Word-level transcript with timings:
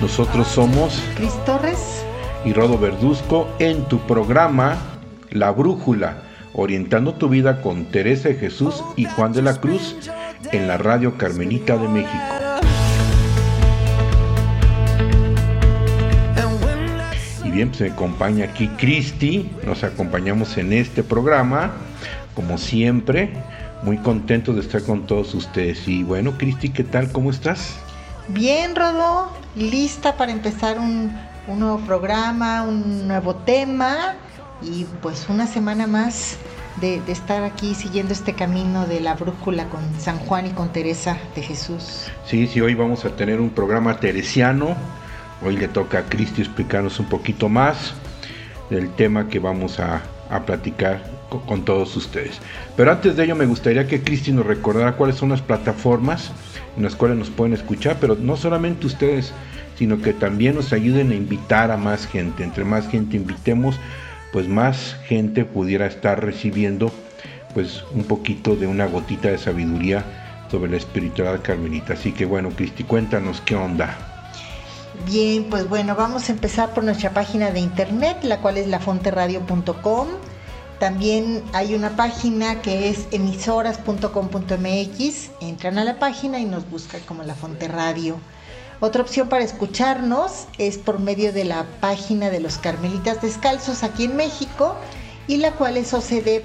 nosotros 0.00 0.46
somos 0.46 1.02
Cris 1.16 1.34
Torres 1.44 2.04
y 2.44 2.52
Rodo 2.52 2.78
Verduzco 2.78 3.48
en 3.58 3.84
tu 3.88 3.98
programa 4.06 4.78
La 5.30 5.50
Brújula, 5.50 6.22
orientando 6.54 7.14
tu 7.14 7.28
vida 7.28 7.60
con 7.62 7.86
Teresa 7.86 8.28
de 8.28 8.36
Jesús 8.36 8.84
y 8.96 9.06
Juan 9.06 9.32
de 9.32 9.42
la 9.42 9.60
Cruz 9.60 9.96
en 10.52 10.68
la 10.68 10.78
Radio 10.78 11.18
Carmelita 11.18 11.76
de 11.76 11.88
México. 11.88 12.34
Y 17.44 17.50
bien, 17.50 17.70
pues 17.70 17.80
me 17.80 17.90
acompaña 17.90 18.44
aquí 18.44 18.68
Cristi, 18.68 19.50
nos 19.64 19.82
acompañamos 19.82 20.56
en 20.58 20.72
este 20.72 21.02
programa, 21.02 21.72
como 22.36 22.56
siempre, 22.56 23.30
muy 23.82 23.96
contento 23.98 24.52
de 24.52 24.60
estar 24.60 24.82
con 24.82 25.06
todos 25.06 25.34
ustedes. 25.34 25.88
Y 25.88 26.04
bueno, 26.04 26.38
Cristi, 26.38 26.68
¿qué 26.68 26.84
tal? 26.84 27.10
¿Cómo 27.10 27.30
estás? 27.30 27.80
Bien, 28.28 28.76
Rodo, 28.76 29.32
lista 29.56 30.18
para 30.18 30.32
empezar 30.32 30.78
un, 30.78 31.16
nuevo 31.46 31.78
programa, 31.78 32.62
un 32.62 33.08
nuevo 33.08 33.34
tema 33.34 34.16
y 34.60 34.84
pues 35.00 35.26
una 35.30 35.46
semana 35.46 35.86
más 35.86 36.36
de, 36.78 37.00
estar 37.08 37.42
aquí 37.42 37.74
siguiendo 37.74 38.12
este 38.12 38.34
camino 38.34 38.86
de 38.86 39.00
la 39.00 39.14
brújula 39.14 39.70
con 39.70 39.80
San 39.98 40.18
Juan 40.18 40.46
y 40.46 40.50
con 40.50 40.70
Teresa 40.72 41.16
de 41.34 41.42
Jesús. 41.42 42.10
Sí, 42.26 42.46
sí, 42.46 42.60
hoy 42.60 42.74
vamos 42.74 43.06
a 43.06 43.16
tener 43.16 43.40
un 43.40 43.48
programa 43.48 43.98
teresiano. 43.98 44.76
Hoy 45.42 45.56
le 45.56 45.68
toca 45.68 46.00
a 46.00 46.02
Cristi 46.02 46.42
explicarnos 46.42 47.00
un 47.00 47.06
poquito 47.06 47.48
más 47.48 47.94
del 48.68 48.90
tema 48.90 49.28
que 49.28 49.38
vamos 49.38 49.80
a, 49.80 50.02
platicar 50.44 51.02
con, 51.28 51.64
todos 51.64 51.94
ustedes. 51.96 52.38
Pero 52.76 52.90
antes 52.90 53.16
de 53.16 53.24
ello 53.24 53.36
me 53.36 53.46
gustaría 53.46 53.86
que 53.86 54.02
Cristi 54.02 54.32
nos 54.32 54.46
recordara 54.46 54.96
cuáles 54.96 55.16
son 55.16 55.30
las 55.30 55.42
plataformas 55.42 56.32
en 56.76 56.82
las 56.84 56.96
cuales 56.96 57.18
nos 57.18 57.30
pueden 57.30 57.52
escuchar, 57.54 57.98
pero 58.00 58.16
no 58.16 58.36
solamente 58.36 58.86
ustedes, 58.86 59.32
sino 59.76 60.00
que 60.00 60.12
también 60.12 60.54
nos 60.54 60.72
ayuden 60.72 61.10
a 61.10 61.14
invitar 61.14 61.70
a 61.70 61.76
más 61.76 62.06
gente. 62.06 62.44
Entre 62.44 62.64
más 62.64 62.88
gente 62.88 63.16
invitemos, 63.16 63.76
pues 64.32 64.48
más 64.48 64.96
gente 65.06 65.44
pudiera 65.44 65.86
estar 65.86 66.24
recibiendo 66.24 66.92
pues 67.54 67.82
un 67.92 68.04
poquito 68.04 68.56
de 68.56 68.66
una 68.66 68.86
gotita 68.86 69.28
de 69.28 69.38
sabiduría 69.38 70.04
sobre 70.50 70.70
la 70.70 70.76
espiritualidad 70.76 71.42
carmelita. 71.42 71.94
Así 71.94 72.12
que 72.12 72.24
bueno, 72.24 72.50
Cristi, 72.50 72.84
cuéntanos 72.84 73.40
qué 73.42 73.54
onda. 73.54 73.96
Bien, 75.06 75.44
pues 75.44 75.68
bueno, 75.68 75.94
vamos 75.94 76.28
a 76.28 76.32
empezar 76.32 76.74
por 76.74 76.84
nuestra 76.84 77.10
página 77.10 77.50
de 77.50 77.60
internet, 77.60 78.18
la 78.22 78.38
cual 78.38 78.58
es 78.58 78.66
lafonteradio.com. 78.66 80.08
También 80.78 81.42
hay 81.52 81.74
una 81.74 81.96
página 81.96 82.62
que 82.62 82.88
es 82.88 83.08
emisoras.com.mx. 83.10 85.30
Entran 85.40 85.78
a 85.78 85.84
la 85.84 85.98
página 85.98 86.38
y 86.38 86.44
nos 86.44 86.70
buscan 86.70 87.00
como 87.00 87.24
La 87.24 87.34
Fonte 87.34 87.66
Radio. 87.66 88.20
Otra 88.80 89.02
opción 89.02 89.28
para 89.28 89.42
escucharnos 89.42 90.46
es 90.56 90.78
por 90.78 91.00
medio 91.00 91.32
de 91.32 91.44
la 91.44 91.66
página 91.80 92.30
de 92.30 92.38
los 92.38 92.58
Carmelitas 92.58 93.20
Descalzos 93.20 93.82
aquí 93.82 94.04
en 94.04 94.14
México 94.14 94.76
y 95.26 95.38
la 95.38 95.50
cual 95.52 95.76
es 95.76 95.92
ocd.org.mx. 95.92 96.38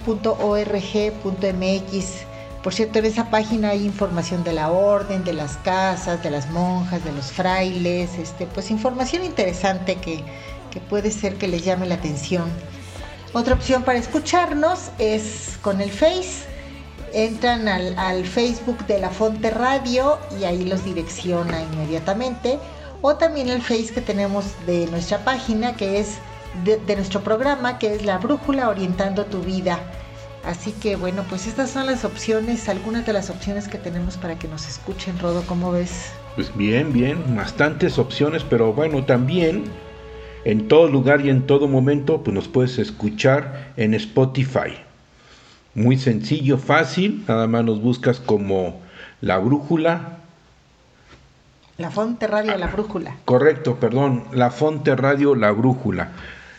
Por 2.64 2.74
cierto, 2.74 3.00
en 3.00 3.06
esa 3.06 3.30
página 3.30 3.70
hay 3.70 3.86
información 3.86 4.44
de 4.44 4.54
la 4.54 4.72
orden, 4.72 5.24
de 5.24 5.34
las 5.34 5.58
casas, 5.58 6.24
de 6.24 6.32
las 6.32 6.50
monjas, 6.50 7.06
de 7.06 7.12
los 7.12 7.32
frailes, 7.32 8.18
este, 8.18 8.48
pues 8.48 8.72
información 8.72 9.24
interesante 9.24 9.98
que, 9.98 10.24
que 10.72 10.80
puede 10.80 11.12
ser 11.12 11.36
que 11.36 11.48
les 11.48 11.64
llame 11.64 11.86
la 11.86 11.94
atención. 11.96 12.50
Otra 13.34 13.56
opción 13.56 13.82
para 13.82 13.98
escucharnos 13.98 14.92
es 15.00 15.58
con 15.64 15.82
el 15.82 15.90
Face. 15.90 16.46
Entran 17.14 17.68
al, 17.68 18.26
Facebook 18.26 18.86
de 18.86 19.00
la 19.00 19.10
Fonte 19.10 19.50
Radio 19.50 20.20
y 20.40 20.44
ahí 20.44 20.64
los 20.66 20.86
direcciona 20.86 21.64
inmediatamente. 21.64 22.60
O 23.02 23.16
también 23.16 23.50
el 23.50 23.64
Face 23.64 23.92
que 23.92 24.02
tenemos 24.02 24.46
de 24.68 24.86
nuestra 24.86 25.18
página, 25.26 25.76
que 25.76 26.00
es 26.00 26.20
de, 26.64 26.96
nuestro 26.96 27.24
programa, 27.24 27.80
que 27.80 27.96
es 27.96 28.06
La 28.06 28.20
Brújula 28.20 28.70
Orientando 28.70 29.26
tu 29.26 29.42
Vida. 29.42 29.80
Así 30.46 30.72
que 30.72 30.96
bueno, 30.96 31.26
pues 31.28 31.48
estas 31.48 31.72
son 31.72 31.88
las 31.88 32.06
opciones, 32.06 32.70
algunas 32.70 33.04
de 33.04 33.14
las 33.14 33.32
opciones 33.32 33.68
que 33.68 33.80
tenemos 33.80 34.16
para 34.16 34.38
que 34.38 34.48
nos 34.48 34.68
escuchen, 34.68 35.18
Rodo, 35.18 35.42
¿cómo 35.48 35.72
ves? 35.72 36.12
Pues 36.36 36.56
bien, 36.56 36.94
bien, 36.94 37.36
bastantes 37.36 37.98
opciones, 37.98 38.44
pero 38.48 38.74
bueno, 38.74 39.04
también 39.06 39.72
en 40.46 40.68
todo 40.68 40.88
lugar 40.88 41.26
y 41.26 41.30
en 41.30 41.48
todo 41.48 41.68
momento, 41.68 42.24
pues 42.24 42.34
nos 42.34 42.48
puedes 42.48 42.78
escuchar 42.78 43.74
en 43.78 43.94
Spotify. 43.94 44.74
Muy 45.76 45.98
sencillo, 45.98 46.58
fácil, 46.58 47.24
nada 47.28 47.48
más 47.48 47.64
nos 47.64 47.82
buscas 47.82 48.20
como 48.20 48.82
La 49.22 49.38
Brújula. 49.38 50.18
La 51.78 51.90
Fonte 51.90 52.28
Radio 52.28 52.58
La 52.58 52.68
Brújula. 52.68 53.16
Correcto, 53.26 53.78
perdón, 53.80 54.26
La 54.32 54.52
Fonte 54.52 54.96
Radio 54.96 55.36
La 55.36 55.52
Brújula. 55.52 56.12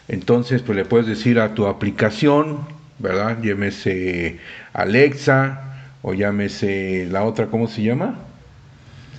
Entonces, 0.08 0.62
pues 0.62 0.76
le 0.76 0.84
puedes 0.84 1.06
decir 1.06 1.38
a 1.38 1.54
tu 1.54 1.66
aplicación, 1.66 2.66
¿verdad? 2.98 3.38
Llámese 3.42 4.40
Alexa 4.72 5.60
o 6.02 6.12
llámese 6.14 7.06
la 7.10 7.24
otra, 7.24 7.46
¿cómo 7.46 7.68
se 7.68 7.82
llama? 7.82 8.18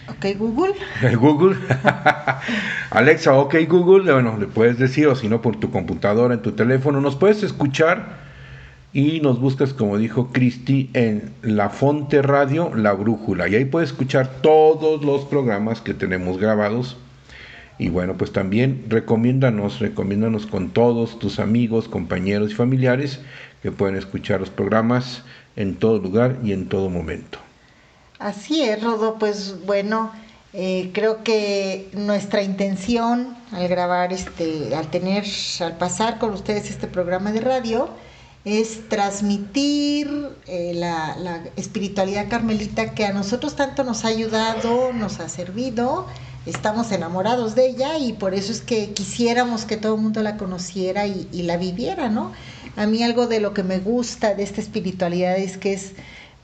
Ok, 0.08 0.38
Google. 0.38 0.74
Google. 1.18 1.58
Alexa, 2.92 3.34
ok, 3.34 3.56
Google. 3.68 4.12
Bueno, 4.12 4.38
le 4.38 4.48
puedes 4.48 4.78
decir, 4.78 5.08
o 5.08 5.16
si 5.16 5.28
no, 5.28 5.42
por 5.42 5.58
tu 5.58 5.72
computadora, 5.72 6.34
en 6.34 6.42
tu 6.42 6.52
teléfono. 6.52 7.02
Nos 7.02 7.16
puedes 7.16 7.44
escuchar 7.44 8.26
y 8.94 9.20
nos 9.20 9.40
buscas, 9.40 9.74
como 9.74 9.98
dijo 9.98 10.30
Cristi, 10.32 10.90
en 10.94 11.34
La 11.42 11.70
Fonte 11.70 12.22
Radio, 12.22 12.72
La 12.76 12.94
Brújula. 12.94 13.48
Y 13.48 13.56
ahí 13.56 13.66
puedes 13.66 13.90
escuchar 13.90 14.28
todos 14.42 15.04
los 15.04 15.26
programas 15.26 15.82
que 15.82 15.94
tenemos 15.94 16.38
grabados. 16.38 16.98
Y 17.78 17.90
bueno, 17.90 18.14
pues 18.18 18.32
también 18.32 18.86
recomiéndanos, 18.88 19.80
recomiéndanos 19.80 20.46
con 20.46 20.70
todos 20.70 21.20
tus 21.20 21.40
amigos, 21.40 21.90
compañeros 21.90 22.52
y 22.52 22.56
familiares 22.56 23.20
que 23.62 23.72
pueden 23.72 23.98
escuchar 23.98 24.40
los 24.40 24.50
programas 24.50 25.24
en 25.58 25.76
todo 25.76 26.00
lugar 26.00 26.38
y 26.42 26.54
en 26.54 26.70
todo 26.70 26.90
momento. 26.90 27.40
Así 28.18 28.62
es, 28.62 28.82
Rodo, 28.82 29.16
pues 29.20 29.58
bueno, 29.66 30.12
eh, 30.58 30.92
creo 30.94 31.22
que 31.22 31.90
nuestra 31.92 32.42
intención 32.42 33.36
al 33.52 33.68
grabar 33.68 34.14
este, 34.14 34.74
al 34.74 34.90
tener, 34.90 35.26
al 35.60 35.76
pasar 35.78 36.18
con 36.18 36.32
ustedes 36.32 36.70
este 36.70 36.88
programa 36.88 37.34
de 37.34 37.42
radio, 37.42 37.90
es 38.46 38.88
transmitir 38.88 40.30
eh, 40.48 40.72
la, 40.74 41.44
espiritualidad 41.58 42.30
carmelita 42.30 42.94
que 42.94 43.04
a 43.06 43.12
nosotros 43.12 43.58
tanto 43.58 43.84
nos 43.84 44.06
ha 44.06 44.08
ayudado, 44.08 44.94
nos 44.94 45.20
ha 45.20 45.28
servido, 45.28 46.08
estamos 46.46 46.90
enamorados 46.94 47.56
de 47.56 47.68
ella 47.68 47.98
y 47.98 48.14
por 48.14 48.34
eso 48.34 48.54
es 48.54 48.62
que 48.62 48.94
quisiéramos 48.94 49.66
que 49.66 49.76
todo 49.76 49.96
el 49.96 50.02
mundo 50.02 50.24
la 50.24 50.38
conociera 50.38 51.06
y, 51.06 51.28
y 51.34 51.44
la 51.44 51.58
viviera, 51.58 52.08
¿no? 52.08 52.32
A 52.78 52.86
mí 52.88 53.04
algo 53.04 53.28
de 53.28 53.42
lo 53.42 53.54
que 53.54 53.64
me 53.64 53.80
gusta 53.80 54.36
de 54.36 54.44
esta 54.44 54.62
espiritualidad 54.62 55.38
es 55.38 55.58
que 55.58 55.74
es 55.74 55.94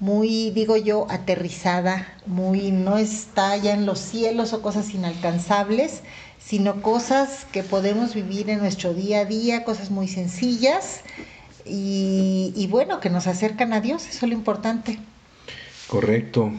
muy, 0.01 0.49
digo 0.49 0.77
yo, 0.77 1.05
aterrizada, 1.11 2.07
muy, 2.25 2.71
no 2.71 2.97
está 2.97 3.55
ya 3.55 3.75
en 3.75 3.85
los 3.85 3.99
cielos 3.99 4.51
o 4.51 4.63
cosas 4.63 4.95
inalcanzables, 4.95 6.01
sino 6.39 6.81
cosas 6.81 7.45
que 7.51 7.61
podemos 7.61 8.15
vivir 8.15 8.49
en 8.49 8.59
nuestro 8.59 8.95
día 8.95 9.19
a 9.19 9.25
día, 9.25 9.63
cosas 9.63 9.91
muy 9.91 10.07
sencillas 10.07 11.01
y, 11.65 12.51
y 12.55 12.65
bueno, 12.65 12.99
que 12.99 13.11
nos 13.11 13.27
acercan 13.27 13.73
a 13.73 13.79
Dios, 13.79 14.07
eso 14.07 14.25
es 14.25 14.29
lo 14.31 14.35
importante. 14.35 14.97
Correcto. 15.87 16.51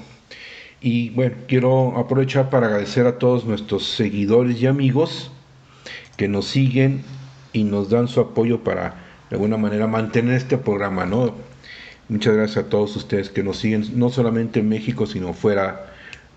Y 0.81 1.11
bueno, 1.11 1.34
quiero 1.49 1.99
aprovechar 1.99 2.49
para 2.49 2.69
agradecer 2.69 3.08
a 3.08 3.19
todos 3.19 3.44
nuestros 3.44 3.88
seguidores 3.88 4.62
y 4.62 4.69
amigos 4.69 5.32
que 6.16 6.28
nos 6.28 6.46
siguen 6.46 7.02
y 7.52 7.64
nos 7.64 7.90
dan 7.90 8.06
su 8.06 8.20
apoyo 8.20 8.62
para 8.62 8.94
de 9.31 9.34
alguna 9.34 9.56
manera 9.56 9.88
mantener 9.88 10.37
este 10.37 10.58
programa, 10.58 11.06
¿no? 11.06 11.34
Muchas 12.12 12.37
gracias 12.37 12.67
a 12.67 12.69
todos 12.69 12.94
ustedes 12.94 13.31
que 13.31 13.43
nos 13.43 13.56
siguen, 13.56 13.87
no 13.94 14.11
solamente 14.11 14.61
en 14.61 14.69
México, 14.69 15.06
sino 15.06 15.32
fuera 15.32 15.87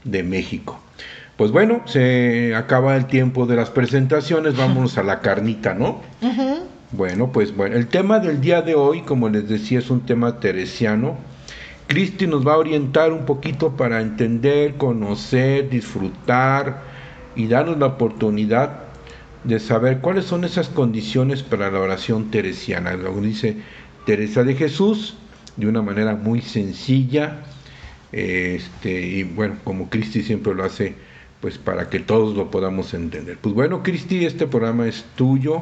de 0.06 0.24
México. 0.24 0.80
Pues 1.36 1.52
bueno, 1.52 1.82
se 1.86 2.56
acaba 2.56 2.96
el 2.96 3.08
tiempo 3.08 3.46
de 3.46 3.58
las 3.58 3.72
presentaciones, 3.72 4.56
vámonos 4.58 4.98
a 4.98 5.04
la 5.04 5.20
carnita, 5.20 5.74
¿no? 5.74 6.00
Bueno, 6.92 7.34
pues 7.34 7.54
bueno, 7.54 7.76
el 7.76 7.88
tema 7.88 8.20
del 8.20 8.40
día 8.40 8.62
de 8.62 8.74
hoy, 8.74 9.02
como 9.02 9.28
les 9.28 9.50
decía, 9.50 9.80
es 9.80 9.90
un 9.90 10.06
tema 10.06 10.40
teresiano. 10.40 11.18
Cristi 11.88 12.26
nos 12.26 12.48
va 12.48 12.54
a 12.54 12.58
orientar 12.58 13.12
un 13.12 13.26
poquito 13.26 13.76
para 13.76 14.00
entender, 14.00 14.76
conocer, 14.76 15.70
disfrutar 15.70 16.84
y 17.36 17.48
darnos 17.48 17.80
la 17.80 17.88
oportunidad 17.88 18.80
de 19.44 19.60
saber 19.60 20.00
cuáles 20.00 20.24
son 20.24 20.46
esas 20.46 20.70
condiciones 20.70 21.44
para 21.44 21.70
la 21.70 21.82
oración 21.82 22.32
teresiana. 22.32 22.94
Lo 22.94 23.14
dice 23.20 23.58
Teresa 24.06 24.46
de 24.46 24.56
Jesús 24.56 25.18
de 25.58 25.68
una 25.68 25.82
manera 25.82 26.16
muy 26.16 26.42
sencilla, 26.42 27.44
este, 28.12 29.02
y 29.02 29.24
bueno, 29.24 29.58
como 29.64 29.90
Cristi 29.90 30.24
siempre 30.24 30.54
lo 30.54 30.64
hace, 30.64 30.96
pues 31.42 31.58
para 31.58 31.90
que 31.90 32.00
todos 32.00 32.36
lo 32.36 32.50
podamos 32.50 32.94
entender. 32.94 33.38
Pues 33.40 33.54
bueno, 33.54 33.84
Cristi, 33.84 34.26
este 34.26 34.48
programa 34.48 34.88
es 34.88 35.06
tuyo. 35.16 35.62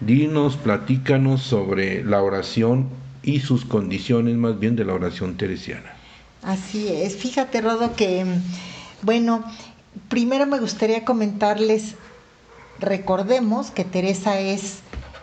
Dinos, 0.00 0.56
platícanos 0.56 1.42
sobre 1.42 2.02
la 2.02 2.22
oración 2.22 2.88
y 3.22 3.40
sus 3.40 3.66
condiciones 3.66 4.36
más 4.36 4.58
bien 4.58 4.76
de 4.76 4.84
la 4.84 4.94
oración 4.94 5.36
teresiana. 5.36 5.92
Así 6.42 6.88
es, 6.88 7.16
fíjate 7.16 7.60
Rodo 7.60 7.94
que, 7.94 8.24
bueno, 9.02 9.44
primero 10.08 10.46
me 10.46 10.58
gustaría 10.58 11.04
comentarles, 11.04 11.96
recordemos 12.78 13.70
que 13.70 13.84
Teresa 13.84 14.40
es 14.40 14.80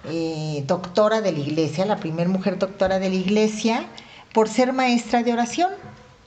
eh, 0.10 0.64
doctora 0.68 1.22
de 1.22 1.32
la 1.32 1.40
iglesia, 1.40 1.86
la 1.86 1.98
primera 1.98 2.30
mujer 2.30 2.58
doctora 2.58 3.00
de 3.00 3.10
la 3.10 3.16
iglesia, 3.16 3.86
por 4.34 4.50
ser 4.50 4.74
maestra 4.74 5.24
de 5.24 5.34
oración. 5.34 5.72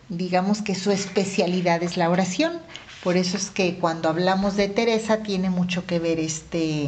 Digamos 0.08 0.62
que 0.62 0.74
su 0.74 0.90
especialidad 0.90 1.82
es 1.82 1.96
la 1.96 2.10
oración. 2.10 2.60
Por 3.02 3.16
eso 3.16 3.36
es 3.36 3.50
que 3.50 3.76
cuando 3.76 4.08
hablamos 4.08 4.56
de 4.56 4.68
Teresa 4.68 5.18
tiene 5.18 5.48
mucho 5.48 5.86
que 5.86 5.98
ver 5.98 6.18
este, 6.18 6.86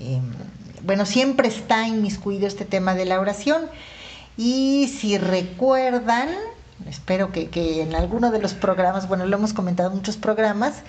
em, 0.00 0.32
bueno, 0.82 1.06
siempre 1.06 1.48
está 1.48 1.86
inmiscuido 1.86 2.46
este 2.46 2.64
tema 2.64 2.94
de 2.94 3.04
la 3.04 3.20
oración. 3.20 3.62
Y 4.36 4.92
si 4.98 5.18
recuerdan, 5.18 6.28
espero 6.88 7.30
que, 7.30 7.48
que 7.48 7.82
en 7.82 7.94
alguno 7.94 8.30
de 8.30 8.40
los 8.40 8.54
programas, 8.54 9.06
bueno, 9.08 9.26
lo 9.26 9.36
hemos 9.36 9.52
comentado 9.52 9.90
en 9.90 9.96
muchos 9.96 10.16
programas, 10.16 10.82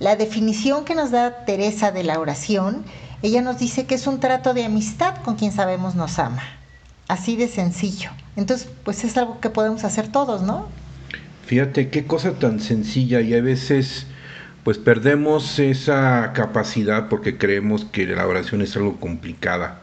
la 0.00 0.16
definición 0.16 0.84
que 0.84 0.94
nos 0.94 1.10
da 1.10 1.44
Teresa 1.44 1.90
de 1.92 2.04
la 2.04 2.18
oración, 2.20 2.84
ella 3.22 3.42
nos 3.42 3.58
dice 3.58 3.86
que 3.86 3.96
es 3.96 4.06
un 4.06 4.20
trato 4.20 4.54
de 4.54 4.64
amistad 4.64 5.16
con 5.22 5.36
quien 5.36 5.52
sabemos 5.52 5.94
nos 5.94 6.18
ama. 6.18 6.42
Así 7.08 7.36
de 7.36 7.48
sencillo. 7.48 8.10
Entonces, 8.36 8.68
pues 8.84 9.02
es 9.04 9.16
algo 9.16 9.40
que 9.40 9.50
podemos 9.50 9.84
hacer 9.84 10.08
todos, 10.12 10.42
¿no? 10.42 10.68
Fíjate 11.46 11.88
qué 11.88 12.06
cosa 12.06 12.32
tan 12.38 12.60
sencilla 12.60 13.20
y 13.20 13.34
a 13.34 13.40
veces 13.40 14.06
pues 14.64 14.76
perdemos 14.76 15.58
esa 15.58 16.32
capacidad 16.34 17.08
porque 17.08 17.38
creemos 17.38 17.86
que 17.86 18.06
la 18.06 18.26
oración 18.26 18.60
es 18.60 18.76
algo 18.76 19.00
complicada, 19.00 19.80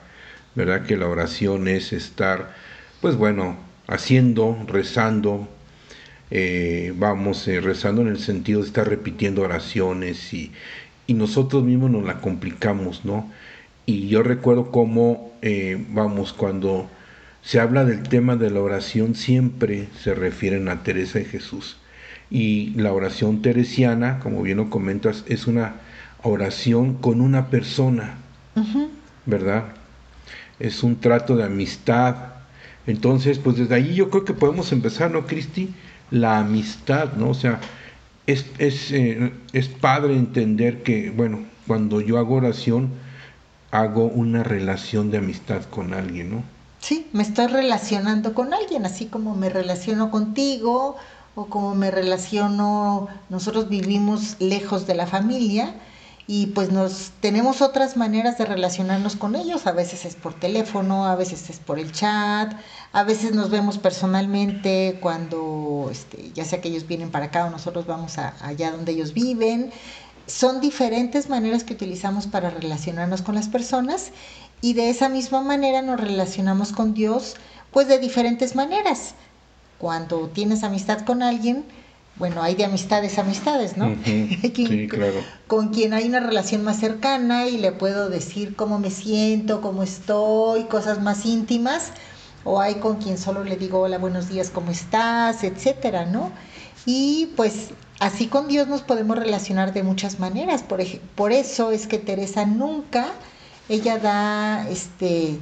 ¿verdad? 0.53 0.83
Que 0.83 0.95
la 0.95 1.07
oración 1.07 1.67
es 1.67 1.91
estar 1.91 2.53
pues 3.01 3.15
bueno, 3.15 3.57
haciendo, 3.87 4.57
rezando, 4.67 5.47
eh, 6.31 6.93
vamos 6.95 7.47
eh, 7.47 7.61
rezando 7.61 8.01
en 8.01 8.09
el 8.09 8.19
sentido 8.19 8.61
de 8.61 8.67
estar 8.67 8.87
repitiendo 8.87 9.41
oraciones 9.41 10.33
y, 10.33 10.51
y, 11.07 11.13
nosotros 11.13 11.63
mismos 11.63 11.91
nos 11.91 12.03
la 12.03 12.21
complicamos, 12.21 13.05
¿no? 13.05 13.31
Y 13.85 14.07
yo 14.07 14.23
recuerdo 14.23 14.71
cómo, 14.71 15.31
eh, 15.41 15.83
vamos, 15.89 16.33
cuando 16.33 16.89
se 17.41 17.59
habla 17.59 17.85
del 17.85 18.03
tema 18.03 18.35
de 18.35 18.49
la 18.49 18.61
oración, 18.61 19.15
siempre 19.15 19.87
se 20.01 20.15
refieren 20.15 20.67
a 20.67 20.83
Teresa 20.83 21.19
de 21.19 21.25
Jesús. 21.25 21.77
Y 22.31 22.71
la 22.71 22.91
oración 22.91 23.41
teresiana, 23.41 24.19
como 24.19 24.41
bien 24.41 24.57
lo 24.57 24.69
comentas, 24.69 25.23
es 25.27 25.45
una 25.45 25.75
oración 26.23 26.95
con 26.95 27.21
una 27.21 27.47
persona, 27.51 28.15
¿verdad? 29.27 29.65
Es 30.59 30.81
un 30.81 30.99
trato 30.99 31.35
de 31.35 31.43
amistad, 31.43 32.35
entonces, 32.87 33.39
pues 33.39 33.57
desde 33.57 33.75
ahí 33.75 33.95
yo 33.95 34.09
creo 34.09 34.25
que 34.25 34.33
podemos 34.33 34.71
empezar, 34.71 35.11
¿no, 35.11 35.25
Cristi? 35.25 35.73
La 36.11 36.39
amistad, 36.39 37.13
¿no? 37.13 37.29
O 37.29 37.33
sea, 37.33 37.59
es, 38.27 38.45
es, 38.57 38.91
eh, 38.91 39.31
es 39.53 39.67
padre 39.67 40.15
entender 40.15 40.83
que, 40.83 41.11
bueno, 41.11 41.39
cuando 41.67 42.01
yo 42.01 42.17
hago 42.17 42.35
oración, 42.35 42.91
hago 43.71 44.05
una 44.05 44.43
relación 44.43 45.11
de 45.11 45.17
amistad 45.17 45.63
con 45.63 45.93
alguien, 45.93 46.31
¿no? 46.31 46.43
Sí, 46.79 47.07
me 47.13 47.23
estoy 47.23 47.47
relacionando 47.47 48.33
con 48.33 48.53
alguien, 48.53 48.85
así 48.85 49.07
como 49.07 49.35
me 49.35 49.49
relaciono 49.49 50.11
contigo 50.11 50.95
o 51.33 51.45
como 51.47 51.75
me 51.75 51.91
relaciono, 51.91 53.07
nosotros 53.29 53.69
vivimos 53.69 54.37
lejos 54.39 54.85
de 54.87 54.95
la 54.95 55.07
familia, 55.07 55.73
y 56.27 56.47
pues 56.47 56.71
nos 56.71 57.11
tenemos 57.19 57.61
otras 57.61 57.97
maneras 57.97 58.37
de 58.37 58.45
relacionarnos 58.45 59.15
con 59.15 59.35
ellos, 59.35 59.67
a 59.67 59.71
veces 59.71 60.05
es 60.05 60.15
por 60.15 60.33
teléfono, 60.33 61.05
a 61.05 61.15
veces 61.15 61.49
es 61.51 61.59
por 61.59 61.77
el 61.77 61.91
chat, 61.91 62.53
a 62.93 63.03
veces 63.03 63.33
nos 63.33 63.51
vemos 63.51 63.77
personalmente 63.77 64.97
cuando 65.01 65.87
este, 65.91 66.31
ya 66.33 66.43
sea 66.43 66.61
que 66.61 66.69
ellos 66.69 66.87
vienen 66.87 67.11
para 67.11 67.25
acá 67.25 67.45
o 67.45 67.51
nosotros 67.51 67.85
vamos 67.85 68.17
a, 68.17 68.33
allá 68.41 68.71
donde 68.71 68.93
ellos 68.93 69.13
viven. 69.13 69.71
Son 70.25 70.61
diferentes 70.61 71.29
maneras 71.29 71.63
que 71.63 71.73
utilizamos 71.73 72.25
para 72.25 72.49
relacionarnos 72.49 73.21
con 73.21 73.35
las 73.35 73.47
personas 73.47 74.11
y 74.61 74.73
de 74.73 74.89
esa 74.89 75.09
misma 75.09 75.41
manera 75.41 75.83
nos 75.83 75.99
relacionamos 75.99 76.71
con 76.71 76.95
Dios 76.95 77.35
pues 77.69 77.87
de 77.87 77.99
diferentes 77.99 78.55
maneras. 78.55 79.13
Cuando 79.77 80.29
tienes 80.29 80.63
amistad 80.63 81.01
con 81.01 81.21
alguien, 81.21 81.65
bueno, 82.17 82.41
hay 82.41 82.55
de 82.55 82.65
amistades 82.65 83.19
amistades, 83.19 83.77
¿no? 83.77 83.95
sí, 84.05 84.87
claro. 84.89 85.21
Con 85.47 85.69
quien 85.69 85.93
hay 85.93 86.07
una 86.07 86.19
relación 86.19 86.63
más 86.63 86.79
cercana 86.79 87.47
y 87.47 87.57
le 87.57 87.71
puedo 87.71 88.09
decir 88.09 88.55
cómo 88.55 88.79
me 88.79 88.89
siento, 88.89 89.61
cómo 89.61 89.83
estoy, 89.83 90.63
cosas 90.65 91.01
más 91.01 91.25
íntimas, 91.25 91.91
o 92.43 92.61
hay 92.61 92.75
con 92.75 92.97
quien 92.97 93.17
solo 93.17 93.43
le 93.43 93.57
digo 93.57 93.81
hola, 93.81 93.97
buenos 93.97 94.29
días, 94.29 94.49
¿cómo 94.49 94.71
estás? 94.71 95.43
etcétera, 95.43 96.05
¿no? 96.05 96.31
Y 96.85 97.33
pues 97.35 97.71
así 97.99 98.27
con 98.27 98.47
Dios 98.47 98.67
nos 98.67 98.81
podemos 98.81 99.17
relacionar 99.17 99.73
de 99.73 99.83
muchas 99.83 100.19
maneras. 100.19 100.63
Por, 100.63 100.81
por 101.15 101.31
eso 101.31 101.71
es 101.71 101.87
que 101.87 101.97
Teresa 101.97 102.45
nunca, 102.45 103.07
ella 103.67 103.97
da 103.97 104.69
este 104.69 105.39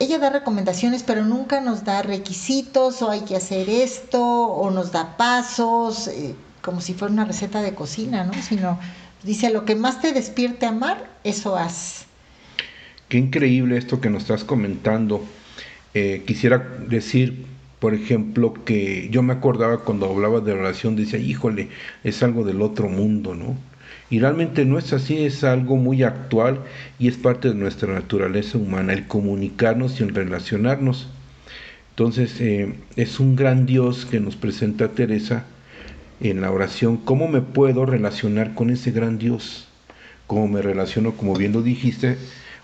ella 0.00 0.18
da 0.18 0.30
recomendaciones, 0.30 1.02
pero 1.02 1.24
nunca 1.24 1.60
nos 1.60 1.84
da 1.84 2.02
requisitos 2.02 3.02
o 3.02 3.10
hay 3.10 3.20
que 3.20 3.36
hacer 3.36 3.68
esto 3.68 4.20
o 4.22 4.70
nos 4.70 4.92
da 4.92 5.16
pasos, 5.18 6.08
eh, 6.08 6.34
como 6.62 6.80
si 6.80 6.94
fuera 6.94 7.12
una 7.12 7.26
receta 7.26 7.60
de 7.60 7.74
cocina, 7.74 8.24
¿no? 8.24 8.32
Sino 8.42 8.80
dice, 9.22 9.50
lo 9.50 9.66
que 9.66 9.76
más 9.76 10.00
te 10.00 10.12
despierte 10.12 10.64
amar, 10.64 11.10
eso 11.22 11.56
haz. 11.56 12.06
Qué 13.08 13.18
increíble 13.18 13.76
esto 13.76 14.00
que 14.00 14.08
nos 14.08 14.22
estás 14.22 14.42
comentando. 14.42 15.22
Eh, 15.92 16.22
quisiera 16.26 16.58
decir, 16.88 17.44
por 17.78 17.92
ejemplo, 17.92 18.54
que 18.64 19.08
yo 19.10 19.22
me 19.22 19.34
acordaba 19.34 19.84
cuando 19.84 20.06
hablaba 20.06 20.40
de 20.40 20.52
oración, 20.52 20.96
decía, 20.96 21.18
híjole, 21.18 21.68
es 22.04 22.22
algo 22.22 22.44
del 22.44 22.62
otro 22.62 22.88
mundo, 22.88 23.34
¿no? 23.34 23.56
Y 24.10 24.18
realmente 24.18 24.64
no 24.64 24.76
es 24.76 24.92
así, 24.92 25.24
es 25.24 25.44
algo 25.44 25.76
muy 25.76 26.02
actual 26.02 26.60
y 26.98 27.06
es 27.06 27.16
parte 27.16 27.48
de 27.48 27.54
nuestra 27.54 27.94
naturaleza 27.94 28.58
humana, 28.58 28.92
el 28.92 29.06
comunicarnos 29.06 30.00
y 30.00 30.02
el 30.02 30.14
relacionarnos. 30.14 31.08
Entonces 31.90 32.40
eh, 32.40 32.74
es 32.96 33.20
un 33.20 33.36
gran 33.36 33.66
Dios 33.66 34.06
que 34.06 34.18
nos 34.18 34.34
presenta 34.34 34.88
Teresa 34.88 35.44
en 36.20 36.40
la 36.40 36.50
oración. 36.50 36.96
¿Cómo 36.96 37.28
me 37.28 37.40
puedo 37.40 37.86
relacionar 37.86 38.54
con 38.54 38.70
ese 38.70 38.90
gran 38.90 39.18
Dios? 39.18 39.68
¿Cómo 40.26 40.48
me 40.48 40.62
relaciono, 40.62 41.12
como 41.12 41.36
bien 41.36 41.52
lo 41.52 41.62
dijiste, 41.62 42.16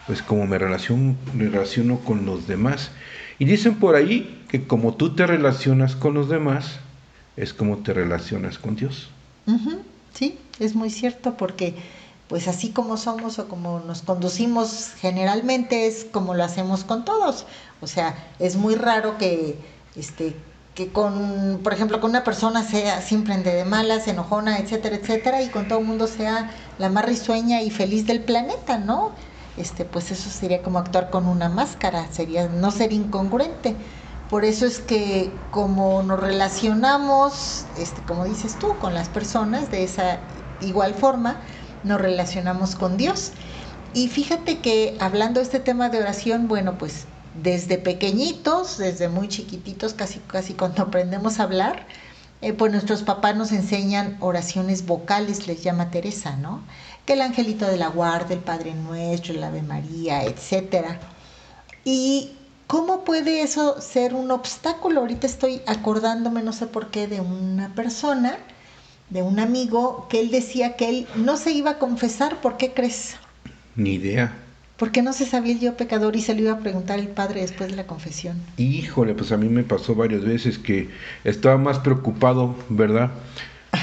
pues 0.06 0.22
como 0.22 0.46
me 0.46 0.58
relaciono, 0.58 1.98
con 2.04 2.26
los 2.26 2.46
demás? 2.46 2.90
Y 3.38 3.44
dicen 3.44 3.76
por 3.76 3.94
ahí 3.94 4.42
que 4.48 4.64
como 4.64 4.94
tú 4.94 5.14
te 5.14 5.26
relacionas 5.26 5.96
con 5.96 6.14
los 6.14 6.28
demás, 6.28 6.80
es 7.36 7.52
como 7.52 7.78
te 7.78 7.92
relacionas 7.92 8.58
con 8.58 8.76
Dios. 8.76 9.10
Es 10.60 10.75
muy 10.75 10.90
cierto 10.90 11.36
porque 11.36 11.75
pues 12.28 12.48
así 12.48 12.70
como 12.70 12.96
somos 12.96 13.38
o 13.38 13.48
como 13.48 13.80
nos 13.80 14.02
conducimos 14.02 14.90
generalmente 14.98 15.86
es 15.86 16.04
como 16.04 16.34
lo 16.34 16.44
hacemos 16.44 16.84
con 16.84 17.04
todos. 17.04 17.46
O 17.80 17.86
sea, 17.86 18.16
es 18.38 18.56
muy 18.56 18.75
raro 18.75 19.18
que 19.18 19.58
este 19.94 20.36
que 20.76 20.92
con, 20.92 21.60
por 21.64 21.72
ejemplo, 21.72 22.00
con 22.00 22.10
una 22.10 22.22
persona 22.22 22.62
sea 22.62 23.00
siempre 23.00 23.38
de 23.38 23.64
malas, 23.64 24.06
enojona, 24.08 24.58
etcétera, 24.58 24.96
etcétera, 24.96 25.42
y 25.42 25.48
con 25.50 25.68
todo 25.68 25.78
el 25.80 25.86
mundo 25.86 26.06
sea 26.06 26.50
la 26.78 26.90
más 26.90 27.06
risueña 27.06 27.62
y 27.62 27.70
feliz 27.70 28.06
del 28.06 28.22
planeta, 28.22 28.78
¿no? 28.78 29.16
Este, 29.56 29.86
pues 29.86 30.10
eso 30.10 30.28
sería 30.30 30.62
como 30.62 30.78
actuar 30.78 31.08
con 31.10 31.26
una 31.28 31.48
máscara, 31.48 32.12
sería 32.12 32.48
no 32.48 32.70
ser 32.70 32.92
incongruente. 32.92 33.78
Por 34.28 34.44
eso 34.44 34.66
es 34.66 34.80
que 34.80 35.46
como 35.50 36.02
nos 36.02 36.20
relacionamos, 36.20 37.68
este, 37.75 38.04
como 38.04 38.25
dices 38.26 38.58
tú, 38.58 38.76
con 38.78 38.92
las 38.92 39.08
personas, 39.08 39.70
de 39.70 39.84
esa 39.84 40.28
igual 40.60 40.94
forma 40.94 41.36
nos 41.84 42.00
relacionamos 42.00 42.75
con 42.75 42.96
Dios. 42.96 43.32
Y 43.94 44.08
fíjate 44.08 44.58
que 44.58 44.96
hablando 45.00 45.40
de 45.40 45.44
este 45.44 45.60
tema 45.60 45.88
de 45.88 46.00
oración, 46.00 46.48
bueno, 46.48 46.76
pues 46.78 47.06
desde 47.42 47.78
pequeñitos, 47.78 48.78
desde 48.78 49.08
muy 49.08 49.28
chiquititos, 49.28 49.94
casi, 49.94 50.18
casi 50.20 50.54
cuando 50.54 50.82
aprendemos 50.84 51.40
a 51.40 51.44
hablar, 51.44 51.86
eh, 52.42 52.52
pues 52.52 52.72
nuestros 52.72 53.02
papás 53.02 53.36
nos 53.36 53.52
enseñan 53.52 54.16
oraciones 54.20 54.84
vocales, 54.84 55.46
les 55.46 55.62
llama 55.62 55.90
Teresa, 55.90 56.36
¿no? 56.36 56.62
Que 57.06 57.14
el 57.14 57.22
angelito 57.22 57.66
de 57.66 57.78
la 57.78 57.88
guarda, 57.88 58.34
el 58.34 58.40
Padre 58.40 58.75
Nuestro, 58.75 59.32
el 59.32 59.42
Ave 59.42 59.62
María, 59.62 60.25
etcétera. 60.25 61.00
Y 61.84 62.32
¿Cómo 62.66 63.04
puede 63.04 63.42
eso 63.42 63.80
ser 63.80 64.12
un 64.12 64.32
obstáculo? 64.32 65.00
Ahorita 65.00 65.28
estoy 65.28 65.62
acordándome, 65.66 66.42
no 66.42 66.52
sé 66.52 66.66
por 66.66 66.90
qué, 66.90 67.06
de 67.06 67.20
una 67.20 67.72
persona 67.76 68.38
de 69.10 69.22
un 69.22 69.38
amigo 69.38 70.06
que 70.10 70.20
él 70.20 70.30
decía 70.30 70.76
que 70.76 70.88
él 70.88 71.06
no 71.16 71.36
se 71.36 71.52
iba 71.52 71.72
a 71.72 71.78
confesar, 71.78 72.40
¿por 72.40 72.56
qué 72.56 72.72
crees? 72.72 73.16
Ni 73.76 73.94
idea. 73.94 74.36
Porque 74.76 75.00
no 75.00 75.12
se 75.12 75.25
sabía 75.25 75.54
el 75.54 75.60
yo 75.60 75.76
pecador 75.76 76.16
y 76.16 76.20
se 76.20 76.34
lo 76.34 76.42
iba 76.42 76.52
a 76.52 76.58
preguntar 76.58 76.98
el 76.98 77.08
padre 77.08 77.40
después 77.40 77.70
de 77.70 77.76
la 77.76 77.86
confesión. 77.86 78.36
Híjole, 78.58 79.14
pues 79.14 79.32
a 79.32 79.36
mí 79.36 79.48
me 79.48 79.62
pasó 79.62 79.94
varias 79.94 80.22
veces 80.22 80.58
que 80.58 80.90
estaba 81.25 81.56
más 81.56 81.78
preocupado, 81.78 82.54
¿verdad? 82.68 83.10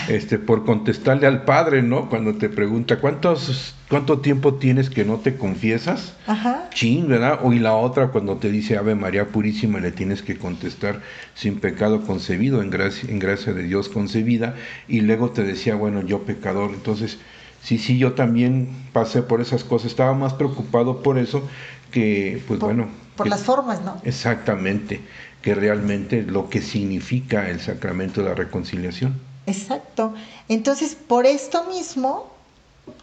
Este, 0.10 0.38
por 0.38 0.66
contestarle 0.66 1.28
al 1.28 1.44
padre, 1.46 1.82
¿no? 1.82 2.10
Cuando 2.10 2.36
te 2.36 2.50
pregunta, 2.50 3.00
¿cuántos, 3.00 3.74
¿cuánto 3.90 4.20
tiempo 4.20 4.56
tienes 4.56 4.90
que 4.90 5.06
no 5.06 5.18
te 5.20 5.36
confiesas? 5.38 6.13
Ajá. 6.28 6.70
Chin, 6.74 7.08
¿verdad? 7.08 7.40
O 7.44 7.54
y 7.54 7.60
la 7.60 7.74
otra, 7.75 8.08
cuando 8.10 8.36
te 8.38 8.50
dice 8.52 8.75
Ave 8.78 8.96
María 8.96 9.28
Purísima, 9.30 9.80
le 9.80 9.92
tienes 9.92 10.22
que 10.22 10.38
contestar 10.38 11.02
sin 11.36 11.60
pecado 11.60 12.02
concebido, 12.06 12.62
en 12.62 12.70
gracia, 12.70 13.10
en 13.10 13.20
gracia 13.20 13.54
de 13.54 13.63
Dios 13.63 13.88
concebida. 13.88 14.56
Y 14.90 15.02
luego 15.02 15.30
te 15.32 15.44
decía, 15.44 15.75
bueno, 15.75 16.02
yo 16.02 16.24
pecador. 16.24 16.72
Entonces, 16.74 17.20
sí, 17.62 17.78
sí, 17.78 17.98
yo 17.98 18.12
también 18.13 18.70
pasé 18.92 19.22
por 19.22 19.40
esas 19.42 19.63
cosas. 19.63 19.92
Estaba 19.92 20.13
más 20.13 20.34
preocupado 20.34 21.02
por 21.02 21.18
eso 21.18 21.48
que, 21.92 22.42
pues 22.48 22.60
Por- 22.60 22.70
bueno. 22.74 22.90
Por 23.16 23.25
que- 23.25 23.30
las 23.30 23.44
formas, 23.44 23.82
¿no? 23.86 24.02
Exactamente, 24.04 25.00
que 25.42 25.54
realmente 25.56 26.24
lo 26.24 26.50
que 26.50 26.62
significa 26.62 27.50
el 27.50 27.60
sacramento 27.62 28.22
de 28.22 28.30
la 28.30 28.36
reconciliación. 28.36 29.13
Exacto. 29.46 30.14
Entonces, 30.48 30.96
por 30.96 31.26
esto 31.26 31.66
mismo, 31.66 32.28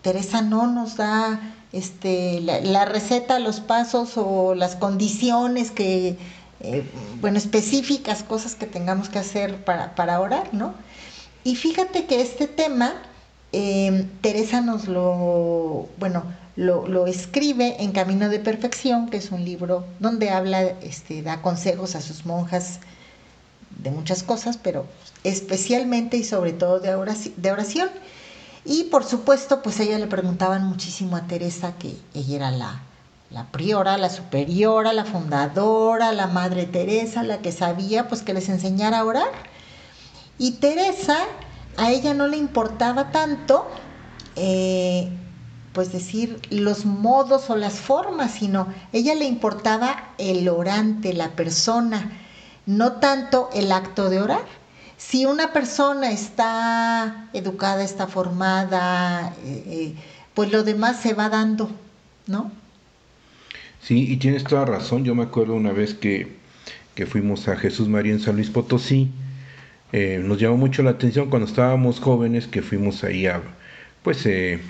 Teresa 0.03 0.43
no 0.43 0.67
nos 0.67 0.97
da 0.97 1.41
este, 1.73 2.41
la, 2.41 2.85
receta, 2.85 3.39
los 3.39 3.61
pasos 3.61 4.13
o 4.17 4.55
las 4.55 4.77
condiciones 4.77 5.71
que, 5.71 6.17
eh, 6.61 6.85
bueno, 7.21 7.39
específicas, 7.39 8.23
cosas 8.23 8.55
que 8.55 8.67
tengamos 8.67 9.09
que 9.09 9.19
hacer 9.19 9.65
para, 9.65 9.95
para 9.95 10.21
orar, 10.21 10.53
¿no? 10.53 10.75
Y 11.45 11.57
fíjate 11.57 12.07
que 12.07 12.21
este 12.21 12.47
tema, 12.47 12.95
eh, 13.53 14.07
Teresa 14.21 14.61
nos 14.61 14.89
lo, 14.89 15.89
bueno, 15.99 16.25
lo 16.57 17.07
escribe 17.07 17.77
en 17.83 17.93
Camino 17.93 18.29
de 18.29 18.39
Perfección, 18.39 19.09
que 19.09 19.17
es 19.17 19.31
un 19.31 19.45
libro 19.45 19.87
donde 19.99 20.31
habla, 20.31 20.63
este, 20.83 21.23
da 21.23 21.41
consejos 21.41 21.95
a 21.95 22.03
sus 22.03 22.27
monjas 22.27 22.81
de 23.83 23.91
muchas 23.91 24.23
cosas, 24.23 24.57
pero 24.57 24.87
especialmente 25.25 26.17
y 26.17 26.25
sobre 26.25 26.53
todo 26.53 26.81
de 26.81 26.95
oraci- 26.97 27.35
de 27.37 27.53
oración. 27.53 27.89
Y 28.65 28.85
por 28.85 29.05
supuesto, 29.05 29.63
pues 29.63 29.81
ella 29.81 29.99
le 29.99 30.07
preguntaban 30.07 30.65
muchísimo 30.67 31.17
a 31.17 31.27
Teresa, 31.27 31.75
que 31.79 31.97
ella 32.15 32.37
era 32.37 32.51
la, 32.51 32.81
la 33.31 33.47
priora, 33.51 33.97
la 33.97 34.11
superiora, 34.11 34.93
la 34.93 35.05
fundadora, 35.05 36.13
la 36.13 36.27
madre 36.27 36.67
Teresa, 36.67 37.23
la 37.23 37.39
que 37.39 37.53
sabía 37.53 38.09
pues 38.09 38.23
que 38.23 38.35
les 38.35 38.49
enseñara 38.49 38.99
a 39.01 39.05
orar. 39.05 39.31
Y 40.39 40.53
Teresa, 40.53 41.19
a 41.77 41.91
ella 41.91 42.13
no 42.15 42.27
le 42.27 42.37
importaba 42.37 43.11
tanto, 43.13 43.67
eh, 44.37 45.09
pues 45.73 45.93
decir 45.93 46.41
los 46.51 46.85
modos 46.85 47.49
o 47.49 47.57
las 47.57 47.75
formas, 47.75 48.33
sino 48.33 48.67
ella 48.93 49.15
le 49.15 49.25
importaba 49.27 50.11
el 50.19 50.49
orante, 50.49 51.13
la 51.15 51.31
persona, 51.31 52.11
no 52.67 52.95
tanto 53.01 53.51
el 53.55 53.73
acto 53.73 54.11
de 54.11 54.21
orar. 54.23 54.47
Si 54.97 55.27
una 55.27 55.53
persona 55.53 56.11
está 56.13 57.31
educada, 57.33 57.83
está 57.85 58.07
formada, 58.07 59.35
eh, 59.45 59.65
eh, 59.67 59.95
pues 60.35 60.53
lo 60.53 60.63
demás 60.65 61.01
se 61.01 61.15
va 61.15 61.29
dando, 61.31 61.71
¿no? 62.27 62.53
Sí, 63.81 64.11
y 64.13 64.17
tienes 64.19 64.47
toda 64.47 64.65
razón. 64.65 65.05
Yo 65.05 65.15
me 65.15 65.23
acuerdo 65.25 65.55
una 65.55 65.73
vez 65.73 65.95
que, 65.95 66.39
que 66.95 67.07
fuimos 67.07 67.49
a 67.49 67.57
Jesús 67.57 67.89
María 67.89 68.13
en 68.13 68.21
San 68.21 68.37
Luis 68.37 68.51
Potosí. 68.51 69.11
eh, 69.93 70.21
nos 70.25 70.39
llamó 70.41 70.57
mucho 70.57 70.83
la 70.83 70.91
atención 70.93 71.31
cuando 71.31 71.47
estábamos 71.49 72.01
jóvenes 72.01 72.47
que 72.49 72.63
fuimos 72.63 73.05
ahí 73.05 73.27
a, 73.27 73.43
pues, 74.03 74.25
eh, 74.27 74.63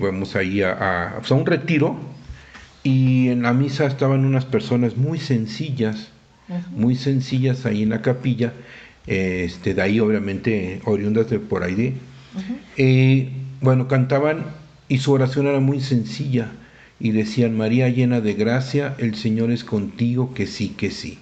vamos 0.00 0.36
ahí 0.36 0.62
a, 0.62 0.72
a, 1.16 1.18
pues, 1.18 1.30
a 1.32 1.34
un 1.34 1.46
retiro 1.46 1.98
y 2.82 3.28
en 3.30 3.42
la 3.42 3.52
misa 3.52 3.86
estaban 3.86 4.24
unas 4.24 4.44
personas 4.46 4.96
muy 4.96 5.18
sencillas, 5.18 6.12
muy 6.70 6.94
sencillas 6.94 7.66
ahí 7.66 7.82
en 7.82 7.90
la 7.90 8.02
capilla, 8.02 8.52
este, 9.06 9.74
de 9.74 9.82
ahí 9.82 10.00
obviamente 10.00 10.80
oriundas 10.84 11.30
de 11.30 11.38
por 11.38 11.62
ahí 11.62 11.74
de, 11.74 11.94
eh, 12.76 13.30
bueno, 13.60 13.88
cantaban 13.88 14.44
y 14.88 14.98
su 14.98 15.12
oración 15.12 15.46
era 15.46 15.60
muy 15.60 15.80
sencilla 15.80 16.52
y 16.98 17.10
decían, 17.10 17.56
María 17.56 17.88
llena 17.88 18.20
de 18.20 18.34
gracia, 18.34 18.94
el 18.98 19.14
Señor 19.14 19.50
es 19.50 19.64
contigo, 19.64 20.32
que 20.34 20.46
sí, 20.46 20.70
que 20.70 20.90
sí. 20.90 21.18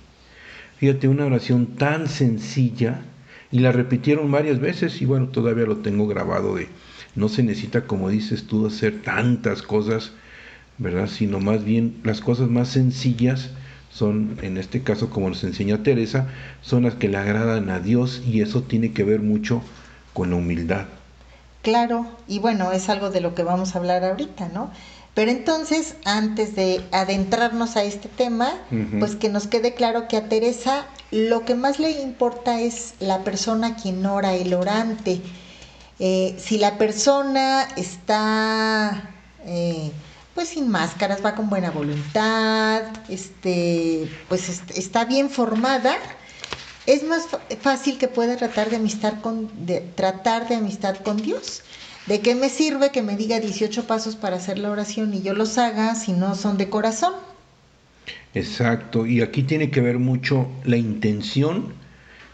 Fíjate, 0.78 1.08
una 1.08 1.26
oración 1.26 1.66
tan 1.76 2.08
sencilla 2.08 3.00
y 3.50 3.60
la 3.60 3.72
repitieron 3.72 4.30
varias 4.30 4.60
veces 4.60 5.00
y 5.00 5.04
bueno, 5.04 5.28
todavía 5.28 5.64
lo 5.64 5.78
tengo 5.78 6.06
grabado 6.06 6.56
de, 6.56 6.68
no 7.14 7.28
se 7.28 7.42
necesita, 7.42 7.82
como 7.86 8.10
dices 8.10 8.44
tú, 8.46 8.66
hacer 8.66 9.02
tantas 9.02 9.62
cosas, 9.62 10.12
¿verdad? 10.78 11.08
Sino 11.08 11.40
más 11.40 11.64
bien 11.64 11.96
las 12.02 12.20
cosas 12.20 12.50
más 12.50 12.68
sencillas 12.68 13.50
son, 13.94 14.38
en 14.42 14.58
este 14.58 14.82
caso, 14.82 15.08
como 15.08 15.28
nos 15.28 15.44
enseña 15.44 15.84
Teresa, 15.84 16.26
son 16.62 16.82
las 16.82 16.94
que 16.94 17.08
le 17.08 17.16
agradan 17.16 17.70
a 17.70 17.78
Dios 17.78 18.22
y 18.26 18.40
eso 18.40 18.62
tiene 18.62 18.92
que 18.92 19.04
ver 19.04 19.20
mucho 19.20 19.62
con 20.12 20.30
la 20.30 20.36
humildad. 20.36 20.86
Claro, 21.62 22.06
y 22.26 22.40
bueno, 22.40 22.72
es 22.72 22.88
algo 22.88 23.10
de 23.10 23.20
lo 23.20 23.34
que 23.34 23.44
vamos 23.44 23.74
a 23.74 23.78
hablar 23.78 24.04
ahorita, 24.04 24.48
¿no? 24.48 24.70
Pero 25.14 25.30
entonces, 25.30 25.94
antes 26.04 26.56
de 26.56 26.84
adentrarnos 26.90 27.76
a 27.76 27.84
este 27.84 28.08
tema, 28.08 28.52
pues 28.98 29.14
que 29.14 29.28
nos 29.28 29.46
quede 29.46 29.72
claro 29.74 30.08
que 30.08 30.16
a 30.16 30.28
Teresa 30.28 30.86
lo 31.12 31.44
que 31.44 31.54
más 31.54 31.78
le 31.78 32.02
importa 32.02 32.60
es 32.60 32.94
la 32.98 33.22
persona 33.22 33.68
a 33.68 33.76
quien 33.76 34.04
ora, 34.04 34.34
el 34.34 34.52
orante. 34.54 35.20
Eh, 36.00 36.34
si 36.38 36.58
la 36.58 36.78
persona 36.78 37.68
está 37.76 39.10
eh, 39.46 39.92
pues 40.34 40.48
sin 40.50 40.68
máscaras, 40.68 41.24
va 41.24 41.34
con 41.34 41.48
buena 41.50 41.70
voluntad, 41.70 42.84
este, 43.08 44.10
pues 44.28 44.48
est- 44.48 44.70
está 44.72 45.04
bien 45.04 45.30
formada, 45.30 45.94
es 46.86 47.04
más 47.04 47.28
fácil 47.60 47.98
que 47.98 48.08
pueda 48.08 48.36
tratar 48.36 48.70
de 48.70 48.76
amistad 48.76 49.20
con 49.22 49.50
de, 49.66 49.80
tratar 49.80 50.48
de 50.48 50.56
amistad 50.56 50.96
con 50.98 51.22
Dios. 51.22 51.62
¿De 52.06 52.22
qué 52.22 52.34
me 52.34 52.50
sirve 52.50 52.90
que 52.92 53.02
me 53.02 53.16
diga 53.16 53.40
18 53.40 53.86
pasos 53.86 54.16
para 54.16 54.36
hacer 54.36 54.58
la 54.58 54.70
oración 54.70 55.14
y 55.14 55.22
yo 55.22 55.34
los 55.34 55.58
haga 55.58 55.94
si 55.94 56.12
no 56.12 56.34
son 56.34 56.58
de 56.58 56.68
corazón? 56.70 57.14
Exacto, 58.34 59.06
y 59.06 59.22
aquí 59.22 59.44
tiene 59.44 59.70
que 59.70 59.80
ver 59.80 59.98
mucho 59.98 60.60
la 60.62 60.76
intención 60.76 61.82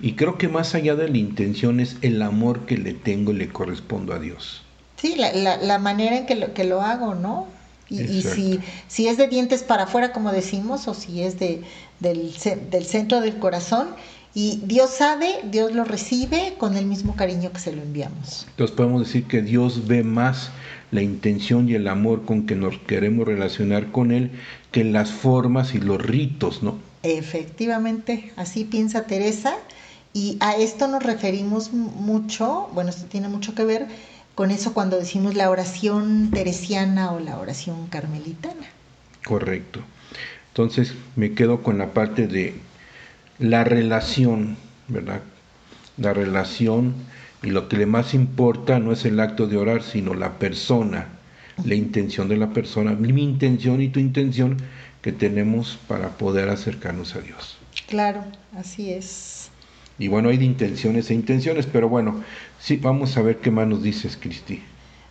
y 0.01 0.17
creo 0.17 0.37
que 0.37 0.49
más 0.49 0.75
allá 0.75 0.97
de 0.97 1.09
la 1.09 1.19
intención 1.19 1.79
es 1.79 1.99
el 2.03 2.21
amor 2.23 2.67
que 2.67 2.77
le 2.77 2.93
tengo 2.95 3.31
y 3.33 3.37
le 3.37 3.53
correspondo 3.53 4.13
a 4.13 4.19
Dios. 4.19 4.67
Sí, 4.97 5.17
la, 5.17 5.33
la, 5.33 5.57
la 5.57 5.79
manera 5.79 6.17
en 6.17 6.27
que 6.27 6.35
lo, 6.37 6.53
que 6.55 6.65
lo 6.65 6.83
hago, 6.83 7.15
¿no? 7.15 7.60
Y, 7.91 8.23
si, 8.23 8.61
si 8.87 9.09
es 9.09 9.17
de 9.17 9.27
dientes 9.27 9.65
para 9.65 9.83
afuera, 9.83 10.13
como 10.13 10.31
decimos, 10.31 10.87
o 10.87 10.95
si 10.95 11.23
es 11.23 11.41
de, 11.41 11.63
del, 11.99 12.33
del 12.71 12.85
centro 12.85 13.21
del 13.21 13.39
corazón, 13.39 13.89
y 14.33 14.61
Dios 14.65 14.91
sabe, 14.91 15.41
Dios 15.51 15.73
lo 15.73 15.85
recibe 15.85 16.55
con 16.57 16.77
el 16.77 16.87
mismo 16.87 17.17
cariño 17.17 17.53
que 17.53 17.59
se 17.59 17.73
lo 17.73 17.83
enviamos. 17.83 18.47
Entonces 18.51 18.77
podemos 18.77 19.05
decir 19.05 19.25
que 19.25 19.43
Dios 19.43 19.89
ve 19.89 20.05
más 20.05 20.51
la 20.93 21.03
intención 21.03 21.69
y 21.69 21.75
el 21.75 21.89
amor 21.89 22.25
con 22.25 22.47
que 22.47 22.55
nos 22.55 22.79
queremos 22.79 23.27
relacionar 23.27 23.91
con 23.91 24.13
Él 24.13 24.31
que 24.71 24.85
las 24.85 25.11
formas 25.11 25.75
y 25.75 25.79
los 25.79 26.01
ritos, 26.01 26.63
¿no? 26.63 26.79
Efectivamente, 27.03 28.33
así 28.37 28.65
piensa 28.65 29.07
Teresa, 29.07 29.55
y 30.13 30.37
a 30.41 30.57
esto 30.57 30.89
nos 30.89 31.03
referimos 31.03 31.73
mucho, 31.73 32.69
bueno, 32.75 32.91
esto 32.91 33.07
tiene 33.07 33.29
mucho 33.29 33.55
que 33.55 33.65
ver 33.65 33.87
con 34.41 34.51
eso 34.51 34.73
cuando 34.73 34.97
decimos 34.97 35.35
la 35.35 35.51
oración 35.51 36.31
teresiana 36.31 37.13
o 37.13 37.21
la 37.21 37.39
oración 37.39 37.89
carmelitana. 37.89 38.69
Correcto. 39.23 39.81
Entonces 40.49 40.95
me 41.15 41.35
quedo 41.35 41.63
con 41.63 41.77
la 41.77 41.93
parte 41.93 42.27
de 42.27 42.55
la 43.39 43.65
relación, 43.65 44.57
¿verdad? 44.89 45.21
La 45.99 46.15
relación 46.15 46.95
y 47.43 47.51
lo 47.51 47.69
que 47.69 47.77
le 47.77 47.85
más 47.85 48.15
importa 48.15 48.79
no 48.79 48.93
es 48.93 49.05
el 49.05 49.21
acto 49.21 49.47
de 49.47 49.59
orar, 49.59 49.83
sino 49.83 50.15
la 50.15 50.39
persona, 50.39 51.09
la 51.63 51.75
intención 51.75 52.27
de 52.31 52.39
la 52.39 52.55
persona, 52.55 52.93
mi 52.93 53.23
intención 53.23 53.83
y 53.83 53.89
tu 53.89 54.01
intención 54.01 54.57
que 55.03 55.13
tenemos 55.13 55.79
para 55.87 56.17
poder 56.17 56.49
acercarnos 56.49 57.15
a 57.15 57.21
Dios. 57.21 57.59
Claro, 57.89 58.25
así 58.57 58.91
es. 58.91 59.40
Y 60.01 60.09
bueno, 60.09 60.31
hay 60.31 60.39
de 60.39 60.47
intenciones 60.47 61.11
e 61.11 61.15
intenciones, 61.15 61.67
pero 61.67 61.91
bueno, 61.91 62.25
sí, 62.59 62.79
vamos 62.79 63.19
a 63.19 63.23
ver 63.23 63.37
qué 63.37 63.51
más 63.51 63.69
nos 63.69 63.83
dices, 63.83 64.17
Cristi. 64.19 64.65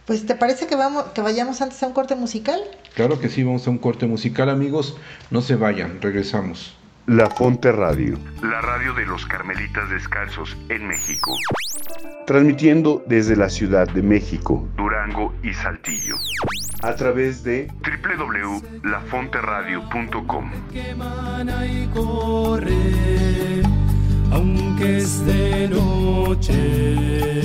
Pues, 0.08 0.26
¿te 0.26 0.34
parece 0.34 0.66
que, 0.66 0.76
vamos, 0.76 1.04
que 1.14 1.22
vayamos 1.22 1.62
antes 1.62 1.84
a 1.84 1.88
un 1.88 1.94
corte 1.94 2.16
musical? 2.16 2.60
Claro 2.96 3.20
que 3.20 3.30
sí, 3.30 3.44
vamos 3.44 3.68
a 3.68 3.70
un 3.70 3.78
corte 3.78 4.08
musical, 4.08 4.50
amigos. 4.50 4.98
No 5.30 5.42
se 5.42 5.56
vayan, 5.56 6.02
regresamos. 6.02 6.76
La 7.06 7.30
Fonte 7.30 7.72
Radio, 7.72 8.18
La 8.42 8.62
radio 8.62 8.96
de 8.96 9.06
los 9.06 9.28
Carmelitas 9.28 9.92
Descalzos 9.92 10.58
en 10.70 10.88
México, 10.88 11.36
transmitiendo 12.26 13.04
desde 13.08 13.36
la 13.36 13.50
Ciudad 13.50 13.88
de 13.88 14.02
México, 14.02 14.68
Durango 14.76 15.36
y 15.44 15.54
Saltillo. 15.54 16.16
a 16.82 16.96
través 16.96 17.44
de 17.44 17.68
www.lafonteradio.com 17.84 20.52
aunque 24.32 24.98
es 24.98 25.26
de 25.26 25.68
noche, 25.70 27.42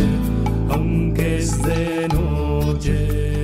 aunque 0.70 1.38
es 1.38 1.62
de 1.62 2.08
noche. 2.08 3.43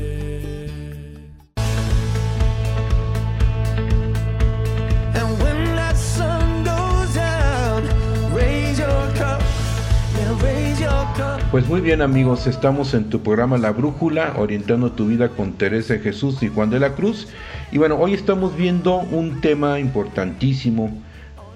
Pues 11.51 11.67
muy 11.67 11.81
bien 11.81 12.01
amigos, 12.01 12.47
estamos 12.47 12.93
en 12.93 13.09
tu 13.09 13.23
programa 13.23 13.57
La 13.57 13.71
Brújula, 13.71 14.35
orientando 14.37 14.93
tu 14.93 15.07
vida 15.07 15.27
con 15.27 15.51
Teresa 15.51 15.95
de 15.95 15.99
Jesús 15.99 16.41
y 16.41 16.47
Juan 16.47 16.69
de 16.69 16.79
la 16.79 16.95
Cruz. 16.95 17.27
Y 17.73 17.77
bueno, 17.77 17.97
hoy 17.97 18.13
estamos 18.13 18.55
viendo 18.55 18.99
un 18.99 19.41
tema 19.41 19.77
importantísimo 19.77 20.97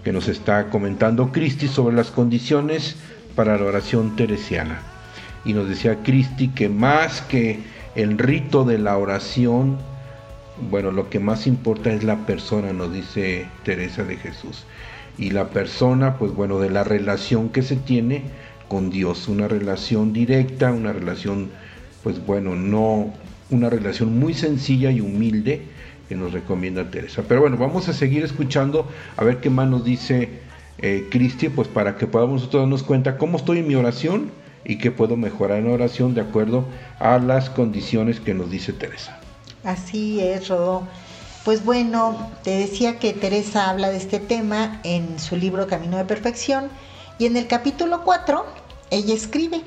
que 0.03 0.11
nos 0.11 0.27
está 0.27 0.69
comentando 0.69 1.31
Cristi 1.31 1.69
sobre 1.69 1.95
las 1.95 2.11
condiciones 2.11 2.97
para 3.37 3.57
la 3.57 3.63
oración 3.63 4.17
teresiana. 4.17 4.81
Y 5.45 5.53
nos 5.53 5.69
decía 5.69 6.03
Cristi 6.03 6.49
que 6.49 6.67
más 6.67 7.21
que 7.21 7.61
el 7.95 8.17
rito 8.17 8.65
de 8.65 8.79
la 8.79 8.97
oración, 8.97 9.77
bueno, 10.69 10.91
lo 10.91 11.09
que 11.09 11.21
más 11.21 11.47
importa 11.47 11.93
es 11.93 12.03
la 12.03 12.17
persona, 12.25 12.73
nos 12.73 12.91
dice 12.91 13.47
Teresa 13.63 14.03
de 14.03 14.17
Jesús. 14.17 14.65
Y 15.17 15.31
la 15.31 15.47
persona, 15.51 16.17
pues 16.17 16.33
bueno, 16.33 16.59
de 16.59 16.69
la 16.69 16.83
relación 16.83 17.47
que 17.47 17.61
se 17.61 17.77
tiene 17.77 18.23
con 18.67 18.89
Dios, 18.89 19.27
una 19.27 19.47
relación 19.47 20.13
directa, 20.13 20.71
una 20.71 20.93
relación, 20.93 21.49
pues 22.03 22.25
bueno, 22.25 22.55
no 22.55 23.13
una 23.49 23.69
relación 23.69 24.17
muy 24.17 24.33
sencilla 24.33 24.91
y 24.91 25.01
humilde 25.01 25.61
que 26.09 26.15
nos 26.15 26.33
recomienda 26.33 26.89
Teresa. 26.89 27.23
Pero 27.27 27.41
bueno, 27.41 27.57
vamos 27.57 27.87
a 27.89 27.93
seguir 27.93 28.23
escuchando 28.23 28.87
a 29.17 29.23
ver 29.23 29.39
qué 29.39 29.49
más 29.49 29.67
nos 29.67 29.83
dice 29.83 30.29
eh, 30.79 31.07
Cristi, 31.09 31.49
pues 31.49 31.67
para 31.67 31.95
que 31.95 32.07
podamos 32.07 32.41
nosotros 32.41 32.63
darnos 32.63 32.83
cuenta 32.83 33.17
cómo 33.17 33.37
estoy 33.37 33.59
en 33.59 33.67
mi 33.67 33.75
oración 33.75 34.31
y 34.65 34.77
qué 34.77 34.91
puedo 34.91 35.15
mejorar 35.15 35.59
en 35.59 35.71
oración 35.71 36.13
de 36.13 36.21
acuerdo 36.21 36.65
a 36.99 37.17
las 37.19 37.49
condiciones 37.49 38.19
que 38.19 38.33
nos 38.33 38.49
dice 38.49 38.73
Teresa. 38.73 39.19
Así 39.63 40.19
es, 40.19 40.47
Rodó. 40.47 40.87
Pues 41.43 41.63
bueno, 41.63 42.31
te 42.43 42.51
decía 42.51 42.97
que 42.97 43.13
Teresa 43.13 43.69
habla 43.69 43.89
de 43.89 43.97
este 43.97 44.19
tema 44.19 44.79
en 44.83 45.19
su 45.19 45.35
libro 45.35 45.67
Camino 45.67 45.97
de 45.97 46.05
Perfección 46.05 46.69
y 47.17 47.25
en 47.25 47.37
el 47.37 47.47
capítulo 47.47 48.03
4, 48.03 48.45
ella 48.91 49.13
escribe, 49.13 49.63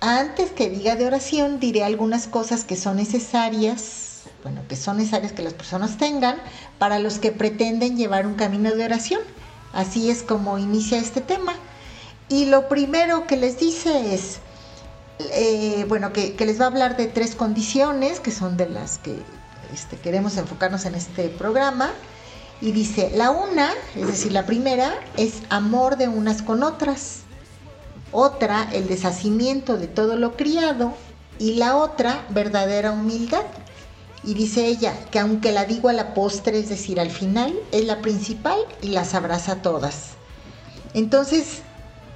antes 0.00 0.50
que 0.50 0.68
diga 0.68 0.96
de 0.96 1.06
oración, 1.06 1.60
diré 1.60 1.84
algunas 1.84 2.26
cosas 2.26 2.64
que 2.64 2.76
son 2.76 2.96
necesarias, 2.96 4.22
bueno, 4.42 4.62
que 4.68 4.74
son 4.74 4.96
necesarias 4.96 5.32
que 5.32 5.42
las 5.42 5.54
personas 5.54 5.96
tengan 5.96 6.36
para 6.78 6.98
los 6.98 7.18
que 7.18 7.30
pretenden 7.30 7.96
llevar 7.96 8.26
un 8.26 8.34
camino 8.34 8.72
de 8.72 8.84
oración. 8.84 9.20
Así 9.72 10.10
es 10.10 10.22
como 10.22 10.58
inicia 10.58 10.98
este 10.98 11.20
tema. 11.20 11.54
Y 12.28 12.46
lo 12.46 12.68
primero 12.68 13.26
que 13.26 13.36
les 13.36 13.58
dice 13.58 14.14
es, 14.14 14.40
eh, 15.18 15.84
bueno, 15.88 16.12
que, 16.12 16.34
les 16.38 16.60
va 16.60 16.64
a 16.64 16.68
hablar 16.68 16.96
de 16.96 17.06
tres 17.06 17.34
condiciones, 17.34 18.20
que 18.20 18.32
son 18.32 18.56
de 18.56 18.68
las 18.68 18.98
que 18.98 19.16
este, 19.72 19.96
queremos 19.96 20.36
enfocarnos 20.36 20.84
en 20.84 20.94
este 20.94 21.28
programa. 21.28 21.90
Y 22.62 22.70
dice, 22.70 23.10
la 23.16 23.32
una, 23.32 23.70
es 23.96 24.06
decir, 24.06 24.30
la 24.30 24.46
primera, 24.46 24.94
es 25.16 25.42
amor 25.50 25.96
de 25.96 26.06
unas 26.06 26.42
con 26.42 26.62
otras. 26.62 27.22
Otra, 28.12 28.68
el 28.72 28.86
deshacimiento 28.86 29.76
de 29.76 29.88
todo 29.88 30.14
lo 30.14 30.36
criado. 30.36 30.94
Y 31.40 31.54
la 31.54 31.76
otra, 31.76 32.24
verdadera 32.30 32.92
humildad. 32.92 33.42
Y 34.22 34.34
dice 34.34 34.66
ella 34.66 34.94
que 35.10 35.18
aunque 35.18 35.50
la 35.50 35.64
digo 35.64 35.88
a 35.88 35.92
la 35.92 36.14
postre, 36.14 36.60
es 36.60 36.68
decir, 36.68 37.00
al 37.00 37.10
final, 37.10 37.52
es 37.72 37.84
la 37.84 38.00
principal 38.00 38.58
y 38.80 38.90
las 38.90 39.14
abraza 39.14 39.56
todas. 39.56 40.10
Entonces, 40.94 41.62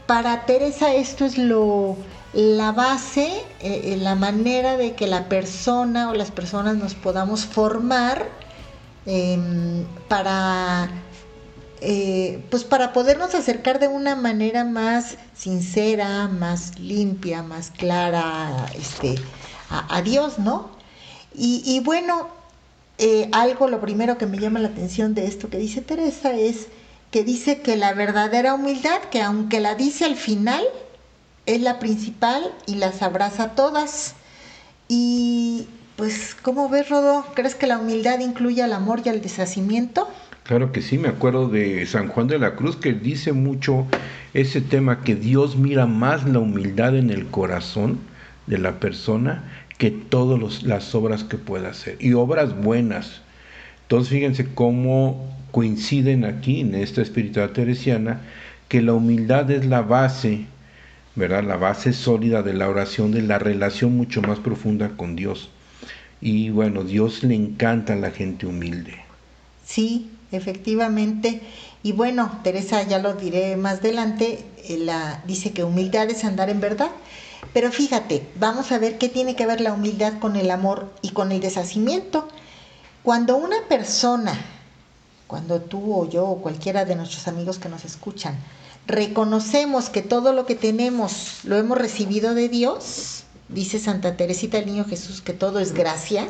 para 0.06 0.46
Teresa 0.46 0.94
esto 0.94 1.24
es 1.24 1.38
lo, 1.38 1.96
la 2.32 2.70
base, 2.70 3.42
eh, 3.60 3.80
eh, 3.84 3.96
la 3.96 4.14
manera 4.14 4.76
de 4.76 4.94
que 4.94 5.08
la 5.08 5.28
persona 5.28 6.08
o 6.08 6.14
las 6.14 6.30
personas 6.30 6.76
nos 6.76 6.94
podamos 6.94 7.44
formar 7.44 8.45
Em, 9.06 9.86
para, 10.08 10.90
eh, 11.80 12.42
pues 12.50 12.64
para 12.64 12.92
podernos 12.92 13.36
acercar 13.36 13.78
de 13.78 13.86
una 13.86 14.16
manera 14.16 14.64
más 14.64 15.16
sincera, 15.32 16.26
más 16.26 16.80
limpia, 16.80 17.44
más 17.44 17.70
clara 17.70 18.66
este, 18.74 19.14
a, 19.70 20.02
Dios, 20.02 20.40
¿no? 20.40 20.70
Y, 21.38 21.80
bueno, 21.84 22.28
eh, 22.98 23.28
algo, 23.32 23.68
lo 23.68 23.80
primero 23.80 24.18
que 24.18 24.26
me 24.26 24.38
llama 24.38 24.58
la 24.58 24.68
atención 24.68 25.14
de 25.14 25.26
esto 25.26 25.50
que 25.50 25.58
dice 25.58 25.82
Teresa 25.82 26.32
es 26.32 26.68
que 27.10 27.22
dice 27.24 27.60
que 27.60 27.76
la 27.76 27.92
verdadera 27.92 28.54
humildad, 28.54 29.00
que 29.10 29.22
aunque 29.22 29.60
la 29.60 29.74
dice 29.76 30.04
al 30.04 30.16
final, 30.16 30.64
es 31.44 31.60
la 31.60 31.78
principal 31.78 32.52
y 32.66 32.76
las 32.76 33.02
abraza 33.02 33.54
todas. 33.54 34.14
Y, 34.88 35.68
pues, 35.96 36.36
¿cómo 36.42 36.68
ves, 36.68 36.90
Rodo? 36.90 37.24
¿Crees 37.34 37.54
que 37.54 37.66
la 37.66 37.78
humildad 37.78 38.20
incluye 38.20 38.62
al 38.62 38.74
amor 38.74 39.00
y 39.04 39.08
al 39.08 39.22
deshacimiento? 39.22 40.08
Claro 40.44 40.70
que 40.70 40.82
sí, 40.82 40.98
me 40.98 41.08
acuerdo 41.08 41.48
de 41.48 41.84
San 41.86 42.08
Juan 42.08 42.28
de 42.28 42.38
la 42.38 42.54
Cruz 42.54 42.76
que 42.76 42.92
dice 42.92 43.32
mucho 43.32 43.86
ese 44.34 44.60
tema 44.60 45.02
que 45.02 45.16
Dios 45.16 45.56
mira 45.56 45.86
más 45.86 46.24
la 46.28 46.38
humildad 46.38 46.94
en 46.96 47.10
el 47.10 47.26
corazón 47.26 47.98
de 48.46 48.58
la 48.58 48.78
persona 48.78 49.42
que 49.78 49.90
todas 49.90 50.62
las 50.62 50.94
obras 50.94 51.24
que 51.24 51.38
pueda 51.38 51.70
hacer 51.70 51.96
y 51.98 52.12
obras 52.12 52.54
buenas. 52.54 53.22
Entonces 53.82 54.10
fíjense 54.10 54.46
cómo 54.54 55.34
coinciden 55.50 56.24
aquí 56.24 56.60
en 56.60 56.74
esta 56.74 57.02
espiritualidad 57.02 57.54
teresiana 57.54 58.20
que 58.68 58.82
la 58.82 58.92
humildad 58.92 59.50
es 59.50 59.64
la 59.66 59.82
base, 59.82 60.46
¿verdad? 61.14 61.42
La 61.42 61.56
base 61.56 61.92
sólida 61.92 62.42
de 62.42 62.52
la 62.52 62.68
oración, 62.68 63.12
de 63.12 63.22
la 63.22 63.38
relación 63.38 63.96
mucho 63.96 64.22
más 64.22 64.38
profunda 64.38 64.90
con 64.96 65.16
Dios. 65.16 65.50
Y 66.28 66.50
bueno, 66.50 66.82
Dios 66.82 67.22
le 67.22 67.36
encanta 67.36 67.92
a 67.92 67.96
la 67.96 68.10
gente 68.10 68.46
humilde. 68.46 68.96
Sí, 69.64 70.10
efectivamente. 70.32 71.40
Y 71.84 71.92
bueno, 71.92 72.40
Teresa, 72.42 72.82
ya 72.82 72.98
lo 72.98 73.14
diré 73.14 73.56
más 73.56 73.74
adelante, 73.74 74.44
eh, 74.64 74.76
la, 74.76 75.22
dice 75.28 75.52
que 75.52 75.62
humildad 75.62 76.10
es 76.10 76.24
andar 76.24 76.50
en 76.50 76.58
verdad. 76.58 76.90
Pero 77.52 77.70
fíjate, 77.70 78.26
vamos 78.40 78.72
a 78.72 78.78
ver 78.78 78.98
qué 78.98 79.08
tiene 79.08 79.36
que 79.36 79.46
ver 79.46 79.60
la 79.60 79.72
humildad 79.72 80.18
con 80.18 80.34
el 80.34 80.50
amor 80.50 80.92
y 81.00 81.10
con 81.10 81.30
el 81.30 81.38
deshacimiento. 81.38 82.26
Cuando 83.04 83.36
una 83.36 83.58
persona, 83.68 84.36
cuando 85.28 85.60
tú 85.60 85.94
o 85.94 86.10
yo 86.10 86.26
o 86.26 86.42
cualquiera 86.42 86.84
de 86.84 86.96
nuestros 86.96 87.28
amigos 87.28 87.60
que 87.60 87.68
nos 87.68 87.84
escuchan, 87.84 88.36
reconocemos 88.88 89.90
que 89.90 90.02
todo 90.02 90.32
lo 90.32 90.44
que 90.44 90.56
tenemos 90.56 91.44
lo 91.44 91.54
hemos 91.54 91.78
recibido 91.78 92.34
de 92.34 92.48
Dios, 92.48 93.25
dice 93.48 93.78
Santa 93.78 94.16
Teresita 94.16 94.58
del 94.58 94.66
Niño 94.66 94.84
Jesús 94.84 95.20
que 95.20 95.32
todo 95.32 95.58
es 95.60 95.72
gracia, 95.72 96.26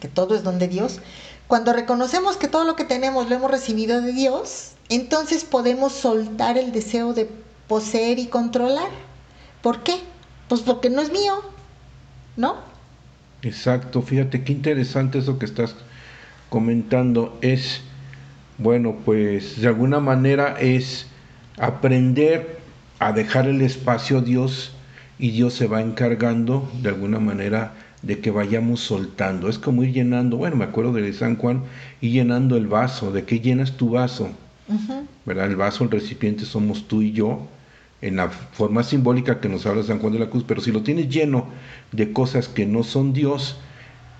que 0.00 0.08
todo 0.08 0.34
es 0.34 0.42
don 0.42 0.58
de 0.58 0.68
Dios, 0.68 1.00
cuando 1.46 1.72
reconocemos 1.72 2.36
que 2.36 2.48
todo 2.48 2.64
lo 2.64 2.76
que 2.76 2.84
tenemos 2.84 3.28
lo 3.28 3.36
hemos 3.36 3.50
recibido 3.50 4.00
de 4.00 4.12
Dios, 4.12 4.72
entonces 4.88 5.44
podemos 5.44 5.92
soltar 5.92 6.56
el 6.56 6.72
deseo 6.72 7.12
de 7.12 7.28
poseer 7.68 8.18
y 8.18 8.26
controlar. 8.26 8.88
¿Por 9.62 9.82
qué? 9.82 10.00
Pues 10.48 10.62
porque 10.62 10.90
no 10.90 11.02
es 11.02 11.10
mío, 11.10 11.42
¿no? 12.36 12.56
Exacto, 13.42 14.00
fíjate 14.00 14.42
qué 14.42 14.52
interesante 14.52 15.18
eso 15.18 15.38
que 15.38 15.44
estás 15.44 15.74
comentando. 16.48 17.36
Es, 17.42 17.82
bueno, 18.58 18.96
pues 19.04 19.60
de 19.60 19.68
alguna 19.68 20.00
manera 20.00 20.56
es 20.58 21.06
aprender 21.58 22.58
a 22.98 23.12
dejar 23.12 23.46
el 23.46 23.60
espacio 23.60 24.18
a 24.18 24.20
Dios 24.22 24.73
y 25.18 25.30
Dios 25.30 25.54
se 25.54 25.66
va 25.66 25.80
encargando 25.80 26.70
de 26.82 26.88
alguna 26.88 27.20
manera 27.20 27.72
de 28.02 28.20
que 28.20 28.30
vayamos 28.30 28.80
soltando. 28.80 29.48
Es 29.48 29.58
como 29.58 29.84
ir 29.84 29.92
llenando, 29.92 30.36
bueno, 30.36 30.56
me 30.56 30.64
acuerdo 30.64 30.92
de 30.92 31.12
San 31.12 31.36
Juan, 31.36 31.62
y 32.00 32.10
llenando 32.10 32.56
el 32.56 32.66
vaso, 32.66 33.12
de 33.12 33.24
que 33.24 33.40
llenas 33.40 33.76
tu 33.76 33.90
vaso. 33.90 34.30
¿Verdad? 35.24 35.46
El 35.46 35.56
vaso, 35.56 35.84
el 35.84 35.90
recipiente 35.90 36.44
somos 36.44 36.88
tú 36.88 37.02
y 37.02 37.12
yo, 37.12 37.46
en 38.00 38.16
la 38.16 38.28
forma 38.28 38.82
simbólica 38.82 39.40
que 39.40 39.48
nos 39.48 39.64
habla 39.66 39.82
San 39.82 39.98
Juan 39.98 40.12
de 40.12 40.18
la 40.18 40.30
Cruz, 40.30 40.44
pero 40.46 40.60
si 40.60 40.72
lo 40.72 40.82
tienes 40.82 41.08
lleno 41.08 41.46
de 41.92 42.12
cosas 42.12 42.48
que 42.48 42.66
no 42.66 42.82
son 42.82 43.12
Dios, 43.12 43.56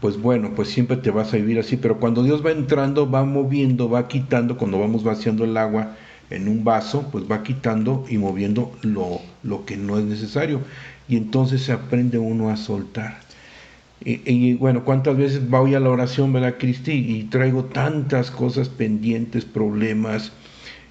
pues 0.01 0.21
bueno, 0.21 0.53
pues 0.55 0.69
siempre 0.69 0.97
te 0.97 1.11
vas 1.11 1.33
a 1.33 1.37
vivir 1.37 1.59
así, 1.59 1.77
pero 1.77 1.99
cuando 1.99 2.23
Dios 2.23 2.45
va 2.45 2.51
entrando, 2.51 3.11
va 3.11 3.25
moviendo, 3.25 3.91
va 3.91 4.09
quitando, 4.09 4.57
cuando 4.57 4.79
vamos 4.79 5.05
vaciando 5.05 5.45
el 5.45 5.57
agua 5.57 5.97
en 6.35 6.49
un 6.49 6.65
vaso, 6.65 7.09
pues 7.11 7.25
va 7.31 7.43
quitando 7.43 8.05
y 8.09 8.19
moviendo 8.19 8.73
lo, 8.83 9.21
lo 9.43 9.65
que 9.65 9.77
no 9.77 9.99
es 9.99 10.05
necesario. 10.05 10.61
Y 11.09 11.17
entonces 11.17 11.63
se 11.63 11.73
aprende 11.73 12.19
uno 12.19 12.51
a 12.51 12.57
soltar. 12.57 13.21
Y, 14.07 14.55
bueno, 14.55 14.85
¿cuántas 14.85 15.17
veces 15.17 15.49
voy 15.49 15.75
a 15.75 15.81
la 15.81 15.89
oración, 15.89 16.33
verdad, 16.33 16.57
Cristi? 16.59 16.93
Y 16.93 17.25
traigo 17.25 17.65
tantas 17.65 18.31
cosas 18.31 18.69
pendientes, 18.69 19.47
problemas, 19.47 20.33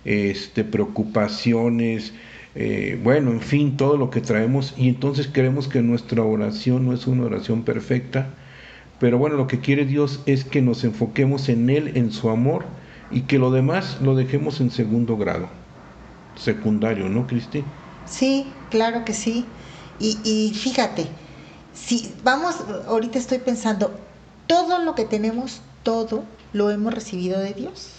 este, 0.04 0.64
preocupaciones, 0.64 2.14
eh, 2.56 3.00
bueno, 3.04 3.32
en 3.32 3.42
fin, 3.42 3.78
todo 3.78 3.98
lo 3.98 4.10
que 4.10 4.22
traemos. 4.22 4.74
Y 4.78 4.90
entonces 4.90 5.30
creemos 5.32 5.68
que 5.68 5.84
nuestra 5.84 6.24
oración 6.24 6.86
no 6.86 6.94
es 6.94 7.06
una 7.06 7.26
oración 7.26 7.64
perfecta, 7.64 8.34
pero 9.00 9.20
bueno, 9.20 9.36
lo 9.38 9.48
que 9.48 9.60
quiere 9.60 9.86
Dios 9.86 10.22
es 10.26 10.44
que 10.44 10.62
nos 10.64 10.84
enfoquemos 10.84 11.50
en 11.50 11.70
Él, 11.70 11.92
en 11.96 12.12
su 12.12 12.30
amor, 12.30 12.66
y 13.14 13.22
que 13.22 13.40
lo 13.40 13.52
demás 13.52 13.98
lo 14.02 14.16
dejemos 14.16 14.60
en 14.60 14.72
segundo 14.72 15.18
grado, 15.18 15.48
secundario, 16.36 17.10
¿no, 17.10 17.28
Cristi? 17.28 17.64
Sí, 18.06 18.48
claro 18.70 19.06
que 19.06 19.14
sí. 19.14 19.46
Y, 20.00 20.18
y 20.24 20.54
fíjate, 20.54 21.08
si 21.74 22.14
vamos, 22.24 22.56
ahorita 22.88 23.20
estoy 23.20 23.40
pensando, 23.40 23.92
todo 24.48 24.80
lo 24.80 24.96
que 24.96 25.06
tenemos, 25.06 25.62
todo 25.84 26.24
lo 26.52 26.70
hemos 26.70 26.94
recibido 26.94 27.40
de 27.40 27.54
Dios. 27.54 27.92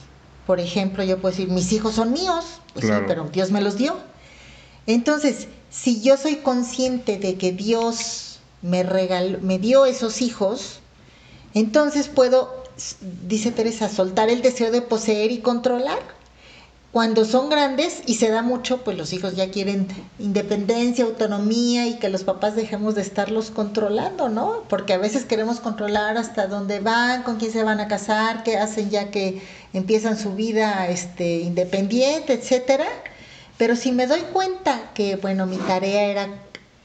Por 0.47 0.61
ejemplo, 0.61 1.03
yo 1.05 1.19
puedo 1.19 1.35
decir, 1.35 1.49
mis 1.51 1.73
hijos 1.73 1.95
son 1.95 2.13
míos, 2.13 2.61
pues 2.75 2.87
sí, 2.87 2.93
pero 3.07 3.25
Dios 3.33 3.51
me 3.51 3.63
los 3.63 3.77
dio. 3.77 3.97
Entonces, 4.87 5.49
si 5.71 6.03
yo 6.03 6.17
soy 6.17 6.37
consciente 6.37 7.19
de 7.19 7.37
que 7.37 7.53
Dios 7.53 8.41
me 8.61 8.83
regaló, 8.83 9.39
me 9.41 9.59
dio 9.59 9.87
esos 9.87 10.21
hijos, 10.21 10.81
entonces 11.55 12.09
puedo, 12.09 12.64
dice 13.27 13.51
Teresa, 13.51 13.89
soltar 13.89 14.29
el 14.29 14.43
deseo 14.43 14.71
de 14.71 14.83
poseer 14.83 15.31
y 15.33 15.39
controlar. 15.39 15.99
Cuando 16.93 17.25
son 17.25 17.51
grandes 17.51 18.03
y 18.07 18.15
se 18.15 18.31
da 18.31 18.43
mucho, 18.43 18.85
pues 18.85 18.97
los 18.97 19.13
hijos 19.13 19.35
ya 19.35 19.51
quieren 19.51 19.89
independencia, 20.21 21.05
autonomía 21.05 21.89
y 21.89 21.99
que 21.99 22.09
los 22.09 22.23
papás 22.23 22.55
dejemos 22.55 22.95
de 22.95 23.03
estarlos 23.03 23.51
controlando, 23.51 24.29
¿no? 24.29 24.63
Porque 24.69 24.93
a 24.93 24.99
veces 24.99 25.25
queremos 25.25 25.59
controlar 25.59 26.17
hasta 26.17 26.47
dónde 26.47 26.79
van, 26.79 27.25
con 27.25 27.39
quién 27.39 27.51
se 27.51 27.65
van 27.65 27.81
a 27.81 27.89
casar, 27.89 28.45
qué 28.45 28.59
hacen 28.59 28.91
ya 28.91 29.11
que 29.11 29.43
empiezan 29.73 30.17
su 30.17 30.37
vida 30.37 30.87
este, 30.87 31.41
independiente, 31.41 32.35
etcétera. 32.35 32.87
Pero 33.59 33.75
si 33.75 33.91
me 33.91 34.07
doy 34.07 34.21
cuenta 34.33 34.93
que, 34.95 35.17
bueno, 35.17 35.47
mi 35.47 35.57
tarea 35.57 36.05
era 36.05 36.29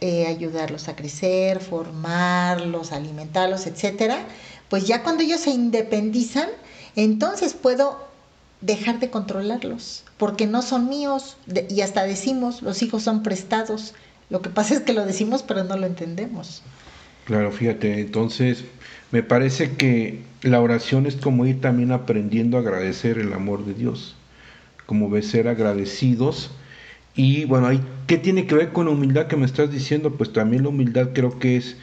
eh, 0.01 0.25
ayudarlos 0.25 0.87
a 0.87 0.95
crecer, 0.95 1.59
formarlos, 1.59 2.93
alimentarlos, 2.93 3.67
etcétera, 3.67 4.25
pues 4.69 4.85
ya 4.85 5.03
cuando 5.03 5.23
ellos 5.23 5.41
se 5.41 5.51
independizan, 5.51 6.49
entonces 6.95 7.53
puedo 7.53 8.07
dejar 8.61 8.99
de 8.99 9.09
controlarlos, 9.09 10.03
porque 10.17 10.47
no 10.47 10.61
son 10.61 10.89
míos, 10.89 11.37
y 11.69 11.81
hasta 11.81 12.03
decimos, 12.03 12.61
los 12.61 12.81
hijos 12.81 13.03
son 13.03 13.23
prestados. 13.23 13.93
Lo 14.29 14.41
que 14.41 14.49
pasa 14.49 14.75
es 14.75 14.81
que 14.81 14.93
lo 14.93 15.05
decimos, 15.05 15.43
pero 15.43 15.63
no 15.63 15.77
lo 15.77 15.85
entendemos. 15.85 16.61
Claro, 17.25 17.51
fíjate, 17.51 17.99
entonces 18.01 18.65
me 19.11 19.23
parece 19.23 19.75
que 19.75 20.21
la 20.41 20.61
oración 20.61 21.05
es 21.05 21.15
como 21.15 21.45
ir 21.45 21.61
también 21.61 21.91
aprendiendo 21.91 22.57
a 22.57 22.61
agradecer 22.61 23.17
el 23.17 23.33
amor 23.33 23.65
de 23.65 23.73
Dios, 23.73 24.15
como 24.85 25.19
ser 25.21 25.47
agradecidos. 25.47 26.51
Y 27.15 27.45
bueno, 27.45 27.69
¿qué 28.07 28.17
tiene 28.17 28.45
que 28.45 28.55
ver 28.55 28.71
con 28.71 28.85
la 28.85 28.91
humildad 28.91 29.27
que 29.27 29.37
me 29.37 29.45
estás 29.45 29.71
diciendo? 29.71 30.15
Pues 30.15 30.33
también 30.33 30.63
la 30.63 30.69
humildad 30.69 31.09
creo 31.13 31.39
que 31.39 31.57
es 31.57 31.75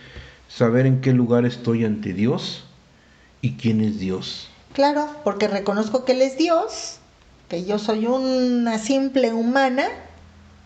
saber 0.49 0.87
en 0.87 1.01
qué 1.01 1.13
lugar 1.13 1.45
estoy 1.47 1.85
ante 1.85 2.13
Dios, 2.13 2.66
y 3.41 3.53
quién 3.53 3.81
es 3.81 3.99
Dios. 3.99 4.49
Claro, 4.73 5.09
porque 5.25 5.49
reconozco 5.49 6.05
que 6.05 6.13
Él 6.13 6.23
es 6.23 6.37
Dios, 6.37 6.97
que 7.49 7.65
yo 7.65 7.79
soy 7.79 8.07
una 8.07 8.79
simple 8.79 9.33
humana, 9.33 9.87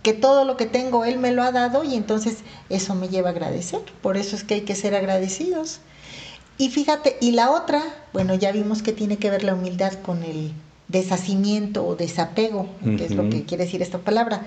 que 0.02 0.12
todo 0.12 0.44
lo 0.44 0.56
que 0.56 0.66
tengo 0.66 1.04
Él 1.04 1.18
me 1.18 1.32
lo 1.32 1.42
ha 1.42 1.52
dado 1.52 1.84
y 1.84 1.94
entonces 1.94 2.38
eso 2.70 2.94
me 2.94 3.08
lleva 3.08 3.28
a 3.28 3.32
agradecer. 3.32 3.80
Por 4.02 4.16
eso 4.16 4.34
es 4.34 4.44
que 4.44 4.54
hay 4.54 4.60
que 4.62 4.74
ser 4.74 4.94
agradecidos. 4.94 5.80
Y 6.58 6.70
fíjate, 6.70 7.16
y 7.20 7.32
la 7.32 7.50
otra, 7.50 7.82
bueno, 8.12 8.34
ya 8.34 8.52
vimos 8.52 8.82
que 8.82 8.92
tiene 8.92 9.16
que 9.16 9.30
ver 9.30 9.44
la 9.44 9.54
humildad 9.54 9.94
con 9.94 10.22
el 10.22 10.52
deshacimiento 10.88 11.86
o 11.86 11.96
desapego, 11.96 12.68
que 12.84 13.04
es 13.04 13.12
lo 13.12 13.30
que 13.30 13.44
quiere 13.44 13.64
decir 13.64 13.80
esta 13.80 13.98
palabra. 13.98 14.44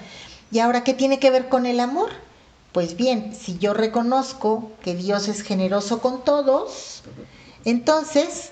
Y 0.51 0.59
ahora, 0.59 0.83
¿qué 0.83 0.93
tiene 0.93 1.19
que 1.19 1.31
ver 1.31 1.49
con 1.49 1.65
el 1.65 1.79
amor? 1.79 2.09
Pues 2.71 2.95
bien, 2.97 3.33
si 3.33 3.57
yo 3.57 3.73
reconozco 3.73 4.71
que 4.83 4.95
Dios 4.95 5.27
es 5.27 5.41
generoso 5.41 6.01
con 6.01 6.23
todos, 6.23 7.03
entonces, 7.65 8.51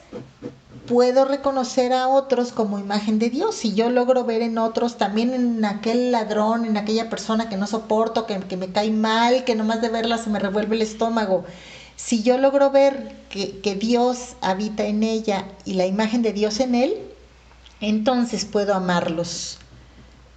puedo 0.87 1.25
reconocer 1.25 1.93
a 1.93 2.07
otros 2.07 2.51
como 2.51 2.79
imagen 2.79 3.19
de 3.19 3.29
Dios. 3.29 3.55
Si 3.55 3.73
yo 3.73 3.89
logro 3.89 4.23
ver 4.23 4.41
en 4.41 4.57
otros, 4.57 4.97
también 4.97 5.33
en 5.33 5.63
aquel 5.65 6.11
ladrón, 6.11 6.65
en 6.65 6.77
aquella 6.77 7.09
persona 7.09 7.49
que 7.49 7.57
no 7.57 7.67
soporto, 7.67 8.25
que, 8.25 8.57
me 8.57 8.71
cae 8.71 8.91
mal, 8.91 9.43
que 9.43 9.55
nomás 9.55 9.81
de 9.81 9.89
verla 9.89 10.17
se 10.17 10.29
me 10.29 10.39
revuelve 10.39 10.75
el 10.75 10.81
estómago. 10.81 11.45
Si 11.95 12.23
yo 12.23 12.37
logro 12.37 12.71
ver 12.71 13.15
que, 13.29 13.59
que 13.59 13.75
Dios 13.75 14.35
habita 14.41 14.85
en 14.85 15.03
ella 15.03 15.45
y 15.65 15.73
la 15.73 15.85
imagen 15.85 16.21
de 16.21 16.33
Dios 16.33 16.59
en 16.59 16.75
él, 16.75 16.95
entonces 17.79 18.45
puedo 18.45 18.73
amarlos. 18.73 19.57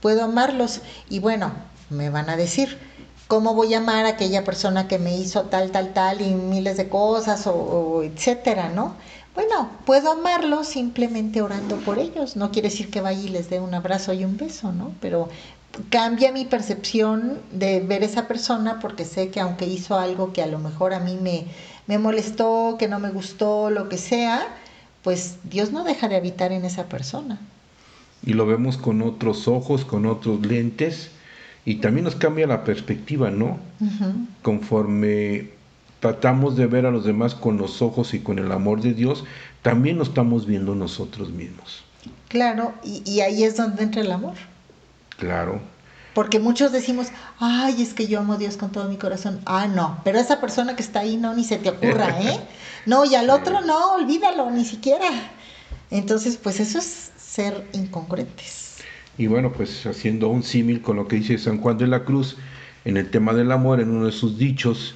Puedo 0.00 0.24
amarlos. 0.24 0.82
Y 1.08 1.20
bueno, 1.20 1.52
me 1.90 2.10
van 2.10 2.28
a 2.28 2.37
decir, 2.37 2.78
¿Cómo 3.26 3.54
voy 3.54 3.72
a 3.72 3.78
amar 3.78 4.04
a 4.04 4.10
aquella 4.10 4.44
persona 4.44 4.87
que 4.87 4.98
me 4.98 5.16
hizo 5.16 5.42
tal, 5.44 5.70
tal, 5.70 5.94
tal 5.94 6.20
y 6.20 6.34
miles 6.34 6.76
de 6.76 6.88
cosas 6.88 7.46
o, 7.46 8.02
etcétera, 8.02 8.68
¿no? 8.68 8.94
Bueno, 9.34 9.70
puedo 9.87 10.12
amarlos 10.12 10.68
simplemente 10.68 11.40
orando 11.40 11.76
por 11.78 11.98
ellos. 11.98 12.37
No 12.37 12.52
quiere 12.52 12.68
decir 12.68 12.90
que 12.90 13.00
vaya 13.00 13.20
y 13.20 13.28
les 13.28 13.48
dé 13.48 13.60
un 13.60 13.74
abrazo 13.74 14.12
y 14.12 14.24
un 14.24 14.37
beso, 14.37 14.72
¿no? 14.72 14.92
Pero 15.00 15.28
cambia 15.88 16.32
mi 16.32 16.44
percepción 16.44 17.40
de 17.50 17.80
ver 17.80 18.04
esa 18.04 18.28
persona 18.28 18.78
porque 18.78 19.04
sé 19.04 19.30
que 19.30 19.40
aunque 19.40 19.66
hizo 19.66 19.98
algo 19.98 20.32
que 20.32 20.42
a 20.42 20.46
lo 20.46 20.58
mejor 20.58 20.92
a 20.94 21.00
mí 21.00 21.16
me, 21.20 21.46
me 21.87 21.98
molestó, 21.98 22.76
que 22.78 22.88
no 22.88 23.00
me 23.00 23.10
gustó, 23.10 23.70
lo 23.70 23.88
que 23.88 23.98
sea, 23.98 24.46
pues 25.02 25.37
Dios 25.44 25.72
no 25.72 25.82
deja 25.82 26.08
de 26.08 26.16
habitar 26.16 26.52
en 26.52 26.64
esa 26.64 26.84
persona. 26.84 27.40
Y 28.24 28.34
lo 28.34 28.46
vemos 28.46 28.76
con 28.76 29.02
otros 29.02 29.48
ojos, 29.48 29.84
con 29.84 30.06
otros 30.06 30.46
lentes 30.46 31.10
y 31.64 31.77
también 31.77 32.05
nos 32.05 32.16
cambia 32.16 32.46
la 32.46 32.64
perspectiva, 32.64 33.31
¿no? 33.31 33.59
Conforme 34.42 35.50
tratamos 36.00 36.57
de 36.57 36.66
ver 36.66 36.85
a 36.85 36.90
los 36.90 37.05
demás 37.05 37.35
con 37.35 37.57
los 37.57 37.81
ojos 37.81 38.12
y 38.12 38.20
con 38.20 38.38
el 38.38 38.53
amor 38.53 38.83
de 38.83 38.92
Dios, 38.92 39.24
también 39.62 39.96
nos 39.96 40.09
estamos 40.09 40.46
viendo 40.46 40.74
nosotros 40.74 41.31
mismos. 41.31 41.83
Claro, 42.29 42.74
y, 42.85 43.20
ahí 43.20 43.44
es 43.44 43.57
donde 43.57 43.83
entra 43.83 44.03
el 44.03 44.12
amor. 44.12 44.35
Claro. 45.16 45.61
Porque 46.12 46.38
muchos 46.38 46.70
decimos, 46.70 47.09
ay, 47.38 47.81
es 47.81 47.94
que 47.94 48.07
yo 48.07 48.20
amo 48.20 48.35
a 48.35 48.37
Dios 48.37 48.57
con 48.57 48.70
todo 48.70 48.88
mi 48.88 48.96
corazón. 48.96 49.40
Ah, 49.46 49.66
no, 49.66 50.00
pero 50.05 50.18
esa 50.18 50.40
persona 50.40 50.77
que 50.77 50.83
está 50.83 51.00
ahí 51.00 51.16
no, 51.16 51.35
ni 51.35 51.44
se 51.44 51.59
te 51.59 51.70
ocurra, 51.70 52.20
¿eh? 52.20 52.38
No, 52.87 53.07
y 53.07 53.14
al 53.14 53.31
otro 53.31 53.62
no, 53.62 53.94
olvídalo, 53.94 54.50
ni 54.50 54.66
siquiera. 54.66 55.09
Entonces, 55.90 56.37
pues 56.37 56.61
eso 56.61 56.79
es 56.79 57.12
ser 57.16 57.66
incongruentes. 57.72 58.63
Y 59.16 59.29
bueno, 59.29 59.53
pues 59.53 59.87
haciendo 59.87 60.29
un 60.29 60.42
símil 60.42 60.81
con 60.81 60.96
lo 60.96 61.07
que 61.07 61.16
dice 61.16 61.38
San 61.38 61.59
Juan 61.59 61.79
de 61.79 61.87
la 61.87 62.05
Cruz 62.05 62.37
en 62.85 62.96
el 62.96 63.11
tema 63.11 63.33
del 63.33 63.53
amor, 63.53 63.81
en 63.81 63.90
uno 63.90 64.07
de 64.07 64.12
sus 64.12 64.38
dichos, 64.38 64.94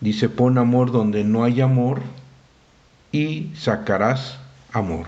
dice, 0.00 0.28
pon 0.28 0.58
amor 0.58 0.90
donde 0.90 1.24
no 1.24 1.44
hay 1.44 1.60
amor 1.60 2.02
y 3.12 3.48
sacarás 3.54 4.38
amor. 4.72 5.06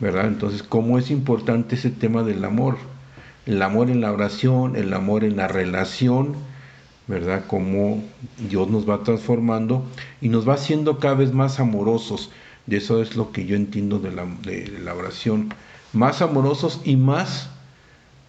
¿Verdad? 0.00 0.26
Entonces, 0.26 0.64
¿cómo 0.64 0.98
es 0.98 1.10
importante 1.10 1.76
ese 1.76 1.90
tema 1.90 2.24
del 2.24 2.44
amor? 2.44 2.78
El 3.46 3.62
amor 3.62 3.90
en 3.90 4.00
la 4.00 4.10
oración, 4.10 4.74
el 4.74 4.92
amor 4.92 5.22
en 5.22 5.36
la 5.36 5.46
relación, 5.46 6.34
¿verdad? 7.06 7.44
Cómo 7.46 8.02
Dios 8.48 8.68
nos 8.68 8.88
va 8.88 9.04
transformando 9.04 9.84
y 10.20 10.30
nos 10.30 10.48
va 10.48 10.54
haciendo 10.54 10.98
cada 10.98 11.14
vez 11.14 11.32
más 11.32 11.60
amorosos. 11.60 12.30
De 12.66 12.78
eso 12.78 13.00
es 13.00 13.14
lo 13.14 13.30
que 13.30 13.46
yo 13.46 13.54
entiendo 13.54 14.00
de 14.00 14.10
la, 14.10 14.26
de 14.42 14.66
la 14.82 14.94
oración 14.94 15.54
más 15.96 16.22
amorosos 16.22 16.80
y 16.84 16.96
más 16.96 17.48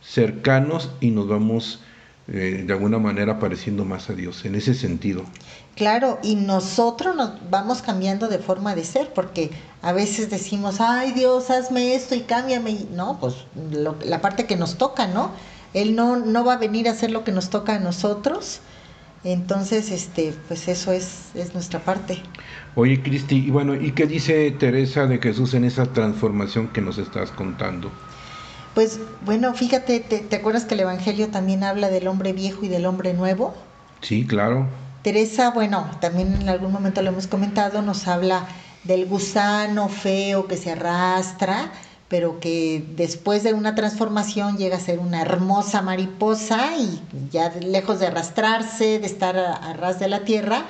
cercanos 0.01 0.89
y 1.01 1.11
nos 1.11 1.27
vamos 1.27 1.81
eh, 2.29 2.63
de 2.65 2.73
alguna 2.73 2.97
manera 2.97 3.39
pareciendo 3.39 3.85
más 3.85 4.09
a 4.09 4.13
Dios, 4.13 4.43
en 4.45 4.55
ese 4.55 4.73
sentido. 4.73 5.23
Claro, 5.75 6.19
y 6.23 6.35
nosotros 6.35 7.15
nos 7.15 7.31
vamos 7.49 7.81
cambiando 7.81 8.27
de 8.27 8.39
forma 8.39 8.75
de 8.75 8.83
ser, 8.83 9.13
porque 9.13 9.51
a 9.81 9.91
veces 9.93 10.29
decimos, 10.29 10.81
ay 10.81 11.11
Dios, 11.11 11.49
hazme 11.49 11.93
esto 11.95 12.15
y 12.15 12.21
cámbiame, 12.21 12.87
no, 12.91 13.19
pues 13.19 13.35
la 14.03 14.21
parte 14.21 14.45
que 14.45 14.55
nos 14.57 14.77
toca, 14.77 15.07
¿no? 15.07 15.31
Él 15.73 15.95
no, 15.95 16.17
no 16.17 16.43
va 16.43 16.53
a 16.53 16.57
venir 16.57 16.87
a 16.87 16.91
hacer 16.91 17.11
lo 17.11 17.23
que 17.23 17.31
nos 17.31 17.49
toca 17.49 17.75
a 17.75 17.79
nosotros, 17.79 18.61
Entonces, 19.23 19.91
este, 19.91 20.33
pues 20.47 20.67
eso 20.67 20.91
es, 20.91 21.35
es 21.35 21.53
nuestra 21.53 21.79
parte. 21.79 22.21
Oye, 22.79 23.01
Cristi, 23.01 23.37
y 23.37 23.49
bueno, 23.49 23.73
¿y 23.73 23.93
qué 23.93 24.05
dice 24.05 24.51
Teresa 24.51 25.07
de 25.07 25.17
Jesús 25.17 25.55
en 25.55 25.63
esa 25.63 25.87
transformación 25.87 26.67
que 26.67 26.79
nos 26.79 26.99
estás 26.99 27.31
contando? 27.31 27.89
Pues 28.75 28.99
bueno, 29.25 29.55
fíjate, 29.55 29.99
¿te, 29.99 30.19
te 30.19 30.35
acuerdas 30.35 30.65
que 30.65 30.75
el 30.75 30.81
Evangelio 30.81 31.29
también 31.29 31.63
habla 31.63 31.89
del 31.89 32.07
hombre 32.07 32.33
viejo 32.33 32.65
y 32.65 32.67
del 32.67 32.85
hombre 32.85 33.15
nuevo? 33.15 33.55
Sí, 34.01 34.27
claro. 34.27 34.67
Teresa, 35.01 35.49
bueno, 35.49 35.89
también 36.01 36.35
en 36.39 36.49
algún 36.49 36.71
momento 36.71 37.01
lo 37.01 37.09
hemos 37.09 37.25
comentado, 37.25 37.81
nos 37.81 38.07
habla 38.07 38.47
del 38.83 39.07
gusano 39.07 39.89
feo 39.89 40.45
que 40.45 40.55
se 40.55 40.73
arrastra, 40.73 41.71
pero 42.09 42.39
que 42.39 42.85
después 42.95 43.41
de 43.41 43.53
una 43.53 43.73
transformación 43.73 44.59
llega 44.59 44.77
a 44.77 44.79
ser 44.79 44.99
una 44.99 45.23
hermosa 45.23 45.81
mariposa 45.81 46.77
y 46.77 47.01
ya 47.31 47.49
lejos 47.59 47.99
de 47.99 48.05
arrastrarse, 48.05 48.99
de 48.99 49.07
estar 49.07 49.35
a, 49.35 49.55
a 49.55 49.73
ras 49.73 49.99
de 49.99 50.09
la 50.09 50.25
tierra, 50.25 50.63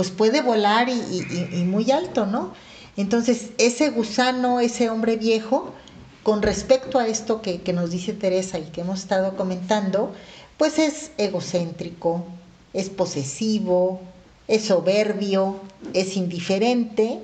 pues 0.00 0.10
puede 0.12 0.40
volar 0.40 0.88
y, 0.88 1.62
muy 1.66 1.90
alto, 1.90 2.24
¿no? 2.24 2.54
Entonces, 2.96 3.50
ese 3.58 3.90
gusano, 3.90 4.58
ese 4.58 4.88
hombre 4.88 5.18
viejo, 5.18 5.74
con 6.22 6.40
respecto 6.40 6.98
a 6.98 7.06
esto 7.06 7.42
que 7.42 7.72
nos 7.74 7.90
dice 7.90 8.14
Teresa 8.14 8.58
y 8.58 8.62
que 8.62 8.80
hemos 8.80 9.00
estado 9.00 9.36
comentando, 9.36 10.14
pues 10.56 10.78
es 10.78 11.10
egocéntrico, 11.18 12.24
es 12.72 12.88
posesivo, 12.88 14.00
es 14.48 14.64
soberbio, 14.64 15.60
es 15.92 16.16
indiferente, 16.16 17.18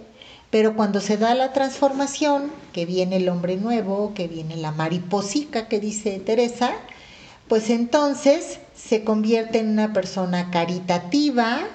pero 0.50 0.76
cuando 0.76 1.00
se 1.00 1.16
da 1.16 1.34
la 1.34 1.54
transformación, 1.54 2.52
que 2.74 2.84
viene 2.84 3.16
el 3.16 3.30
hombre 3.30 3.56
nuevo, 3.56 4.12
que 4.14 4.28
viene 4.28 4.56
la 4.56 4.70
mariposica 4.70 5.66
que 5.66 5.80
dice 5.80 6.18
Teresa, 6.18 6.72
pues 7.48 7.70
entonces 7.70 8.58
se 8.74 9.02
convierte 9.02 9.60
en 9.60 9.70
una 9.70 9.94
persona 9.94 10.50
caritativa, 10.50 11.66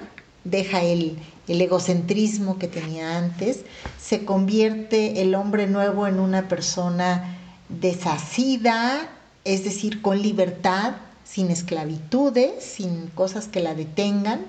deja 0.44 0.82
el, 0.82 1.18
el 1.48 1.60
egocentrismo 1.60 2.58
que 2.58 2.68
tenía 2.68 3.16
antes, 3.18 3.60
se 4.00 4.24
convierte 4.24 5.22
el 5.22 5.34
hombre 5.34 5.66
nuevo 5.66 6.06
en 6.06 6.18
una 6.20 6.48
persona 6.48 7.38
desasida, 7.68 9.08
es 9.44 9.64
decir, 9.64 10.02
con 10.02 10.20
libertad, 10.20 10.94
sin 11.24 11.50
esclavitudes, 11.50 12.62
sin 12.62 13.06
cosas 13.08 13.48
que 13.48 13.60
la 13.60 13.74
detengan, 13.74 14.40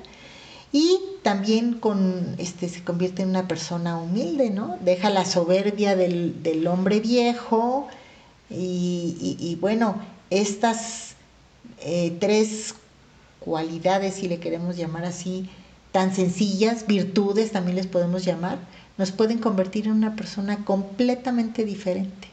y 0.72 0.98
también 1.22 1.76
con, 1.76 2.36
este, 2.40 2.68
se 2.68 2.84
convierte 2.84 3.22
en 3.22 3.30
una 3.30 3.48
persona 3.48 3.98
humilde, 3.98 4.50
¿no? 4.50 4.78
Deja 4.82 5.12
la 5.12 5.24
soberbia 5.24 5.96
del, 5.96 6.42
del 6.42 6.66
hombre 6.66 7.00
viejo 7.00 7.88
y, 8.50 9.38
y- 9.40 9.56
bueno, 9.56 9.98
estas 10.32 11.14
eh, 11.82 12.16
tres 12.20 12.74
cualidades, 13.40 14.16
si 14.16 14.28
le 14.28 14.40
queremos 14.40 14.76
llamar 14.76 15.06
así, 15.06 15.48
tan 15.94 16.14
sencillas, 16.14 16.88
virtudes 16.88 17.52
también 17.52 17.78
les 17.78 17.88
podemos 17.88 18.26
llamar, 18.26 18.58
nos 18.98 19.12
pueden 19.12 19.38
convertir 19.38 19.86
en 19.86 19.94
una 19.94 20.16
persona 20.16 20.58
completamente 20.66 21.64
diferente. 21.64 22.28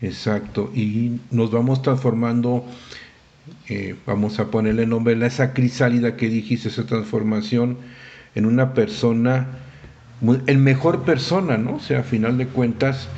Exacto, 0.00 0.70
y 0.74 1.20
nos 1.30 1.50
vamos 1.50 1.82
transformando, 1.82 2.64
eh, 3.68 3.96
vamos 4.06 4.38
a 4.38 4.50
ponerle 4.50 4.86
nombre 4.86 5.22
a 5.22 5.26
esa 5.26 5.52
crisálida 5.52 6.16
que 6.16 6.28
dijiste, 6.28 6.68
esa 6.68 6.86
transformación 6.86 7.78
en 8.36 8.46
una 8.46 8.74
persona, 8.74 9.58
en 10.46 10.62
mejor 10.62 11.02
persona, 11.02 11.58
¿no? 11.58 11.76
O 11.76 11.80
sea, 11.80 12.00
a 12.00 12.04
final 12.04 12.38
de 12.38 12.46
cuentas, 12.46 13.08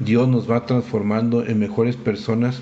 Dios 0.00 0.28
nos 0.28 0.50
va 0.50 0.66
transformando 0.66 1.46
en 1.46 1.60
mejores 1.60 1.96
personas 1.96 2.60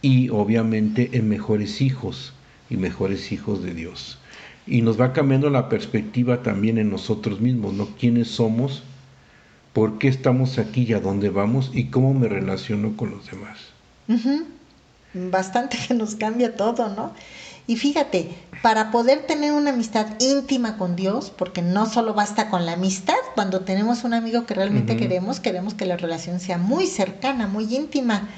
y 0.00 0.28
obviamente 0.28 1.10
en 1.12 1.28
mejores 1.28 1.80
hijos 1.80 2.34
y 2.70 2.76
mejores 2.76 3.32
hijos 3.32 3.64
de 3.64 3.74
Dios. 3.74 4.18
Y 4.66 4.82
nos 4.82 5.00
va 5.00 5.12
cambiando 5.12 5.48
la 5.48 5.68
perspectiva 5.68 6.42
también 6.42 6.78
en 6.78 6.90
nosotros 6.90 7.40
mismos, 7.40 7.74
¿no? 7.74 7.86
¿Quiénes 7.98 8.28
somos? 8.28 8.82
¿Por 9.72 9.98
qué 9.98 10.08
estamos 10.08 10.58
aquí 10.58 10.82
y 10.82 10.94
a 10.94 11.00
dónde 11.00 11.30
vamos? 11.30 11.70
¿Y 11.72 11.84
cómo 11.86 12.14
me 12.14 12.28
relaciono 12.28 12.96
con 12.96 13.10
los 13.10 13.30
demás? 13.30 13.58
Ujú. 14.08 14.44
Bastante 15.30 15.78
que 15.86 15.94
nos 15.94 16.14
cambia 16.14 16.56
todo, 16.56 16.88
¿no? 16.88 17.12
Y 17.68 17.76
fíjate, 17.76 18.30
para 18.62 18.90
poder 18.90 19.26
tener 19.26 19.52
una 19.52 19.70
amistad 19.70 20.06
íntima 20.20 20.76
con 20.78 20.94
Dios, 20.94 21.32
porque 21.36 21.62
no 21.62 21.86
solo 21.86 22.14
basta 22.14 22.48
con 22.48 22.64
la 22.64 22.74
amistad, 22.74 23.16
cuando 23.34 23.60
tenemos 23.62 24.04
un 24.04 24.14
amigo 24.14 24.46
que 24.46 24.54
realmente 24.54 24.96
queremos, 24.96 25.40
queremos 25.40 25.74
que 25.74 25.84
la 25.84 25.96
relación 25.96 26.38
sea 26.38 26.58
muy 26.58 26.86
cercana, 26.86 27.48
muy 27.48 27.74
íntima. 27.74 28.28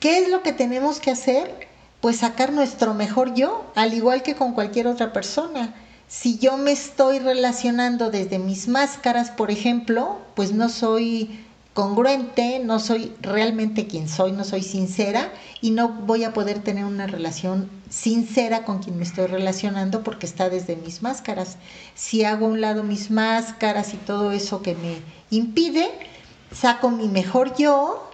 ¿Qué 0.00 0.18
es 0.18 0.30
lo 0.30 0.42
que 0.42 0.52
tenemos 0.52 0.98
que 0.98 1.10
hacer? 1.10 1.65
Pues 2.06 2.18
sacar 2.18 2.52
nuestro 2.52 2.94
mejor 2.94 3.34
yo, 3.34 3.66
al 3.74 3.92
igual 3.92 4.22
que 4.22 4.36
con 4.36 4.52
cualquier 4.52 4.86
otra 4.86 5.12
persona. 5.12 5.74
Si 6.06 6.38
yo 6.38 6.56
me 6.56 6.70
estoy 6.70 7.18
relacionando 7.18 8.12
desde 8.12 8.38
mis 8.38 8.68
máscaras, 8.68 9.32
por 9.32 9.50
ejemplo, 9.50 10.18
pues 10.36 10.52
no 10.52 10.68
soy 10.68 11.44
congruente, 11.74 12.60
no 12.60 12.78
soy 12.78 13.12
realmente 13.20 13.88
quien 13.88 14.08
soy, 14.08 14.30
no 14.30 14.44
soy 14.44 14.62
sincera 14.62 15.32
y 15.60 15.72
no 15.72 15.88
voy 15.88 16.22
a 16.22 16.32
poder 16.32 16.60
tener 16.60 16.84
una 16.84 17.08
relación 17.08 17.68
sincera 17.90 18.64
con 18.64 18.78
quien 18.78 18.98
me 18.98 19.02
estoy 19.02 19.26
relacionando 19.26 20.04
porque 20.04 20.26
está 20.26 20.48
desde 20.48 20.76
mis 20.76 21.02
máscaras. 21.02 21.56
Si 21.96 22.22
hago 22.22 22.46
a 22.46 22.50
un 22.50 22.60
lado 22.60 22.84
mis 22.84 23.10
máscaras 23.10 23.94
y 23.94 23.96
todo 23.96 24.30
eso 24.30 24.62
que 24.62 24.76
me 24.76 24.98
impide, 25.30 25.90
saco 26.54 26.88
mi 26.88 27.08
mejor 27.08 27.56
yo. 27.56 28.08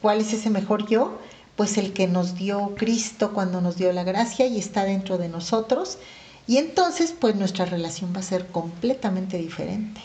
¿Cuál 0.00 0.22
es 0.22 0.32
ese 0.32 0.48
mejor 0.48 0.86
yo? 0.88 1.18
Pues 1.56 1.78
el 1.78 1.92
que 1.92 2.06
nos 2.06 2.36
dio 2.36 2.74
Cristo 2.76 3.32
cuando 3.32 3.60
nos 3.60 3.76
dio 3.76 3.92
la 3.92 4.04
gracia 4.04 4.46
y 4.46 4.58
está 4.58 4.84
dentro 4.84 5.18
de 5.18 5.28
nosotros. 5.28 5.98
Y 6.46 6.58
entonces, 6.58 7.14
pues 7.18 7.34
nuestra 7.34 7.64
relación 7.64 8.12
va 8.14 8.20
a 8.20 8.22
ser 8.22 8.46
completamente 8.46 9.38
diferente. 9.38 10.00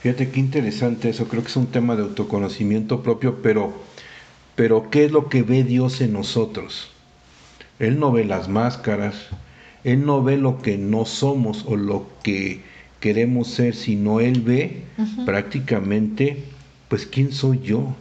Fíjate 0.00 0.30
qué 0.30 0.40
interesante 0.40 1.08
eso, 1.08 1.26
creo 1.26 1.42
que 1.42 1.48
es 1.48 1.56
un 1.56 1.66
tema 1.66 1.96
de 1.96 2.02
autoconocimiento 2.02 3.02
propio, 3.02 3.42
pero, 3.42 3.72
pero 4.54 4.88
¿qué 4.90 5.06
es 5.06 5.10
lo 5.10 5.28
que 5.28 5.42
ve 5.42 5.64
Dios 5.64 6.00
en 6.00 6.12
nosotros? 6.12 6.90
Él 7.78 7.98
no 7.98 8.12
ve 8.12 8.24
las 8.24 8.48
máscaras, 8.48 9.16
Él 9.84 10.06
no 10.06 10.22
ve 10.22 10.36
lo 10.36 10.62
que 10.62 10.78
no 10.78 11.04
somos 11.04 11.64
o 11.66 11.76
lo 11.76 12.06
que 12.22 12.62
queremos 13.00 13.48
ser, 13.48 13.74
sino 13.74 14.20
Él 14.20 14.40
ve 14.42 14.84
prácticamente, 15.24 16.44
pues, 16.88 17.06
quién 17.06 17.32
soy 17.32 17.60
yo 17.60 17.94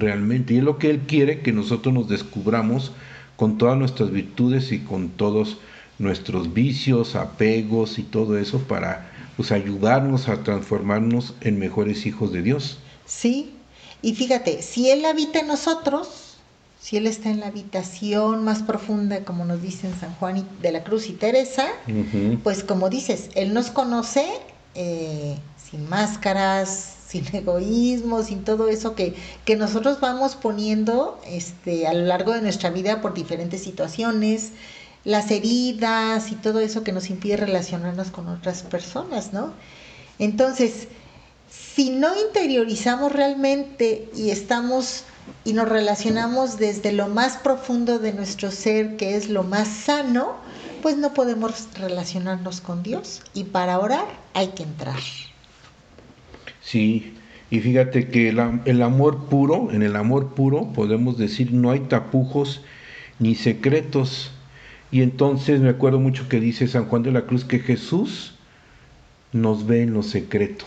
realmente. 0.00 0.54
Y 0.54 0.58
es 0.58 0.64
lo 0.64 0.78
que 0.78 0.90
Él 0.90 1.00
quiere 1.06 1.40
que 1.40 1.52
nosotros 1.52 1.92
nos 1.94 2.08
descubramos 2.08 2.92
con 3.36 3.58
todas 3.58 3.76
nuestras 3.76 4.10
virtudes 4.10 4.72
y 4.72 4.80
con 4.80 5.10
todos 5.10 5.58
nuestros 5.98 6.52
vicios, 6.54 7.14
apegos 7.16 7.98
y 7.98 8.02
todo 8.02 8.38
eso 8.38 8.60
para 8.60 9.10
pues 9.36 9.52
ayudarnos 9.52 10.28
a 10.28 10.42
transformarnos 10.42 11.34
en 11.42 11.58
mejores 11.58 12.06
hijos 12.06 12.32
de 12.32 12.42
Dios. 12.42 12.78
Sí, 13.04 13.52
y 14.02 14.14
fíjate, 14.14 14.62
si 14.62 14.90
Él 14.90 15.04
habita 15.04 15.40
en 15.40 15.46
nosotros, 15.48 16.38
si 16.80 16.96
Él 16.96 17.06
está 17.06 17.30
en 17.30 17.40
la 17.40 17.48
habitación 17.48 18.44
más 18.44 18.62
profunda, 18.62 19.24
como 19.24 19.44
nos 19.44 19.60
dicen 19.60 19.92
San 19.98 20.14
Juan 20.14 20.38
y- 20.38 20.46
de 20.62 20.72
la 20.72 20.84
Cruz 20.84 21.08
y 21.08 21.12
Teresa, 21.12 21.66
pues 22.42 22.62
como 22.64 22.88
dices, 22.88 23.28
Él 23.34 23.52
nos 23.52 23.70
conoce 23.70 24.26
eh, 24.74 25.36
sin 25.70 25.88
máscaras, 25.88 26.95
sin 27.06 27.24
egoísmo, 27.34 28.22
sin 28.22 28.44
todo 28.44 28.68
eso 28.68 28.94
que, 28.94 29.14
que 29.44 29.56
nosotros 29.56 30.00
vamos 30.00 30.34
poniendo 30.34 31.20
este, 31.26 31.86
a 31.86 31.94
lo 31.94 32.06
largo 32.06 32.32
de 32.32 32.42
nuestra 32.42 32.70
vida 32.70 33.00
por 33.00 33.14
diferentes 33.14 33.62
situaciones, 33.62 34.50
las 35.04 35.30
heridas 35.30 36.32
y 36.32 36.34
todo 36.34 36.60
eso 36.60 36.82
que 36.82 36.92
nos 36.92 37.10
impide 37.10 37.36
relacionarnos 37.36 38.10
con 38.10 38.28
otras 38.28 38.62
personas, 38.62 39.32
¿no? 39.32 39.52
Entonces, 40.18 40.88
si 41.48 41.90
no 41.90 42.08
interiorizamos 42.18 43.12
realmente 43.12 44.10
y 44.16 44.30
estamos 44.30 45.04
y 45.44 45.52
nos 45.52 45.68
relacionamos 45.68 46.56
desde 46.56 46.92
lo 46.92 47.08
más 47.08 47.36
profundo 47.36 47.98
de 47.98 48.12
nuestro 48.12 48.50
ser, 48.50 48.96
que 48.96 49.16
es 49.16 49.28
lo 49.28 49.42
más 49.42 49.68
sano, 49.68 50.36
pues 50.82 50.96
no 50.96 51.14
podemos 51.14 51.68
relacionarnos 51.74 52.60
con 52.60 52.82
Dios. 52.82 53.22
Y 53.34 53.44
para 53.44 53.78
orar 53.78 54.06
hay 54.34 54.48
que 54.48 54.62
entrar. 54.62 54.98
Sí, 56.70 57.14
y 57.50 57.60
fíjate 57.60 58.08
que 58.10 58.28
el, 58.28 58.40
am- 58.40 58.62
el 58.66 58.82
amor 58.82 59.28
puro, 59.28 59.70
en 59.72 59.82
el 59.82 59.96
amor 59.96 60.34
puro 60.34 60.72
podemos 60.72 61.16
decir 61.16 61.52
no 61.52 61.70
hay 61.70 61.80
tapujos 61.80 62.62
ni 63.18 63.34
secretos. 63.36 64.32
Y 64.90 65.02
entonces 65.02 65.60
me 65.60 65.70
acuerdo 65.70 66.00
mucho 66.00 66.28
que 66.28 66.40
dice 66.40 66.68
San 66.68 66.86
Juan 66.86 67.02
de 67.02 67.12
la 67.12 67.26
Cruz 67.26 67.44
que 67.44 67.58
Jesús 67.60 68.34
nos 69.32 69.66
ve 69.66 69.82
en 69.82 69.94
lo 69.94 70.02
secreto. 70.02 70.66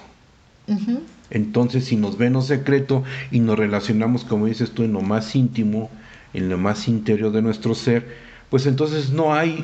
Entonces, 1.29 1.85
si 1.85 1.95
nos 1.95 2.17
ve 2.17 2.27
en 2.27 2.33
lo 2.33 2.41
secreto 2.41 3.03
y 3.31 3.39
nos 3.39 3.57
relacionamos, 3.59 4.25
como 4.25 4.47
dices 4.47 4.71
tú, 4.71 4.83
en 4.83 4.93
lo 4.93 5.01
más 5.01 5.35
íntimo, 5.35 5.89
en 6.33 6.49
lo 6.49 6.57
más 6.57 6.87
interior 6.87 7.31
de 7.31 7.41
nuestro 7.41 7.75
ser, 7.75 8.07
pues 8.49 8.65
entonces 8.65 9.11
no 9.11 9.33
hay 9.33 9.63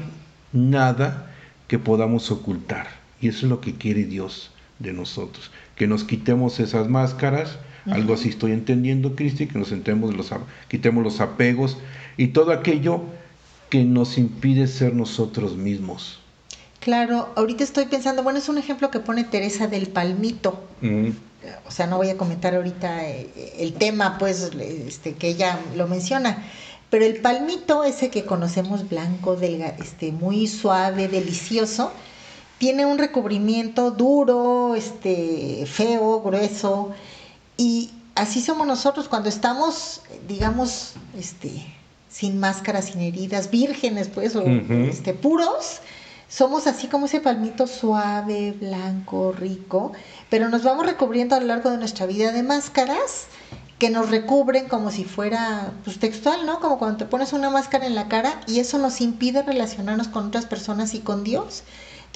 nada 0.54 1.32
que 1.68 1.80
podamos 1.80 2.30
ocultar. 2.32 2.88
Y 3.20 3.30
eso 3.30 3.46
es 3.46 3.50
lo 3.50 3.62
que 3.62 3.76
quiere 3.76 4.06
Dios 4.06 4.52
de 4.80 4.94
nosotros, 4.94 5.52
que 5.76 5.88
nos 5.88 6.04
quitemos 6.04 6.60
esas 6.60 6.88
máscaras, 6.88 7.58
algo 7.92 8.16
así 8.16 8.30
estoy 8.30 8.52
entendiendo, 8.52 9.16
Cristi, 9.16 9.48
que 9.48 9.60
nos 9.60 9.68
sentemos 9.68 10.16
los, 10.16 10.32
quitemos 10.68 11.04
los 11.04 11.22
apegos 11.22 11.78
y 12.18 12.28
todo 12.28 12.52
aquello 12.52 13.02
que 13.70 13.84
nos 13.84 14.18
impide 14.18 14.68
ser 14.68 14.96
nosotros 14.96 15.56
mismos. 15.56 16.20
Claro, 16.80 17.34
ahorita 17.36 17.64
estoy 17.64 17.86
pensando, 17.86 18.24
bueno, 18.24 18.40
es 18.40 18.48
un 18.48 18.58
ejemplo 18.58 18.92
que 18.92 19.00
pone 19.00 19.24
Teresa 19.24 19.68
del 19.68 19.88
palmito. 19.88 20.64
O 21.68 21.72
sea, 21.72 21.88
no 21.88 21.98
voy 21.98 22.10
a 22.10 22.18
comentar 22.18 22.56
ahorita 22.56 23.08
eh, 23.08 23.54
el 23.60 23.74
tema, 23.74 24.18
pues, 24.18 24.52
este, 24.56 25.14
que 25.14 25.30
ella 25.30 25.60
lo 25.76 25.88
menciona. 25.88 26.44
Pero 26.90 27.06
el 27.06 27.18
palmito, 27.18 27.84
ese 27.84 28.10
que 28.10 28.26
conocemos 28.26 28.88
blanco, 28.90 29.36
delga, 29.36 29.70
este, 29.80 30.12
muy 30.12 30.48
suave, 30.48 31.08
delicioso, 31.08 31.92
tiene 32.58 32.86
un 32.86 32.98
recubrimiento 32.98 33.92
duro, 33.92 34.76
este, 34.76 35.66
feo, 35.66 36.22
grueso, 36.22 36.92
y 37.58 37.92
así 38.16 38.42
somos 38.42 38.66
nosotros 38.68 39.08
cuando 39.08 39.30
estamos, 39.30 40.02
digamos, 40.28 40.94
este, 41.18 41.52
sin 42.10 42.40
máscaras, 42.40 42.86
sin 42.86 43.02
heridas, 43.02 43.52
vírgenes, 43.52 44.08
pues, 44.08 44.36
o 44.36 44.42
este, 44.42 45.14
puros, 45.14 45.82
somos 46.28 46.66
así 46.66 46.88
como 46.88 47.06
ese 47.06 47.20
palmito 47.20 47.68
suave, 47.68 48.54
blanco, 48.54 49.32
rico, 49.32 49.92
pero 50.30 50.50
nos 50.50 50.64
vamos 50.64 50.86
recubriendo 50.86 51.36
a 51.36 51.40
lo 51.40 51.48
largo 51.48 51.70
de 51.70 51.78
nuestra 51.78 52.06
vida 52.06 52.32
de 52.32 52.42
máscaras 52.42 53.28
que 53.78 53.90
nos 53.90 54.10
recubren 54.10 54.68
como 54.68 54.90
si 54.90 55.04
fuera 55.04 55.74
pues, 55.84 56.00
textual, 56.00 56.46
¿no? 56.46 56.60
Como 56.60 56.80
cuando 56.80 56.98
te 56.98 57.06
pones 57.06 57.34
una 57.34 57.50
máscara 57.50 57.86
en 57.86 57.96
la 57.96 58.08
cara 58.08 58.42
y 58.48 58.60
eso 58.60 58.78
nos 58.78 59.02
impide 59.02 59.44
relacionarnos 59.44 60.08
con 60.08 60.28
otras 60.28 60.46
personas 60.46 60.94
y 60.94 61.00
con 61.00 61.24
Dios. 61.24 61.64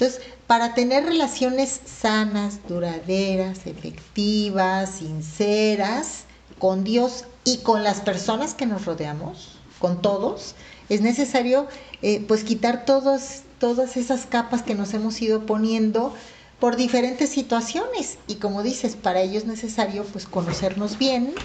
Entonces, 0.00 0.22
para 0.46 0.72
tener 0.74 1.04
relaciones 1.04 1.82
sanas, 1.84 2.66
duraderas, 2.66 3.66
efectivas, 3.66 4.96
sinceras, 4.96 6.24
con 6.58 6.84
Dios 6.84 7.26
y 7.44 7.58
con 7.58 7.82
las 7.84 8.00
personas 8.00 8.54
que 8.54 8.64
nos 8.66 8.86
rodeamos, 8.86 9.62
con 9.78 10.00
todos, 10.00 10.56
es 10.88 11.02
necesario 11.02 11.68
eh, 12.00 12.24
pues 12.26 12.44
quitar 12.44 12.86
todas 12.86 13.44
esas 13.96 14.26
capas 14.26 14.62
que 14.62 14.74
nos 14.74 14.94
hemos 14.94 15.20
ido 15.20 15.44
poniendo 15.44 16.14
por 16.58 16.76
diferentes 16.76 17.30
situaciones 17.30 18.20
y 18.26 18.36
como 18.36 18.62
dices, 18.62 18.96
para 18.96 19.20
ello 19.20 19.38
es 19.38 19.46
necesario 19.46 20.04
pues 20.06 20.26
conocernos 20.26 20.96
bien, 20.98 21.42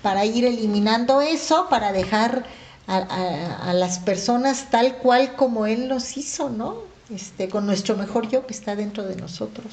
para 0.00 0.24
ir 0.24 0.44
eliminando 0.46 1.20
eso, 1.20 1.68
para 1.68 1.92
dejar 1.92 2.46
a, 2.86 2.96
a- 2.98 3.70
a 3.70 3.74
las 3.74 3.98
personas 3.98 4.70
tal 4.70 4.98
cual 4.98 5.36
como 5.36 5.66
Él 5.66 5.88
nos 5.88 6.16
hizo, 6.16 6.48
¿no? 6.50 6.87
Este, 7.10 7.48
con 7.48 7.64
nuestro 7.64 7.96
mejor 7.96 8.28
yo 8.28 8.46
que 8.46 8.52
está 8.52 8.76
dentro 8.76 9.04
de 9.04 9.16
nosotros. 9.16 9.66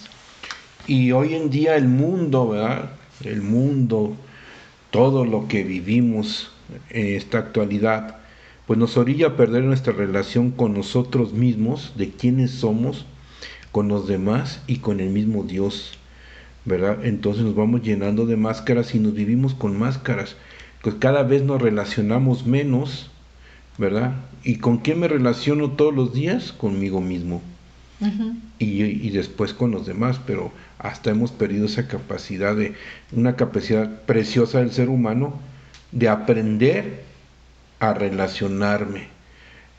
Y 0.87 1.11
hoy 1.11 1.33
en 1.33 1.49
día 1.49 1.75
el 1.75 1.87
mundo, 1.87 2.49
¿verdad? 2.49 2.91
El 3.23 3.41
mundo, 3.41 4.15
todo 4.89 5.25
lo 5.25 5.47
que 5.47 5.63
vivimos 5.63 6.51
en 6.89 7.15
esta 7.15 7.39
actualidad, 7.39 8.17
pues 8.67 8.79
nos 8.79 8.95
orilla 8.95 9.27
a 9.27 9.37
perder 9.37 9.63
nuestra 9.63 9.91
relación 9.93 10.51
con 10.51 10.73
nosotros 10.73 11.33
mismos, 11.33 11.93
de 11.97 12.11
quiénes 12.11 12.51
somos, 12.51 13.05
con 13.71 13.89
los 13.89 14.07
demás 14.07 14.61
y 14.67 14.77
con 14.77 15.01
el 15.01 15.09
mismo 15.09 15.43
Dios, 15.43 15.97
¿verdad? 16.63 17.03
Entonces 17.03 17.43
nos 17.43 17.55
vamos 17.55 17.81
llenando 17.81 18.25
de 18.25 18.37
máscaras 18.37 18.95
y 18.95 18.99
nos 18.99 19.13
vivimos 19.13 19.53
con 19.53 19.77
máscaras. 19.77 20.37
Pues 20.81 20.95
cada 20.95 21.23
vez 21.23 21.43
nos 21.43 21.61
relacionamos 21.61 22.45
menos, 22.45 23.11
¿verdad? 23.77 24.13
¿Y 24.43 24.57
con 24.57 24.77
quién 24.77 24.99
me 24.99 25.07
relaciono 25.07 25.71
todos 25.71 25.93
los 25.93 26.13
días? 26.13 26.51
Conmigo 26.51 27.01
mismo 27.01 27.41
y, 28.59 28.83
y 28.83 29.09
después 29.09 29.53
con 29.53 29.71
los 29.71 29.85
demás, 29.85 30.19
pero 30.25 30.51
hasta 30.79 31.11
hemos 31.11 31.31
perdido 31.31 31.65
esa 31.65 31.87
capacidad 31.87 32.55
de, 32.55 32.73
una 33.11 33.35
capacidad 33.35 34.01
preciosa 34.01 34.59
del 34.59 34.71
ser 34.71 34.89
humano 34.89 35.39
de 35.91 36.09
aprender 36.09 37.03
a 37.79 37.93
relacionarme. 37.93 39.07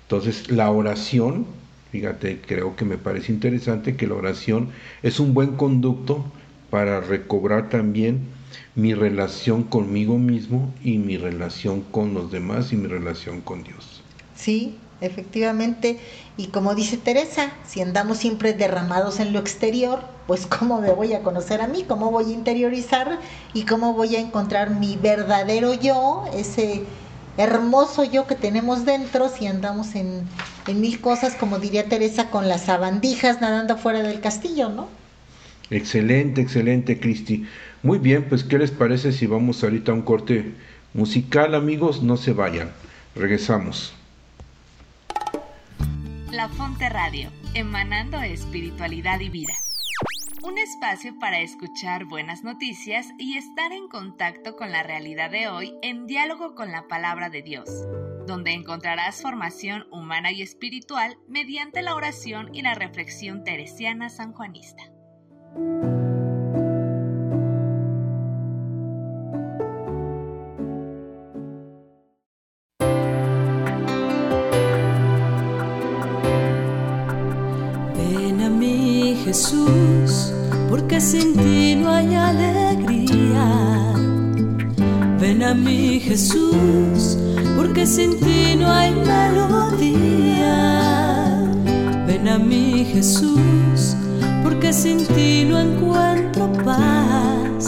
Entonces 0.02 0.50
la 0.50 0.70
oración, 0.70 1.46
fíjate, 1.92 2.40
creo 2.46 2.76
que 2.76 2.84
me 2.84 2.98
parece 2.98 3.32
interesante 3.32 3.96
que 3.96 4.06
la 4.06 4.14
oración 4.14 4.70
es 5.02 5.20
un 5.20 5.34
buen 5.34 5.56
conducto 5.56 6.24
para 6.70 7.00
recobrar 7.00 7.68
también 7.68 8.20
mi 8.74 8.94
relación 8.94 9.62
conmigo 9.64 10.18
mismo 10.18 10.72
y 10.82 10.98
mi 10.98 11.16
relación 11.16 11.80
con 11.80 12.14
los 12.14 12.30
demás 12.30 12.72
y 12.72 12.76
mi 12.76 12.86
relación 12.86 13.40
con 13.40 13.62
Dios. 13.64 14.02
Sí, 14.34 14.76
efectivamente. 15.00 15.98
Y 16.36 16.48
como 16.48 16.74
dice 16.74 16.98
Teresa, 16.98 17.52
si 17.66 17.80
andamos 17.80 18.18
siempre 18.18 18.52
derramados 18.52 19.20
en 19.20 19.32
lo 19.32 19.38
exterior, 19.38 20.00
pues 20.26 20.46
cómo 20.58 20.80
me 20.80 20.92
voy 20.92 21.14
a 21.14 21.22
conocer 21.22 21.60
a 21.60 21.66
mí, 21.66 21.84
cómo 21.84 22.10
voy 22.10 22.32
a 22.32 22.34
interiorizar 22.34 23.18
y 23.54 23.64
cómo 23.64 23.94
voy 23.94 24.16
a 24.16 24.20
encontrar 24.20 24.70
mi 24.70 24.96
verdadero 24.96 25.74
yo, 25.74 26.24
ese 26.34 26.84
hermoso 27.38 28.04
yo 28.04 28.26
que 28.26 28.34
tenemos 28.34 28.84
dentro, 28.84 29.28
si 29.28 29.46
andamos 29.46 29.94
en, 29.94 30.22
en 30.66 30.80
mil 30.80 31.00
cosas, 31.00 31.34
como 31.34 31.58
diría 31.58 31.88
Teresa, 31.88 32.30
con 32.30 32.48
las 32.48 32.64
sabandijas 32.64 33.40
nadando 33.40 33.76
fuera 33.76 34.02
del 34.02 34.20
castillo, 34.20 34.70
¿no? 34.70 34.88
Excelente, 35.70 36.40
excelente, 36.40 37.00
Cristi. 37.00 37.44
Muy 37.82 37.98
bien, 37.98 38.24
pues 38.28 38.44
¿qué 38.44 38.58
les 38.58 38.70
parece 38.70 39.12
si 39.12 39.26
vamos 39.26 39.62
ahorita 39.62 39.92
a 39.92 39.94
un 39.94 40.02
corte 40.02 40.54
musical, 40.94 41.54
amigos? 41.54 42.02
No 42.02 42.16
se 42.16 42.32
vayan. 42.32 42.70
Regresamos. 43.14 43.94
La 46.30 46.48
Fonte 46.48 46.88
Radio, 46.88 47.30
emanando 47.54 48.20
espiritualidad 48.20 49.20
y 49.20 49.30
vida. 49.30 49.54
Un 50.42 50.58
espacio 50.58 51.18
para 51.18 51.40
escuchar 51.40 52.04
buenas 52.04 52.44
noticias 52.44 53.06
y 53.18 53.36
estar 53.36 53.72
en 53.72 53.88
contacto 53.88 54.54
con 54.54 54.70
la 54.70 54.82
realidad 54.82 55.30
de 55.30 55.48
hoy 55.48 55.74
en 55.82 56.06
diálogo 56.06 56.54
con 56.54 56.70
la 56.70 56.86
palabra 56.88 57.30
de 57.30 57.42
Dios, 57.42 57.68
donde 58.26 58.52
encontrarás 58.52 59.22
formación 59.22 59.86
humana 59.90 60.30
y 60.32 60.42
espiritual 60.42 61.16
mediante 61.26 61.82
la 61.82 61.94
oración 61.94 62.54
y 62.54 62.62
la 62.62 62.74
reflexión 62.74 63.44
teresiana 63.44 64.10
sanjuanista. 64.10 64.82
Porque 80.76 81.00
sin 81.00 81.34
ti 81.34 81.74
no 81.74 81.90
hay 81.90 82.14
alegría. 82.14 83.46
Ven 85.18 85.42
a 85.42 85.54
mí 85.54 85.98
Jesús, 86.00 87.16
porque 87.56 87.86
sin 87.86 88.20
ti 88.20 88.56
no 88.58 88.70
hay 88.70 88.92
melodía. 88.94 90.52
Ven 92.06 92.28
a 92.28 92.38
mí 92.38 92.84
Jesús, 92.92 93.96
porque 94.42 94.74
sin 94.74 94.98
ti 95.06 95.46
no 95.48 95.58
encuentro 95.58 96.52
paz, 96.62 97.64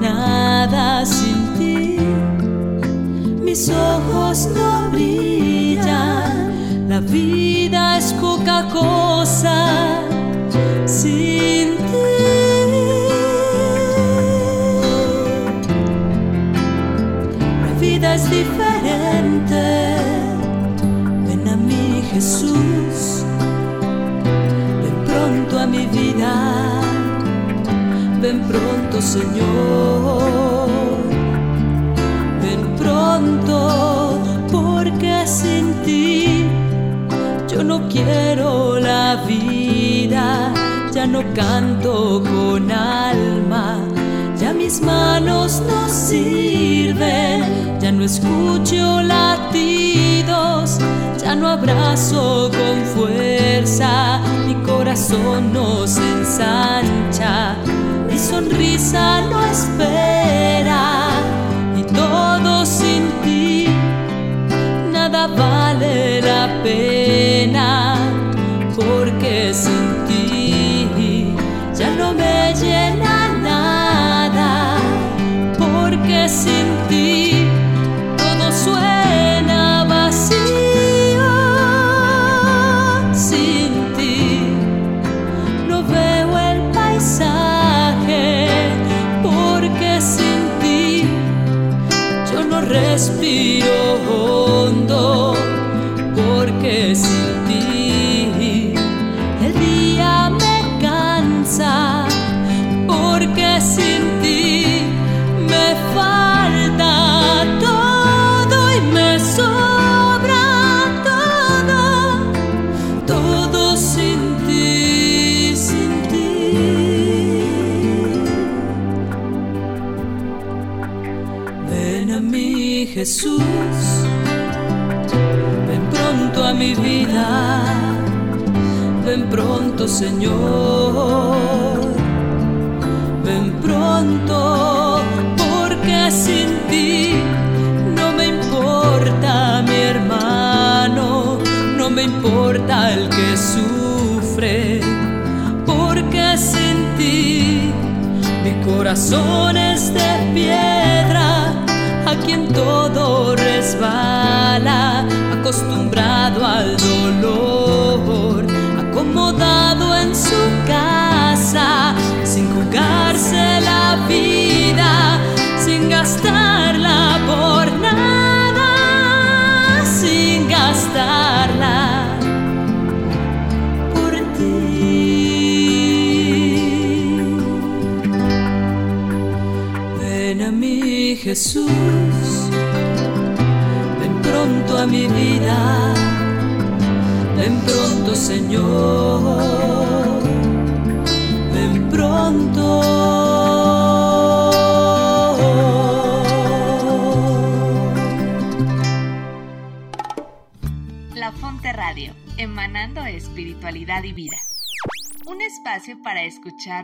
nada 0.00 1.06
sin 1.06 1.54
ti. 1.56 1.98
Mis 3.44 3.70
ojos 3.70 4.48
no 4.56 4.90
brillan, 4.90 6.88
la 6.88 6.98
vida 6.98 7.96
es 7.96 8.12
poca 8.14 8.66
cosa 8.72 10.00
es 18.14 18.30
diferente. 18.30 19.96
Ven 21.26 21.48
a 21.48 21.56
mí, 21.56 22.02
Jesús. 22.12 23.24
Ven 24.82 25.04
pronto 25.06 25.58
a 25.58 25.66
mi 25.66 25.86
vida. 25.86 26.32
Ven 28.20 28.40
pronto, 28.42 29.00
Señor. 29.00 30.68
Ven 32.42 32.76
pronto, 32.76 34.18
porque 34.50 35.26
sin 35.26 35.74
ti 35.84 36.46
yo 37.50 37.64
no 37.64 37.88
quiero 37.88 38.78
la 38.78 39.16
vida, 39.26 40.52
ya 40.92 41.06
no 41.06 41.22
canto 41.34 42.22
con 42.22 42.70
alma, 42.70 43.78
mis 44.70 44.80
manos 44.82 45.60
no 45.66 45.88
sirven, 45.88 47.76
ya 47.80 47.90
no 47.90 48.04
escucho 48.04 49.02
latidos, 49.02 50.78
ya 51.20 51.34
no 51.34 51.48
abrazo 51.48 52.48
con 52.52 52.84
fuerza, 52.94 54.20
mi 54.46 54.54
corazón 54.62 55.52
no 55.52 55.88
se 55.88 56.08
ensancha, 56.12 57.56
mi 58.08 58.16
sonrisa 58.16 59.22
no 59.22 59.44
espera, 59.44 61.08
y 61.76 61.82
todo 61.92 62.64
sin 62.64 63.10
ti 63.24 63.66
nada 64.92 65.26
vale 65.26 66.22
la 66.22 66.48
pena, 66.62 67.96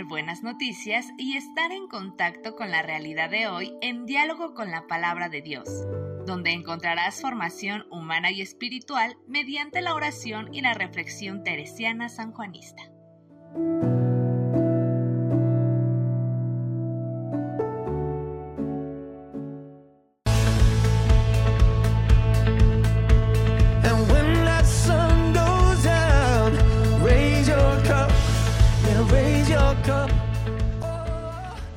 buenas 0.08 0.42
noticias 0.42 1.06
y 1.18 1.36
estar 1.36 1.70
en 1.70 1.86
contacto 1.86 2.56
con 2.56 2.70
la 2.70 2.80
realidad 2.80 3.28
de 3.28 3.46
hoy 3.46 3.76
en 3.82 4.06
diálogo 4.06 4.54
con 4.54 4.70
la 4.70 4.86
palabra 4.86 5.28
de 5.28 5.42
Dios, 5.42 5.68
donde 6.24 6.52
encontrarás 6.52 7.20
formación 7.20 7.84
humana 7.90 8.30
y 8.30 8.40
espiritual 8.40 9.18
mediante 9.26 9.82
la 9.82 9.94
oración 9.94 10.54
y 10.54 10.62
la 10.62 10.72
reflexión 10.72 11.44
teresiana 11.44 12.08
sanjuanista. 12.08 12.90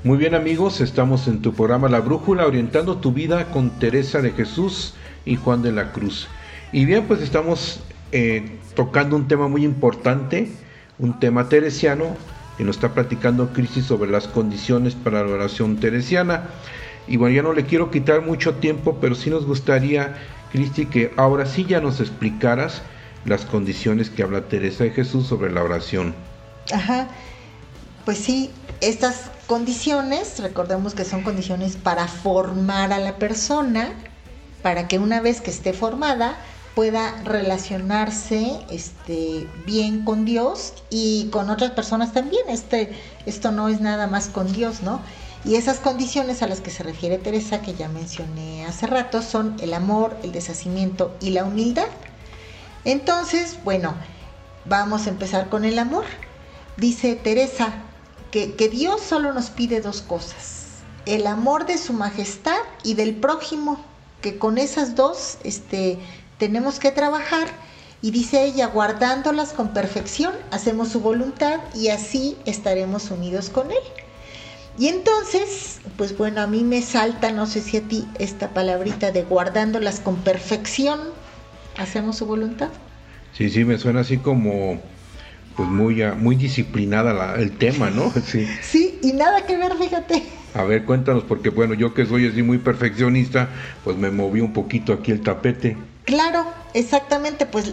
Muy 0.09 0.17
bien 0.17 0.33
amigos, 0.33 0.81
estamos 0.81 1.27
en 1.27 1.43
tu 1.43 1.53
programa 1.53 1.87
La 1.87 1.99
Brújula, 1.99 2.47
orientando 2.47 2.97
tu 2.97 3.11
vida 3.11 3.51
con 3.51 3.69
Teresa 3.77 4.23
de 4.23 4.31
Jesús 4.31 4.95
y 5.23 5.35
Juan 5.35 5.61
de 5.61 5.71
la 5.71 5.91
Cruz. 5.91 6.27
Y 6.71 6.85
bien, 6.85 7.05
pues 7.05 7.21
estamos 7.21 7.81
eh, 8.11 8.57
tocando 8.73 9.15
un 9.15 9.27
tema 9.27 9.47
muy 9.47 9.63
importante, 9.63 10.49
un 10.97 11.19
tema 11.19 11.47
teresiano, 11.47 12.17
que 12.57 12.63
nos 12.63 12.77
está 12.77 12.95
platicando 12.95 13.53
Cristi 13.53 13.83
sobre 13.83 14.09
las 14.09 14.27
condiciones 14.27 14.95
para 14.95 15.23
la 15.23 15.31
oración 15.31 15.79
teresiana. 15.79 16.49
Y 17.07 17.17
bueno, 17.17 17.35
ya 17.35 17.43
no 17.43 17.53
le 17.53 17.65
quiero 17.65 17.91
quitar 17.91 18.23
mucho 18.23 18.55
tiempo, 18.55 18.97
pero 18.99 19.13
sí 19.13 19.29
nos 19.29 19.45
gustaría, 19.45 20.15
Cristi, 20.51 20.87
que 20.87 21.13
ahora 21.17 21.45
sí 21.45 21.65
ya 21.65 21.81
nos 21.81 21.99
explicaras 21.99 22.81
las 23.25 23.45
condiciones 23.45 24.09
que 24.09 24.23
habla 24.23 24.47
Teresa 24.47 24.85
de 24.85 24.89
Jesús 24.89 25.27
sobre 25.27 25.51
la 25.51 25.61
oración. 25.61 26.15
Ajá. 26.73 27.09
Pues 28.05 28.17
sí, 28.17 28.49
estas 28.81 29.29
condiciones, 29.49 30.37
recordemos 30.37 30.93
que 30.93 31.03
son 31.03 31.23
condiciones 31.23 31.75
para 31.75 32.07
formar 32.07 32.93
a 32.93 32.99
la 32.99 33.15
persona, 33.15 33.89
para 34.61 34.87
que 34.87 34.99
una 34.99 35.21
vez 35.21 35.41
que 35.41 35.49
esté 35.49 35.73
formada 35.73 36.37
pueda 36.75 37.19
relacionarse 37.23 38.59
este, 38.69 39.47
bien 39.65 40.05
con 40.05 40.23
Dios 40.23 40.75
y 40.91 41.29
con 41.31 41.49
otras 41.49 41.71
personas 41.71 42.13
también. 42.13 42.47
Este, 42.47 42.95
esto 43.25 43.51
no 43.51 43.69
es 43.69 43.81
nada 43.81 44.05
más 44.05 44.27
con 44.27 44.53
Dios, 44.53 44.83
¿no? 44.83 45.01
Y 45.43 45.55
esas 45.55 45.79
condiciones 45.79 46.43
a 46.43 46.47
las 46.47 46.61
que 46.61 46.69
se 46.69 46.83
refiere 46.83 47.17
Teresa, 47.17 47.63
que 47.63 47.73
ya 47.73 47.89
mencioné 47.89 48.67
hace 48.67 48.85
rato, 48.85 49.23
son 49.23 49.55
el 49.61 49.73
amor, 49.73 50.15
el 50.21 50.31
deshacimiento 50.31 51.17
y 51.21 51.31
la 51.31 51.43
humildad. 51.43 51.87
Entonces, 52.85 53.57
bueno, 53.63 53.95
vamos 54.65 55.07
a 55.07 55.09
empezar 55.09 55.49
con 55.49 55.65
el 55.65 55.79
amor. 55.79 56.05
Dice 56.77 57.15
Teresa 57.15 57.88
que, 58.31 58.69
Dios 58.69 59.01
solo 59.01 59.33
nos 59.33 59.49
pide 59.49 59.81
dos 59.81 60.01
cosas, 60.01 60.65
el 61.05 61.27
amor 61.27 61.65
de 61.65 61.77
su 61.77 61.93
majestad 61.93 62.59
y 62.83 62.93
del 62.93 63.15
prójimo, 63.15 63.83
que 64.21 64.37
con 64.37 64.57
esas 64.57 64.95
dos 64.95 65.37
este, 65.43 65.97
tenemos 66.37 66.79
que 66.79 66.91
trabajar. 66.91 67.47
Y 68.01 68.11
dice 68.11 68.45
ella, 68.45 68.67
guardándolas 68.67 69.51
con 69.51 69.73
perfección, 69.73 70.33
hacemos 70.51 70.87
su 70.87 71.01
voluntad 71.01 71.59
y 71.75 71.89
así 71.89 72.37
estaremos 72.45 73.11
unidos 73.11 73.49
con 73.49 73.71
Él. 73.71 73.83
Y 74.77 74.87
entonces, 74.87 75.81
pues 75.97 76.17
bueno, 76.17 76.39
a 76.39 76.47
mí 76.47 76.63
me 76.63 76.81
salta, 76.81 77.31
no 77.31 77.45
sé 77.45 77.59
si 77.59 77.75
a 77.75 77.81
ti, 77.81 78.07
esta 78.17 78.53
palabrita 78.53 79.11
de 79.11 79.23
guardándolas 79.23 79.99
con 79.99 80.15
perfección, 80.15 81.01
hacemos 81.77 82.17
su 82.17 82.25
voluntad. 82.25 82.69
Sí, 83.33 83.49
sí, 83.49 83.65
me 83.65 83.77
suena 83.77 83.99
así 84.01 84.17
como, 84.17 84.79
pues 85.55 85.69
muy, 85.69 86.01
ah, 86.01 86.15
muy 86.17 86.35
disciplinada 86.35 87.13
la- 87.13 87.35
el 87.35 87.57
tema, 87.57 87.89
¿no? 87.89 88.11
Sí. 88.25 88.45
Sí, 88.61 88.99
y 89.03 89.13
nada 89.13 89.45
que 89.45 89.57
ver, 89.57 89.73
fíjate. 89.77 90.23
A 90.53 90.63
ver, 90.63 90.85
cuéntanos, 90.85 91.23
porque 91.23 91.49
bueno, 91.49 91.73
yo 91.75 91.93
que 91.93 92.05
soy 92.05 92.27
así 92.27 92.41
muy 92.41 92.57
perfeccionista, 92.57 93.49
pues 93.83 93.97
me 93.97 94.09
moví 94.09 94.41
un 94.41 94.53
poquito 94.53 94.93
aquí 94.93 95.11
el 95.11 95.21
tapete. 95.21 95.77
Claro, 96.05 96.43
exactamente, 96.73 97.45
pues 97.45 97.71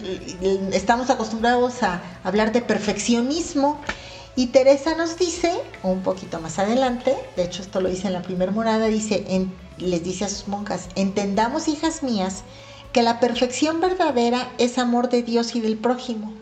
estamos 0.73 1.09
acostumbrados 1.09 1.81
a 1.81 2.01
hablar 2.23 2.51
de 2.51 2.61
perfeccionismo 2.61 3.81
y 4.35 4.47
Teresa 4.47 4.95
nos 4.95 5.17
dice, 5.17 5.51
un 5.81 6.03
poquito 6.03 6.39
más 6.39 6.59
adelante, 6.59 7.15
de 7.35 7.43
hecho 7.45 7.63
esto 7.63 7.81
lo 7.81 7.89
dice 7.89 8.07
en 8.07 8.13
la 8.13 8.21
primera 8.21 8.51
morada, 8.51 8.85
dice, 8.87 9.25
en- 9.29 9.51
les 9.79 10.03
dice 10.03 10.25
a 10.25 10.29
sus 10.29 10.47
monjas, 10.47 10.89
entendamos 10.95 11.67
hijas 11.67 12.03
mías 12.03 12.43
que 12.93 13.01
la 13.01 13.19
perfección 13.19 13.81
verdadera 13.81 14.49
es 14.59 14.77
amor 14.77 15.09
de 15.09 15.23
Dios 15.23 15.55
y 15.55 15.61
del 15.61 15.77
prójimo. 15.77 16.33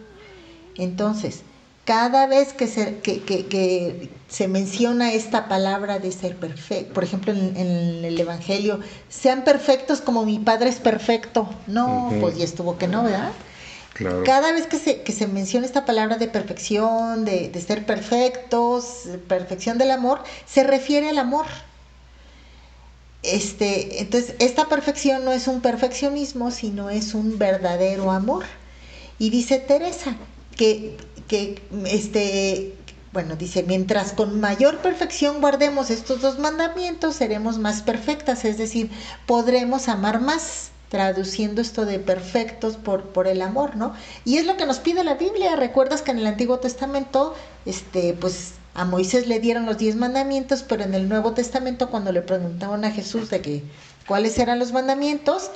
Entonces, 0.77 1.41
cada 1.85 2.25
vez 2.25 2.53
que 2.53 2.67
se, 2.67 2.97
que, 2.97 3.21
que- 3.21 3.45
que 3.45 4.09
se 4.27 4.47
menciona 4.47 5.13
esta 5.13 5.47
palabra 5.47 5.99
de 5.99 6.11
ser 6.11 6.35
perfecto, 6.35 6.93
por 6.93 7.03
ejemplo 7.03 7.31
en, 7.31 7.55
en 7.55 8.03
el 8.05 8.19
Evangelio, 8.19 8.79
sean 9.07 9.43
perfectos 9.43 10.01
como 10.01 10.25
mi 10.25 10.39
Padre 10.39 10.69
es 10.69 10.77
perfecto. 10.77 11.47
No, 11.67 12.11
pues 12.19 12.37
ya 12.37 12.43
estuvo 12.45 12.77
que 12.77 12.87
no, 12.87 13.03
¿verdad? 13.03 13.31
Claro. 13.93 14.23
Cada 14.25 14.51
vez 14.51 14.67
que 14.67 14.77
se, 14.77 15.03
que 15.03 15.13
se 15.13 15.25
menciona 15.27 15.65
esta 15.65 15.85
palabra 15.85 16.17
de 16.17 16.27
perfección, 16.27 17.23
de, 17.23 17.49
de 17.49 17.61
ser 17.61 17.85
perfectos, 17.85 19.03
perfección 19.29 19.77
del 19.77 19.91
amor, 19.91 20.21
se 20.45 20.63
refiere 20.63 21.07
al 21.09 21.17
amor. 21.19 21.45
Este, 23.23 24.01
entonces, 24.01 24.35
esta 24.39 24.65
perfección 24.67 25.23
no 25.25 25.31
es 25.31 25.47
un 25.47 25.61
perfeccionismo, 25.61 26.51
sino 26.51 26.89
es 26.89 27.13
un 27.13 27.37
verdadero 27.39 28.11
amor. 28.11 28.43
Y 29.17 29.29
dice 29.29 29.59
Teresa 29.59 30.15
que, 30.55 30.97
este, 31.85 32.73
bueno, 33.13 33.35
dice, 33.35 33.63
mientras 33.63 34.13
con 34.13 34.39
mayor 34.39 34.79
perfección 34.79 35.41
guardemos 35.41 35.89
estos 35.89 36.21
dos 36.21 36.39
mandamientos, 36.39 37.15
seremos 37.15 37.57
más 37.57 37.81
perfectas, 37.81 38.45
es 38.45 38.57
decir, 38.57 38.91
podremos 39.25 39.87
amar 39.87 40.19
más, 40.19 40.71
traduciendo 40.89 41.61
esto 41.61 41.85
de 41.85 41.99
perfectos 41.99 42.77
por, 42.77 43.03
por 43.09 43.27
el 43.27 43.41
amor, 43.41 43.75
¿no? 43.75 43.93
Y 44.23 44.37
es 44.37 44.45
lo 44.45 44.55
que 44.55 44.65
nos 44.65 44.79
pide 44.79 45.03
la 45.03 45.15
Biblia. 45.15 45.55
Recuerdas 45.55 46.01
que 46.01 46.11
en 46.11 46.19
el 46.19 46.27
Antiguo 46.27 46.59
Testamento, 46.59 47.35
este, 47.65 48.13
pues 48.13 48.53
a 48.75 48.85
Moisés 48.85 49.27
le 49.27 49.39
dieron 49.39 49.65
los 49.65 49.77
diez 49.77 49.95
mandamientos, 49.95 50.63
pero 50.63 50.83
en 50.83 50.93
el 50.93 51.09
Nuevo 51.09 51.33
Testamento, 51.33 51.89
cuando 51.89 52.11
le 52.11 52.21
preguntaban 52.21 52.85
a 52.85 52.91
Jesús 52.91 53.29
de 53.29 53.41
que 53.41 53.63
cuáles 54.07 54.37
eran 54.37 54.59
los 54.59 54.71
mandamientos, 54.71 55.51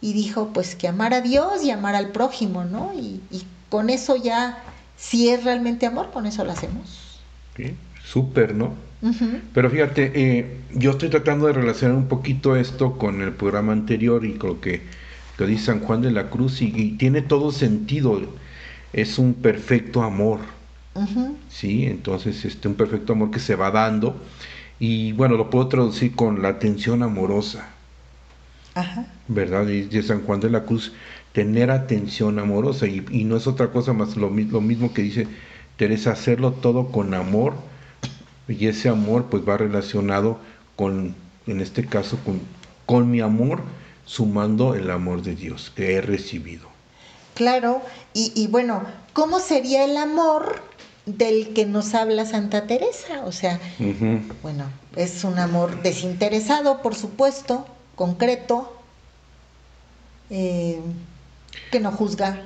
y 0.00 0.12
dijo 0.12 0.50
pues 0.52 0.74
que 0.74 0.86
amar 0.86 1.14
a 1.14 1.22
Dios 1.22 1.64
y 1.64 1.70
amar 1.70 1.94
al 1.94 2.12
prójimo, 2.12 2.64
¿no? 2.64 2.92
Y, 2.92 3.22
y 3.30 3.46
con 3.74 3.90
eso 3.90 4.14
ya, 4.14 4.62
si 4.96 5.30
es 5.30 5.42
realmente 5.42 5.84
amor, 5.84 6.12
con 6.12 6.26
eso 6.26 6.44
lo 6.44 6.52
hacemos. 6.52 7.18
Sí, 7.56 7.74
Súper, 8.04 8.54
¿no? 8.54 8.72
Pero 9.52 9.68
fíjate, 9.68 10.12
eh, 10.14 10.60
yo 10.74 10.92
estoy 10.92 11.08
tratando 11.08 11.48
de 11.48 11.54
relacionar 11.54 11.96
un 11.96 12.06
poquito 12.06 12.54
esto 12.54 12.96
con 12.96 13.20
el 13.20 13.32
programa 13.32 13.72
anterior 13.72 14.24
y 14.24 14.34
con 14.34 14.50
lo 14.50 14.60
que, 14.60 14.82
que 15.36 15.46
dice 15.46 15.64
San 15.64 15.80
Juan 15.80 16.02
de 16.02 16.12
la 16.12 16.30
Cruz 16.30 16.62
y, 16.62 16.66
y 16.72 16.92
tiene 16.92 17.20
todo 17.20 17.50
sentido. 17.50 18.20
Es 18.92 19.18
un 19.18 19.34
perfecto 19.34 20.04
amor. 20.04 20.38
¿sí? 21.48 21.86
Entonces, 21.86 22.44
este, 22.44 22.68
un 22.68 22.76
perfecto 22.76 23.14
amor 23.14 23.32
que 23.32 23.40
se 23.40 23.56
va 23.56 23.72
dando 23.72 24.14
y 24.78 25.10
bueno, 25.14 25.36
lo 25.36 25.50
puedo 25.50 25.66
traducir 25.66 26.14
con 26.14 26.42
la 26.42 26.50
atención 26.50 27.02
amorosa, 27.02 27.70
Ajá. 28.76 29.06
¿verdad? 29.26 29.66
Y 29.66 29.82
de 29.82 30.00
San 30.04 30.22
Juan 30.22 30.38
de 30.38 30.50
la 30.50 30.62
Cruz, 30.62 30.92
tener 31.34 31.70
atención 31.72 32.38
amorosa 32.38 32.86
y, 32.86 33.04
y 33.10 33.24
no 33.24 33.36
es 33.36 33.46
otra 33.48 33.70
cosa 33.72 33.92
más 33.92 34.16
lo, 34.16 34.30
mi- 34.30 34.44
lo 34.44 34.60
mismo 34.62 34.94
que 34.94 35.02
dice 35.02 35.26
Teresa, 35.76 36.12
hacerlo 36.12 36.52
todo 36.52 36.86
con 36.92 37.12
amor 37.12 37.54
y 38.48 38.66
ese 38.68 38.88
amor 38.88 39.24
pues 39.30 39.46
va 39.46 39.56
relacionado 39.56 40.38
con, 40.76 41.14
en 41.48 41.60
este 41.60 41.84
caso, 41.86 42.18
con, 42.24 42.40
con 42.86 43.10
mi 43.10 43.20
amor, 43.20 43.62
sumando 44.06 44.76
el 44.76 44.90
amor 44.92 45.22
de 45.22 45.34
Dios 45.34 45.72
que 45.74 45.94
he 45.96 46.00
recibido. 46.00 46.68
Claro, 47.34 47.82
y, 48.12 48.30
y 48.36 48.46
bueno, 48.46 48.84
¿cómo 49.12 49.40
sería 49.40 49.84
el 49.84 49.96
amor 49.96 50.62
del 51.04 51.52
que 51.52 51.66
nos 51.66 51.94
habla 51.94 52.26
Santa 52.26 52.68
Teresa? 52.68 53.24
O 53.24 53.32
sea, 53.32 53.58
bueno, 54.40 54.66
es 54.94 55.24
un 55.24 55.40
amor 55.40 55.82
desinteresado, 55.82 56.80
por 56.80 56.94
supuesto, 56.94 57.66
concreto, 57.96 58.72
eh, 60.30 60.78
que 61.70 61.80
no 61.80 61.92
juzga. 61.92 62.40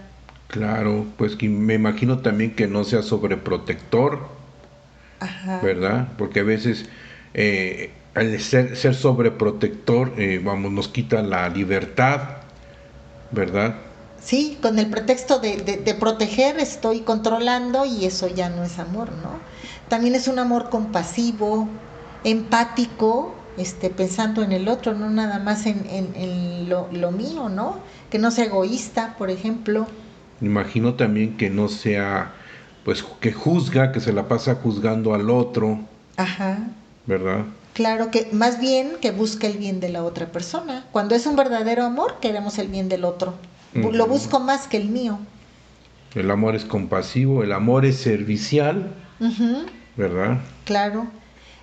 Claro, 0.48 1.06
pues 1.16 1.36
que 1.36 1.48
me 1.48 1.74
imagino 1.74 2.20
también 2.22 2.54
que 2.56 2.66
no 2.66 2.84
sea 2.84 3.02
sobreprotector, 3.02 4.28
Ajá. 5.20 5.60
¿verdad? 5.62 6.08
Porque 6.16 6.40
a 6.40 6.44
veces 6.44 6.88
eh, 7.34 7.92
al 8.14 8.38
ser, 8.40 8.76
ser 8.76 8.94
sobreprotector, 8.94 10.14
eh, 10.16 10.40
vamos, 10.42 10.72
nos 10.72 10.88
quita 10.88 11.22
la 11.22 11.48
libertad, 11.48 12.42
¿verdad? 13.30 13.76
Sí, 14.20 14.58
con 14.62 14.78
el 14.78 14.90
pretexto 14.90 15.38
de, 15.38 15.58
de- 15.58 15.76
de 15.78 15.94
proteger 15.94 16.58
estoy 16.58 17.00
controlando 17.02 17.84
y 17.84 18.04
eso 18.04 18.26
ya 18.28 18.48
no 18.50 18.64
es 18.64 18.78
amor, 18.78 19.12
¿no? 19.12 19.46
También 19.88 20.14
es 20.14 20.28
un 20.28 20.38
amor 20.38 20.70
compasivo, 20.70 21.68
empático, 22.24 23.52
este, 23.56 23.90
pensando 23.90 24.42
en 24.42 24.52
el 24.52 24.68
otro, 24.68 24.94
no 24.94 25.08
nada 25.10 25.38
más 25.38 25.66
en, 25.66 25.86
en- 25.86 26.14
en 26.16 26.68
lo, 26.68 26.88
lo 26.92 27.12
mío, 27.12 27.48
¿no? 27.48 27.84
Que 28.10 28.18
no 28.18 28.30
sea 28.30 28.44
egoísta, 28.46 29.14
por 29.18 29.30
ejemplo. 29.30 29.86
Imagino 30.40 30.94
también 30.94 31.36
que 31.36 31.50
no 31.50 31.68
sea, 31.68 32.32
pues, 32.84 33.04
que 33.20 33.32
juzga, 33.32 33.92
que 33.92 34.00
se 34.00 34.12
la 34.12 34.28
pasa 34.28 34.54
juzgando 34.56 35.14
al 35.14 35.30
otro, 35.30 35.80
Ajá. 36.16 36.58
¿verdad? 37.06 37.44
Claro 37.74 38.10
que 38.10 38.28
más 38.32 38.60
bien 38.60 38.92
que 39.00 39.10
busca 39.12 39.46
el 39.46 39.56
bien 39.58 39.78
de 39.80 39.88
la 39.88 40.02
otra 40.02 40.26
persona. 40.26 40.84
Cuando 40.90 41.14
es 41.14 41.26
un 41.26 41.36
verdadero 41.36 41.84
amor, 41.84 42.16
queremos 42.20 42.58
el 42.58 42.68
bien 42.68 42.88
del 42.88 43.04
otro. 43.04 43.34
Lo 43.74 44.06
busco 44.06 44.40
más 44.40 44.66
que 44.66 44.78
el 44.78 44.88
mío. 44.88 45.18
El 46.14 46.30
amor 46.30 46.56
es 46.56 46.64
compasivo, 46.64 47.44
el 47.44 47.52
amor 47.52 47.84
es 47.84 47.98
servicial, 47.98 48.92
Ujú. 49.20 49.66
¿verdad? 49.96 50.38
Claro. 50.64 51.06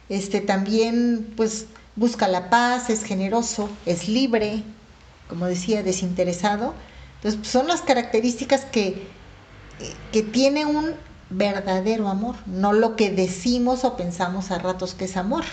Este 0.08 0.39
también 0.39 1.28
pues 1.36 1.66
busca 1.96 2.28
la 2.28 2.50
paz, 2.50 2.89
es 2.89 3.04
generoso, 3.04 3.70
es 3.86 4.08
libre, 4.08 4.64
como 5.28 5.46
decía, 5.46 5.84
desinteresado. 5.84 6.74
Entonces, 7.18 7.40
pues, 7.40 7.50
son 7.50 7.68
las 7.68 7.82
características 7.82 8.66
que, 8.66 9.08
que 10.12 10.22
tiene 10.22 10.66
un 10.66 10.92
verdadero 11.30 12.08
amor, 12.08 12.36
no 12.46 12.74
lo 12.74 12.96
que 12.96 13.12
decimos 13.12 13.84
o 13.84 13.98
pensamos 13.98 14.52
a 14.52 14.60
ratos 14.60 14.94
que 14.94 15.06
es 15.06 15.18
amor. 15.18 15.44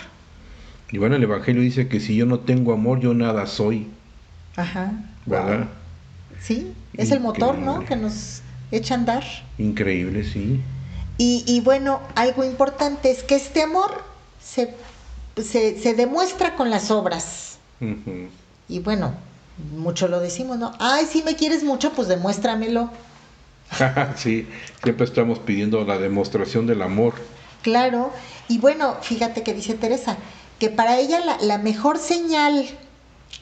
Y 0.91 0.99
bueno, 0.99 1.15
el 1.15 1.23
Evangelio 1.23 1.61
dice 1.61 1.87
que 1.87 1.99
si 1.99 2.15
yo 2.15 2.25
no 2.25 2.39
tengo 2.39 2.73
amor, 2.73 2.99
yo 2.99 3.13
nada 3.13 3.47
soy, 3.47 3.87
Ajá. 4.55 4.93
¿verdad? 5.25 5.67
Sí, 6.39 6.73
es 6.93 7.11
el 7.11 7.19
motor, 7.19 7.57
¿no? 7.57 7.83
Que 7.85 7.95
nos 7.95 8.41
echa 8.71 8.93
a 8.93 8.97
andar. 8.97 9.23
Increíble, 9.57 10.23
sí. 10.23 10.61
Y, 11.17 11.43
y 11.47 11.61
bueno, 11.61 12.01
algo 12.15 12.43
importante 12.43 13.09
es 13.09 13.23
que 13.23 13.35
este 13.35 13.63
amor 13.63 14.03
se, 14.39 14.75
se, 15.41 15.79
se 15.79 15.93
demuestra 15.95 16.55
con 16.55 16.69
las 16.69 16.91
obras. 16.91 17.57
Y 18.69 18.79
bueno, 18.79 19.13
mucho 19.75 20.07
lo 20.07 20.19
decimos, 20.19 20.57
¿no? 20.57 20.73
Ay, 20.79 21.05
si 21.05 21.23
me 21.23 21.35
quieres 21.35 21.63
mucho, 21.63 21.91
pues 21.93 22.07
demuéstramelo. 22.07 22.89
sí, 24.15 24.47
siempre 24.81 25.05
estamos 25.05 25.39
pidiendo 25.39 25.83
la 25.83 25.97
demostración 25.97 26.67
del 26.67 26.81
amor. 26.81 27.13
Claro. 27.61 28.11
Y 28.47 28.57
bueno, 28.57 28.97
fíjate 29.01 29.43
que 29.43 29.53
dice 29.53 29.73
Teresa, 29.73 30.17
que 30.59 30.69
para 30.69 30.99
ella 30.99 31.19
la, 31.19 31.37
la 31.41 31.57
mejor 31.57 31.97
señal 31.97 32.67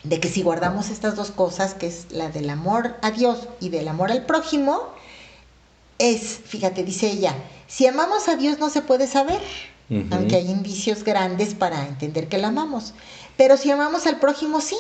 de 0.04 0.20
que 0.20 0.30
si 0.30 0.42
guardamos 0.42 0.90
estas 0.90 1.16
dos 1.16 1.32
cosas, 1.32 1.74
que 1.74 1.88
es 1.88 2.08
la 2.12 2.30
del 2.30 2.50
amor 2.50 2.96
a 3.02 3.12
Dios 3.12 3.48
y 3.60 3.70
del 3.70 3.88
amor 3.88 4.12
al 4.12 4.26
prójimo, 4.26 4.90
es, 6.00 6.40
fíjate, 6.46 6.84
dice 6.84 7.12
ella, 7.12 7.36
si 7.68 7.86
amamos 7.88 8.28
a 8.28 8.36
Dios 8.36 8.60
no 8.60 8.70
se 8.70 8.82
puede 8.82 9.08
saber, 9.08 9.40
aunque 10.12 10.38
hay 10.38 10.50
indicios 10.50 11.04
grandes 11.04 11.54
para 11.54 11.86
entender 11.86 12.28
que 12.28 12.38
la 12.38 12.48
amamos, 12.48 12.94
pero 13.38 13.58
si 13.58 13.70
amamos 13.72 14.08
al 14.08 14.20
prójimo 14.20 14.62
sí. 14.62 14.78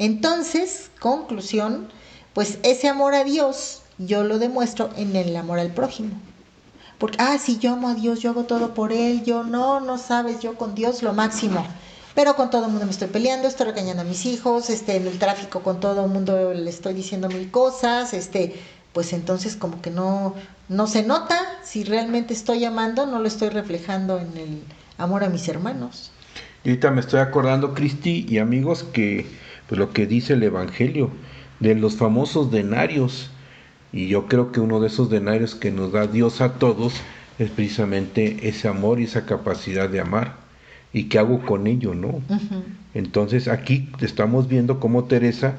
Entonces, 0.00 0.90
conclusión, 0.98 1.88
pues 2.32 2.58
ese 2.62 2.88
amor 2.88 3.14
a 3.14 3.22
Dios 3.22 3.82
yo 3.98 4.24
lo 4.24 4.38
demuestro 4.38 4.88
en 4.96 5.14
el 5.14 5.36
amor 5.36 5.58
al 5.58 5.74
prójimo. 5.74 6.12
Porque, 6.96 7.18
ah, 7.20 7.36
si 7.38 7.58
yo 7.58 7.74
amo 7.74 7.90
a 7.90 7.94
Dios, 7.94 8.20
yo 8.20 8.30
hago 8.30 8.44
todo 8.44 8.72
por 8.72 8.92
Él, 8.92 9.22
yo 9.24 9.44
no, 9.44 9.78
no 9.80 9.98
sabes, 9.98 10.40
yo 10.40 10.54
con 10.54 10.74
Dios 10.74 11.02
lo 11.02 11.12
máximo. 11.12 11.66
Pero 12.14 12.34
con 12.34 12.48
todo 12.48 12.64
el 12.64 12.70
mundo 12.70 12.86
me 12.86 12.92
estoy 12.92 13.08
peleando, 13.08 13.46
estoy 13.46 13.66
regañando 13.66 14.00
a 14.00 14.06
mis 14.06 14.24
hijos, 14.24 14.70
este, 14.70 14.96
en 14.96 15.06
el 15.06 15.18
tráfico 15.18 15.62
con 15.62 15.80
todo 15.80 16.06
el 16.06 16.10
mundo 16.10 16.54
le 16.54 16.70
estoy 16.70 16.94
diciendo 16.94 17.28
mil 17.28 17.50
cosas, 17.50 18.14
este, 18.14 18.54
pues 18.94 19.12
entonces 19.12 19.54
como 19.54 19.82
que 19.82 19.90
no, 19.90 20.34
no 20.70 20.86
se 20.86 21.02
nota 21.02 21.38
si 21.62 21.84
realmente 21.84 22.32
estoy 22.32 22.64
amando, 22.64 23.04
no 23.04 23.18
lo 23.18 23.28
estoy 23.28 23.50
reflejando 23.50 24.18
en 24.18 24.34
el 24.38 24.62
amor 24.96 25.24
a 25.24 25.28
mis 25.28 25.46
hermanos. 25.46 26.10
Ahorita 26.64 26.90
me 26.90 27.00
estoy 27.00 27.20
acordando, 27.20 27.74
Cristi 27.74 28.24
y 28.26 28.38
amigos, 28.38 28.82
que 28.82 29.26
pues 29.70 29.78
lo 29.78 29.92
que 29.92 30.04
dice 30.04 30.32
el 30.32 30.42
Evangelio 30.42 31.10
de 31.60 31.76
los 31.76 31.94
famosos 31.94 32.50
denarios. 32.50 33.30
Y 33.92 34.08
yo 34.08 34.26
creo 34.26 34.50
que 34.50 34.58
uno 34.58 34.80
de 34.80 34.88
esos 34.88 35.10
denarios 35.10 35.54
que 35.54 35.70
nos 35.70 35.92
da 35.92 36.08
Dios 36.08 36.40
a 36.40 36.54
todos 36.54 36.94
es 37.38 37.50
precisamente 37.50 38.48
ese 38.48 38.66
amor 38.66 38.98
y 38.98 39.04
esa 39.04 39.26
capacidad 39.26 39.88
de 39.88 40.00
amar. 40.00 40.34
¿Y 40.92 41.04
qué 41.04 41.20
hago 41.20 41.42
con 41.46 41.68
ello, 41.68 41.94
no? 41.94 42.20
Entonces 42.94 43.46
aquí 43.46 43.88
estamos 44.00 44.48
viendo 44.48 44.80
cómo 44.80 45.04
Teresa 45.04 45.54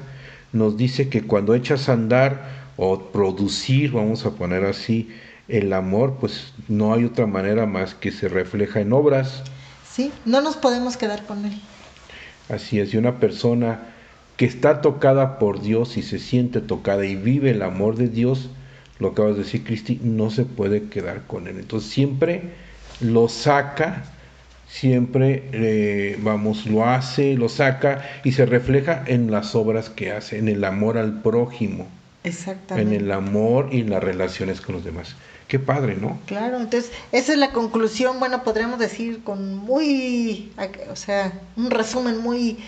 nos 0.52 0.76
dice 0.76 1.08
que 1.08 1.22
cuando 1.22 1.54
echas 1.54 1.88
a 1.88 1.94
andar 1.94 2.50
o 2.76 3.04
producir, 3.12 3.92
vamos 3.92 4.26
a 4.26 4.32
poner 4.32 4.66
así, 4.66 5.08
el 5.48 5.72
amor, 5.72 6.18
pues 6.20 6.52
no 6.68 6.92
hay 6.92 7.06
otra 7.06 7.26
manera 7.26 7.64
más 7.64 7.94
que 7.94 8.12
se 8.12 8.28
refleja 8.28 8.80
en 8.80 8.92
obras. 8.92 9.42
Sí, 9.90 10.12
no 10.26 10.42
nos 10.42 10.56
podemos 10.56 10.98
quedar 10.98 11.24
con 11.24 11.46
Él. 11.46 11.58
Así 12.50 12.78
es, 12.78 12.92
y 12.92 12.98
una 12.98 13.18
persona 13.18 13.92
que 14.36 14.44
está 14.44 14.80
tocada 14.80 15.38
por 15.38 15.60
Dios 15.60 15.96
y 15.96 16.02
se 16.02 16.18
siente 16.18 16.60
tocada 16.60 17.04
y 17.04 17.16
vive 17.16 17.50
el 17.50 17.62
amor 17.62 17.96
de 17.96 18.08
Dios, 18.08 18.50
lo 18.98 19.08
acabas 19.08 19.36
de 19.36 19.42
decir, 19.42 19.64
Cristi, 19.64 20.00
no 20.02 20.30
se 20.30 20.44
puede 20.44 20.88
quedar 20.88 21.26
con 21.26 21.48
él. 21.48 21.58
Entonces 21.58 21.90
siempre 21.90 22.42
lo 23.00 23.28
saca, 23.28 24.04
siempre, 24.68 25.48
eh, 25.52 26.18
vamos, 26.22 26.66
lo 26.66 26.86
hace, 26.86 27.34
lo 27.34 27.48
saca 27.48 28.04
y 28.24 28.32
se 28.32 28.46
refleja 28.46 29.02
en 29.06 29.30
las 29.30 29.54
obras 29.54 29.90
que 29.90 30.12
hace, 30.12 30.38
en 30.38 30.48
el 30.48 30.64
amor 30.64 30.98
al 30.98 31.20
prójimo, 31.20 31.86
en 32.24 32.30
Exactamente. 32.30 32.96
el 32.96 33.10
amor 33.10 33.68
y 33.72 33.80
en 33.80 33.90
las 33.90 34.02
relaciones 34.02 34.60
con 34.60 34.76
los 34.76 34.84
demás. 34.84 35.16
Qué 35.48 35.58
padre, 35.58 35.96
¿no? 36.00 36.18
Claro, 36.24 36.56
entonces 36.56 36.92
esa 37.10 37.32
es 37.32 37.38
la 37.38 37.50
conclusión, 37.50 38.18
bueno, 38.18 38.42
podríamos 38.42 38.78
decir 38.78 39.22
con 39.22 39.56
muy, 39.56 40.50
o 40.90 40.96
sea, 40.96 41.32
un 41.56 41.70
resumen 41.70 42.18
muy, 42.18 42.58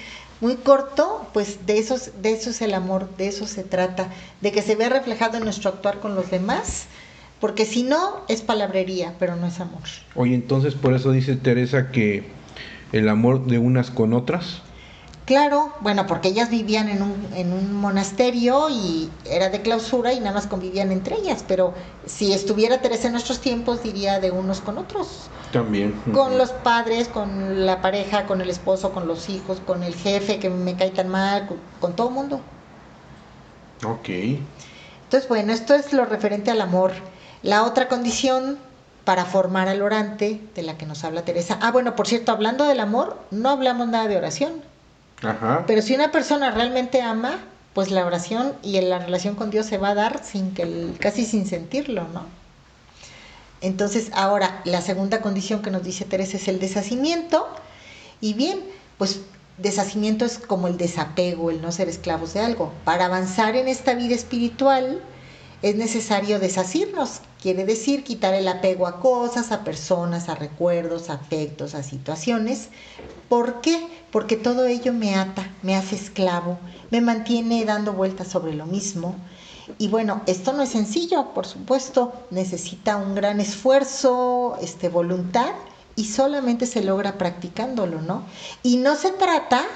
muy 0.41 0.57
corto, 0.57 1.27
pues 1.33 1.67
de 1.67 1.79
eso, 1.79 1.97
de 2.21 2.33
eso 2.33 2.51
es 2.51 2.61
el 2.63 2.75
amor, 2.75 3.09
de 3.17 3.29
eso 3.29 3.47
se 3.47 3.63
trata, 3.63 4.11
de 4.41 4.53
que 4.53 4.63
se 4.63 4.77
vea 4.77 4.89
reflejado 4.89 5.39
en 5.39 5.45
nuestro 5.45 5.71
actuar 5.71 6.01
con 6.01 6.15
los 6.15 6.31
demás, 6.31 6.87
porque 7.41 7.65
si 7.65 7.83
no 7.83 8.23
es 8.29 8.43
palabrería, 8.43 9.15
pero 9.19 9.37
no 9.37 9.47
es 9.47 9.61
amor. 9.61 9.83
Oye, 10.15 10.35
entonces 10.35 10.75
por 10.75 10.95
eso 10.95 11.13
dice 11.13 11.37
Teresa 11.37 11.91
que 11.91 12.25
el 12.93 13.09
amor 13.09 13.47
de 13.47 13.59
unas 13.59 13.91
con 13.91 14.13
otras, 14.13 14.63
Claro, 15.25 15.73
bueno, 15.81 16.07
porque 16.07 16.29
ellas 16.29 16.51
vivían 16.51 16.89
en 16.91 17.01
un, 17.01 17.29
en 17.35 17.53
un 17.55 17.73
monasterio 17.73 18.69
y 18.69 19.11
era 19.25 19.49
de 19.49 19.63
clausura 19.63 20.13
y 20.13 20.21
nada 20.21 20.33
más 20.33 20.47
convivían 20.47 20.93
entre 20.93 21.17
ellas, 21.17 21.43
pero 21.49 21.73
si 22.05 22.35
estuviera 22.35 22.83
Teresa 22.83 23.07
en 23.07 23.13
nuestros 23.13 23.41
tiempos 23.41 23.83
diría 23.83 24.21
de 24.21 24.31
unos 24.31 24.61
con 24.61 24.77
otros. 24.77 25.31
también. 25.51 25.93
con 26.13 26.37
los 26.37 26.51
padres, 26.51 27.09
con 27.09 27.65
la 27.65 27.81
pareja, 27.81 28.27
con 28.27 28.43
el 28.43 28.51
esposo, 28.51 28.93
con 28.93 29.07
los 29.07 29.31
hijos, 29.31 29.61
con 29.67 29.83
el 29.83 29.95
jefe 29.95 30.39
que 30.39 30.51
me 30.51 30.77
cae 30.77 30.91
tan 30.91 31.09
mal, 31.09 31.47
con, 31.47 31.57
con 31.81 31.97
todo 31.97 32.09
el 32.09 32.15
mundo. 32.15 32.41
Ok. 33.87 34.09
Entonces, 35.05 35.29
bueno, 35.29 35.55
esto 35.55 35.75
es 35.75 35.95
lo 35.95 36.05
referente 36.05 36.51
al 36.51 36.61
amor. 36.61 36.93
La 37.43 37.65
otra 37.65 37.89
condición 37.89 38.59
para 39.05 39.25
formar 39.25 39.69
al 39.69 39.81
orante 39.81 40.41
de 40.55 40.63
la 40.63 40.77
que 40.77 40.87
nos 40.87 41.05
habla 41.05 41.23
Teresa. 41.23 41.59
Ah, 41.63 41.71
bueno, 41.73 41.95
por 41.95 42.07
cierto, 42.07 42.33
hablando 42.33 42.65
del 42.65 42.81
amor, 42.81 43.19
no 43.31 43.49
hablamos 43.51 43.89
nada 43.89 44.07
de 44.09 44.17
oración. 44.17 44.74
Pero 45.67 45.81
si 45.83 45.95
una 45.95 46.11
persona 46.13 46.51
realmente 46.51 47.01
ama, 47.03 47.39
pues 47.73 47.91
la 47.91 48.05
oración 48.07 48.53
y 48.63 48.81
la 48.81 48.99
relación 48.99 49.35
con 49.35 49.51
Dios 49.51 49.67
se 49.67 49.79
va 49.79 49.91
a 49.91 49.95
dar 49.95 50.23
sin 50.25 50.53
que 50.55 50.63
el- 50.63 50.97
casi 51.01 51.25
sin 51.25 51.47
sentirlo, 51.47 52.07
¿no? 52.13 52.27
Entonces, 53.61 54.11
ahora, 54.13 54.61
la 54.65 54.83
segunda 54.83 55.21
condición 55.23 55.63
que 55.63 55.71
nos 55.71 55.83
dice 55.83 56.05
Teresa 56.05 56.37
es 56.37 56.49
el 56.49 56.61
deshacimiento. 56.61 57.49
Y 58.21 58.35
bien, 58.35 58.61
pues 58.99 59.21
deshacimiento 59.59 60.25
es 60.25 60.39
como 60.39 60.69
el 60.69 60.77
desapego, 60.77 61.51
el 61.51 61.63
no 61.63 61.73
ser 61.73 61.89
esclavos 61.89 62.35
de 62.35 62.41
algo. 62.41 62.73
Para 62.85 63.07
avanzar 63.07 63.57
en 63.57 63.69
esta 63.69 63.95
vida 63.95 64.15
espiritual 64.15 65.01
es 65.63 65.77
necesario 65.77 66.39
deshacernos. 66.39 67.21
Quiere 67.45 67.67
decir 67.67 68.05
quitar 68.05 68.33
el 68.33 68.49
apego 68.49 68.87
a 68.87 69.01
cosas, 69.01 69.53
a 69.53 69.65
personas, 69.65 70.31
a 70.31 70.35
recuerdos, 70.35 71.11
a 71.11 71.17
afectos, 71.17 71.75
a 71.75 71.83
situaciones. 71.83 72.71
¿Por 73.29 73.61
qué? 73.61 73.87
Porque 74.11 74.37
todo 74.37 74.65
ello 74.65 74.95
me 74.95 75.15
ata, 75.15 75.53
me 75.61 75.77
hace 75.77 75.95
esclavo, 75.95 76.59
me 76.91 77.03
mantiene 77.03 77.67
dando 77.67 77.93
vueltas 77.93 78.29
sobre 78.29 78.55
lo 78.55 78.65
mismo. 78.65 79.15
Y 79.77 79.89
bueno, 79.89 80.23
esto 80.25 80.55
no 80.55 80.63
es 80.63 80.71
sencillo, 80.71 81.35
por 81.35 81.45
supuesto, 81.45 82.15
necesita 82.31 82.97
un 82.97 83.15
gran 83.15 83.43
esfuerzo, 83.43 84.57
este, 84.63 84.89
voluntad, 84.89 85.53
y 85.97 86.07
solamente 86.07 86.65
se 86.65 86.83
logra 86.83 87.19
practicándolo, 87.19 88.01
¿no? 88.01 88.23
Y 88.63 88.79
no 88.79 88.97
se 88.97 89.11
trata 89.11 89.67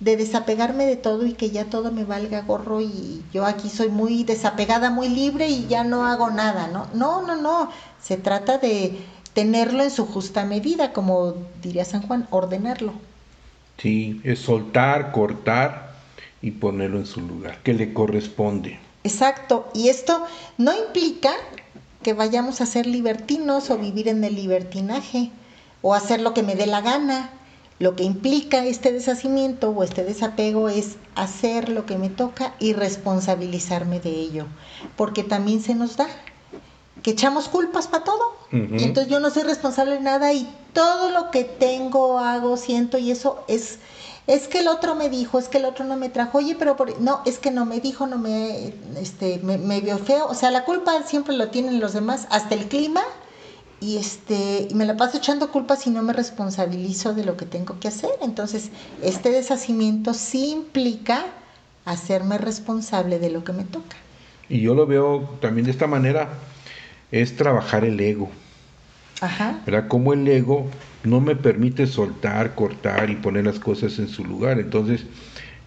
de 0.00 0.16
desapegarme 0.16 0.86
de 0.86 0.96
todo 0.96 1.26
y 1.26 1.32
que 1.32 1.50
ya 1.50 1.64
todo 1.64 1.90
me 1.90 2.04
valga 2.04 2.42
gorro 2.42 2.80
y 2.80 3.22
yo 3.32 3.44
aquí 3.44 3.68
soy 3.68 3.88
muy 3.88 4.22
desapegada, 4.24 4.90
muy 4.90 5.08
libre 5.08 5.48
y 5.48 5.66
ya 5.66 5.82
no 5.82 6.06
hago 6.06 6.30
nada, 6.30 6.68
¿no? 6.68 6.86
No, 6.94 7.26
no, 7.26 7.36
no, 7.36 7.70
se 8.00 8.16
trata 8.16 8.58
de 8.58 8.98
tenerlo 9.34 9.82
en 9.82 9.90
su 9.90 10.06
justa 10.06 10.44
medida, 10.44 10.92
como 10.92 11.34
diría 11.62 11.84
San 11.84 12.02
Juan, 12.02 12.28
ordenarlo. 12.30 12.92
Sí, 13.76 14.20
es 14.24 14.40
soltar, 14.40 15.12
cortar 15.12 15.92
y 16.42 16.52
ponerlo 16.52 16.98
en 16.98 17.06
su 17.06 17.20
lugar, 17.20 17.58
que 17.62 17.74
le 17.74 17.92
corresponde. 17.92 18.78
Exacto, 19.04 19.68
y 19.74 19.88
esto 19.88 20.24
no 20.58 20.72
implica 20.76 21.30
que 22.02 22.12
vayamos 22.12 22.60
a 22.60 22.66
ser 22.66 22.86
libertinos 22.86 23.70
o 23.70 23.78
vivir 23.78 24.08
en 24.08 24.22
el 24.22 24.34
libertinaje 24.34 25.30
o 25.82 25.94
hacer 25.94 26.20
lo 26.20 26.34
que 26.34 26.42
me 26.42 26.54
dé 26.54 26.66
la 26.66 26.80
gana. 26.80 27.30
Lo 27.78 27.94
que 27.94 28.02
implica 28.04 28.64
este 28.64 28.92
deshacimiento 28.92 29.70
o 29.70 29.84
este 29.84 30.02
desapego 30.04 30.68
es 30.68 30.96
hacer 31.14 31.68
lo 31.68 31.86
que 31.86 31.96
me 31.96 32.08
toca 32.08 32.54
y 32.58 32.72
responsabilizarme 32.72 34.00
de 34.00 34.10
ello, 34.10 34.46
porque 34.96 35.22
también 35.22 35.62
se 35.62 35.74
nos 35.74 35.96
da 35.96 36.06
que 37.02 37.12
echamos 37.12 37.48
culpas 37.48 37.86
para 37.86 38.02
todo. 38.04 38.36
Y 38.50 38.82
entonces 38.82 39.10
yo 39.10 39.20
no 39.20 39.30
soy 39.30 39.44
responsable 39.44 39.94
de 39.94 40.00
nada 40.00 40.32
y 40.32 40.48
todo 40.72 41.10
lo 41.10 41.30
que 41.30 41.44
tengo, 41.44 42.18
hago, 42.18 42.56
siento 42.56 42.98
y 42.98 43.10
eso 43.10 43.42
es 43.48 43.78
es 44.26 44.46
que 44.46 44.58
el 44.58 44.68
otro 44.68 44.94
me 44.94 45.08
dijo, 45.08 45.38
es 45.38 45.48
que 45.48 45.56
el 45.56 45.64
otro 45.64 45.86
no 45.86 45.96
me 45.96 46.10
trajo, 46.10 46.36
oye, 46.36 46.54
pero 46.58 46.76
por- 46.76 47.00
no, 47.00 47.22
es 47.24 47.38
que 47.38 47.50
no 47.50 47.64
me 47.64 47.80
dijo, 47.80 48.06
no 48.06 48.18
me, 48.18 48.74
este, 49.00 49.40
me, 49.42 49.56
me 49.56 49.80
vio 49.80 49.96
feo, 49.96 50.26
o 50.26 50.34
sea, 50.34 50.50
la 50.50 50.66
culpa 50.66 51.02
siempre 51.06 51.34
lo 51.34 51.48
tienen 51.48 51.80
los 51.80 51.94
demás, 51.94 52.26
hasta 52.28 52.54
el 52.54 52.68
clima, 52.68 53.00
y 53.80 53.96
este, 53.96 54.66
y 54.70 54.74
me 54.74 54.86
la 54.86 54.96
paso 54.96 55.18
echando 55.18 55.50
culpas 55.50 55.86
y 55.86 55.90
no 55.90 56.02
me 56.02 56.12
responsabilizo 56.12 57.14
de 57.14 57.24
lo 57.24 57.36
que 57.36 57.46
tengo 57.46 57.78
que 57.78 57.88
hacer, 57.88 58.10
entonces, 58.22 58.70
este 59.02 59.30
deshacimiento 59.30 60.14
sí 60.14 60.50
implica 60.50 61.26
hacerme 61.84 62.38
responsable 62.38 63.18
de 63.18 63.30
lo 63.30 63.44
que 63.44 63.52
me 63.52 63.64
toca. 63.64 63.96
Y 64.48 64.60
yo 64.60 64.74
lo 64.74 64.86
veo 64.86 65.38
también 65.40 65.64
de 65.66 65.70
esta 65.70 65.86
manera, 65.86 66.28
es 67.12 67.36
trabajar 67.36 67.84
el 67.84 68.00
ego, 68.00 68.30
Ajá. 69.20 69.60
¿verdad? 69.64 69.88
Como 69.88 70.12
el 70.12 70.26
ego 70.26 70.66
no 71.04 71.20
me 71.20 71.36
permite 71.36 71.86
soltar, 71.86 72.54
cortar 72.54 73.10
y 73.10 73.16
poner 73.16 73.46
las 73.46 73.58
cosas 73.58 73.98
en 73.98 74.08
su 74.08 74.24
lugar. 74.24 74.58
Entonces, 74.58 75.04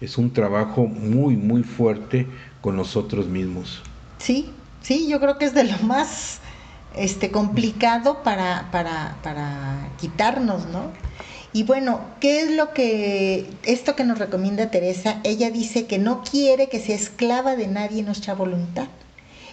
es 0.00 0.18
un 0.18 0.32
trabajo 0.32 0.86
muy, 0.86 1.36
muy 1.36 1.62
fuerte 1.62 2.26
con 2.60 2.76
nosotros 2.76 3.28
mismos. 3.28 3.82
Sí, 4.18 4.50
sí, 4.82 5.08
yo 5.08 5.20
creo 5.20 5.38
que 5.38 5.46
es 5.46 5.54
de 5.54 5.64
lo 5.64 5.78
más 5.78 6.40
este, 6.96 7.30
complicado 7.30 8.22
para, 8.22 8.68
para, 8.70 9.16
para 9.22 9.88
quitarnos, 9.98 10.66
¿no? 10.66 10.90
Y 11.54 11.64
bueno, 11.64 12.00
¿qué 12.20 12.40
es 12.40 12.50
lo 12.50 12.72
que, 12.72 13.46
esto 13.64 13.94
que 13.94 14.04
nos 14.04 14.18
recomienda 14.18 14.70
Teresa? 14.70 15.20
Ella 15.22 15.50
dice 15.50 15.86
que 15.86 15.98
no 15.98 16.22
quiere 16.22 16.68
que 16.68 16.80
sea 16.80 16.96
esclava 16.96 17.56
de 17.56 17.66
nadie 17.66 18.02
nuestra 18.02 18.34
voluntad, 18.34 18.88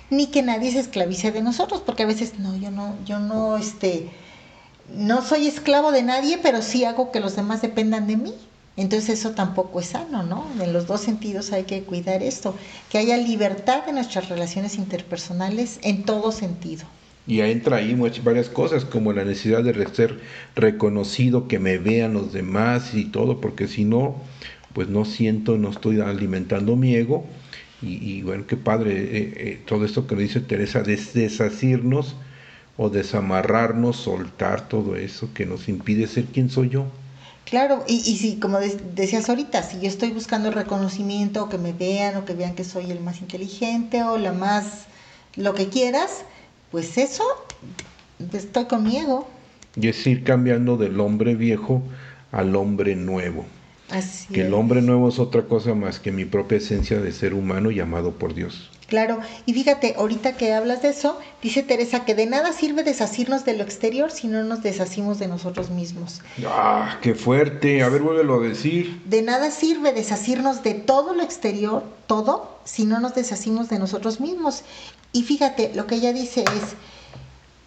ni 0.10 0.28
que 0.28 0.42
nadie 0.42 0.72
se 0.72 0.80
esclavice 0.80 1.32
de 1.32 1.42
nosotros, 1.42 1.82
porque 1.86 2.04
a 2.04 2.08
veces, 2.08 2.40
no, 2.40 2.56
yo 2.56 2.72
no, 2.72 2.96
yo 3.06 3.20
no, 3.20 3.58
este, 3.58 4.10
no 4.96 5.22
soy 5.22 5.48
esclavo 5.48 5.92
de 5.92 6.04
nadie, 6.04 6.40
pero 6.42 6.62
sí 6.62 6.86
hago 6.86 7.12
que 7.12 7.20
los 7.20 7.36
demás 7.36 7.62
dependan 7.62 8.08
de 8.08 8.16
mí. 8.16 8.34
Entonces 8.78 9.20
eso 9.20 9.32
tampoco 9.32 9.82
es 9.82 9.88
sano, 9.88 10.24
¿no? 10.24 10.46
En 10.62 10.72
los 10.72 10.88
dos 10.88 11.02
sentidos 11.02 11.52
hay 11.52 11.66
que 11.66 11.84
cuidar 11.84 12.24
esto, 12.24 12.56
que 12.90 12.98
haya 12.98 13.18
libertad 13.18 13.84
en 13.90 13.96
nuestras 13.96 14.30
relaciones 14.30 14.76
interpersonales 14.76 15.80
en 15.82 16.06
todo 16.06 16.32
sentido. 16.32 16.86
Y 17.28 17.42
entra 17.42 17.78
ahí 17.78 17.96
muchas- 17.96 18.24
varias 18.24 18.50
cosas, 18.50 18.86
como 18.86 19.14
la 19.14 19.24
necesidad 19.24 19.64
de 19.64 19.86
ser 19.94 20.20
reconocido, 20.56 21.48
que 21.48 21.60
me 21.60 21.78
vean 21.78 22.14
los 22.14 22.34
demás 22.34 22.94
y 22.94 23.06
todo, 23.06 23.40
porque 23.40 23.68
si 23.68 23.86
no, 23.86 24.16
pues 24.74 24.88
no 24.90 25.06
siento, 25.06 25.58
no 25.58 25.70
estoy 25.70 26.00
alimentando 26.00 26.76
mi 26.76 26.96
ego. 26.96 27.26
Y, 27.82 28.24
bueno, 28.24 28.46
qué 28.46 28.58
padre 28.58 28.92
eh, 28.94 29.34
eh, 29.38 29.60
todo 29.66 29.86
esto 29.86 30.06
que 30.06 30.16
nos 30.16 30.24
dice 30.24 30.42
Teresa, 30.42 30.82
des- 30.82 31.14
desasirnos 31.14 32.16
o 32.76 32.90
desamarrarnos, 32.90 33.96
soltar 33.96 34.68
todo 34.68 34.98
eso 34.98 35.30
que 35.34 35.46
nos 35.46 35.70
impide 35.70 36.08
ser 36.08 36.26
quien 36.26 36.50
soy 36.50 36.70
yo. 36.70 36.88
Claro, 37.46 37.84
y, 37.88 37.96
y 37.96 38.18
si, 38.18 38.36
como 38.38 38.60
de- 38.60 38.78
decías 38.96 39.30
ahorita, 39.30 39.64
si 39.64 39.80
yo 39.80 39.88
estoy 39.88 40.12
buscando 40.12 40.52
reconocimiento 40.52 41.44
o 41.44 41.50
que 41.50 41.58
me 41.58 41.72
vean 41.72 42.18
o 42.18 42.26
que 42.26 42.34
vean 42.34 42.54
que 42.54 42.66
soy 42.66 42.92
el 42.92 43.00
más 43.00 43.22
inteligente 43.22 44.04
o 44.04 44.18
la 44.18 44.34
más, 44.34 44.84
lo 45.38 45.54
que 45.54 45.70
quieras, 45.70 46.26
pues 46.72 46.98
eso, 46.98 47.24
estoy 48.34 48.66
con 48.66 48.84
mi 48.84 48.98
ego. 48.98 49.28
Y 49.76 49.88
es 49.88 50.06
ir 50.08 50.24
cambiando 50.24 50.78
del 50.78 51.00
hombre 51.00 51.36
viejo 51.36 51.82
al 52.32 52.56
hombre 52.56 52.96
nuevo. 52.96 53.46
Así 53.90 54.32
Que 54.32 54.42
el 54.42 54.54
hombre 54.54 54.82
nuevo 54.82 55.10
es 55.10 55.18
otra 55.18 55.44
cosa 55.44 55.74
más 55.74 56.00
que 56.00 56.12
mi 56.12 56.26
propia 56.26 56.60
esencia 56.60 57.00
de 57.00 57.12
ser 57.12 57.34
humano 57.34 57.72
llamado 57.72 58.12
por 58.12 58.36
Dios. 58.36 58.70
Claro, 58.90 59.20
y 59.46 59.54
fíjate, 59.54 59.94
ahorita 59.98 60.36
que 60.36 60.54
hablas 60.54 60.82
de 60.82 60.90
eso, 60.90 61.20
dice 61.44 61.62
Teresa 61.62 62.06
que 62.06 62.16
de 62.16 62.26
nada 62.26 62.54
sirve 62.54 62.84
desasirnos 62.84 63.46
de 63.46 63.54
lo 63.54 63.64
exterior 63.64 64.10
si 64.10 64.28
no 64.28 64.44
nos 64.44 64.64
deshacimos 64.64 65.20
de 65.20 65.28
nosotros 65.28 65.70
mismos. 65.70 66.22
¡Ah, 66.48 66.98
qué 67.02 67.14
fuerte! 67.14 67.84
A 67.84 67.90
ver, 67.90 68.02
vuélvelo 68.02 68.42
a 68.42 68.48
decir. 68.48 69.00
De 69.06 69.22
nada 69.22 69.52
sirve 69.52 69.94
desasirnos 69.94 70.64
de 70.64 70.74
todo 70.74 71.14
lo 71.14 71.22
exterior, 71.22 71.84
todo, 72.08 72.58
si 72.64 72.86
no 72.86 73.00
nos 73.00 73.14
deshacimos 73.14 73.70
de 73.70 73.78
nosotros 73.78 74.20
mismos. 74.20 74.64
Y 75.12 75.24
fíjate, 75.24 75.72
lo 75.76 75.88
que 75.88 75.96
ella 75.96 76.14
dice 76.14 76.42
es, 76.44 76.76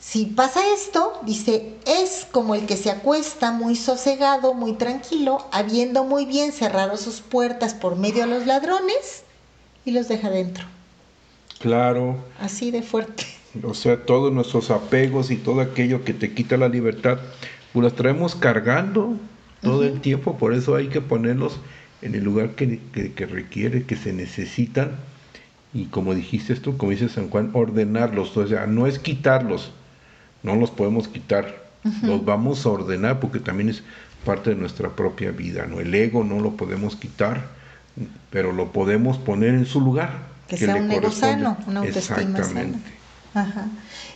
si 0.01 0.27
pasa 0.27 0.61
esto, 0.75 1.13
dice, 1.25 1.75
es 1.87 2.27
como 2.31 2.55
el 2.55 2.67
que 2.67 2.77
se 2.77 2.91
acuesta 2.91 3.53
muy 3.53 3.77
sosegado, 3.77 4.55
muy 4.55 4.75
tranquilo, 4.75 5.47
habiendo 5.53 6.05
muy 6.05 6.25
bien 6.27 6.53
cerrado 6.53 6.97
sus 6.97 7.21
puertas 7.21 7.75
por 7.75 7.97
medio 7.97 8.25
de 8.27 8.31
los 8.31 8.47
ladrones 8.47 9.25
y 9.85 9.93
los 9.93 10.09
deja 10.09 10.31
dentro. 10.31 10.65
Claro, 11.59 12.17
Así 12.41 12.71
de 12.73 12.83
fuerte. 12.83 13.25
o 13.63 13.75
sea, 13.75 14.05
todos 14.05 14.33
nuestros 14.33 14.71
apegos 14.71 15.31
y 15.31 15.37
todo 15.37 15.61
aquello 15.61 16.05
que 16.05 16.13
te 16.15 16.33
quita 16.35 16.57
la 16.57 16.69
libertad, 16.69 17.19
pues 17.73 17.85
las 17.85 17.95
traemos 17.95 18.35
cargando 18.35 19.17
todo 19.63 19.85
el 19.85 20.01
tiempo, 20.01 20.37
por 20.39 20.55
eso 20.55 20.75
hay 20.75 20.89
que 20.89 21.01
ponerlos 21.01 21.59
en 22.03 22.17
el 22.17 22.25
lugar 22.25 22.57
que, 22.57 22.81
que- 22.93 23.13
que 23.13 23.27
requiere, 23.27 23.85
que 23.85 23.95
se 23.95 24.13
necesitan. 24.13 24.97
Y 25.75 25.87
como 25.87 26.15
dijiste 26.15 26.55
tú, 26.57 26.77
como 26.77 26.91
dice 26.93 27.09
San 27.09 27.31
Juan, 27.31 27.51
ordenarlos, 27.55 28.37
o 28.37 28.47
sea, 28.47 28.67
no 28.67 28.87
es 28.87 28.99
quitarlos, 28.99 29.73
no 30.43 30.57
los 30.57 30.71
podemos 30.71 31.09
quitar, 31.09 31.63
los 32.03 32.25
vamos 32.25 32.65
a 32.65 32.69
ordenar 32.69 33.21
porque 33.21 33.41
también 33.41 33.69
es 33.71 33.83
parte 34.25 34.51
de 34.51 34.57
nuestra 34.57 34.91
propia 34.91 35.31
vida, 35.31 35.67
¿no? 35.67 35.81
El 35.81 35.95
ego 35.95 36.25
no 36.25 36.41
lo 36.41 36.57
podemos 36.57 36.95
quitar, 36.97 37.47
pero 38.31 38.53
lo 38.53 38.71
podemos 38.73 39.19
poner 39.19 39.55
en 39.55 39.67
su 39.67 39.81
lugar. 39.81 40.11
Que 40.49 40.57
sea 40.57 40.77
un 40.77 40.91
ego 40.91 41.11
sano, 41.11 41.57
una 41.67 41.81
autoestima 41.81 42.17
sana. 42.17 42.39
Exactamente. 42.39 42.79
Ajá. 43.35 43.67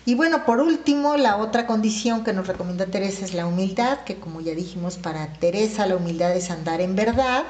Y 0.05 0.15
bueno, 0.15 0.45
por 0.45 0.61
último, 0.61 1.17
la 1.17 1.37
otra 1.37 1.67
condición 1.67 2.23
que 2.23 2.33
nos 2.33 2.47
recomienda 2.47 2.87
Teresa 2.87 3.25
es 3.25 3.35
la 3.35 3.47
humildad, 3.47 4.01
que 4.05 4.17
como 4.17 4.41
ya 4.41 4.55
dijimos, 4.55 4.99
para 4.99 5.33
Teresa 5.33 5.87
la 5.87 5.97
humildad 5.97 6.37
es 6.37 6.51
andar 6.51 6.81
en 6.81 6.95
verdad. 6.95 7.45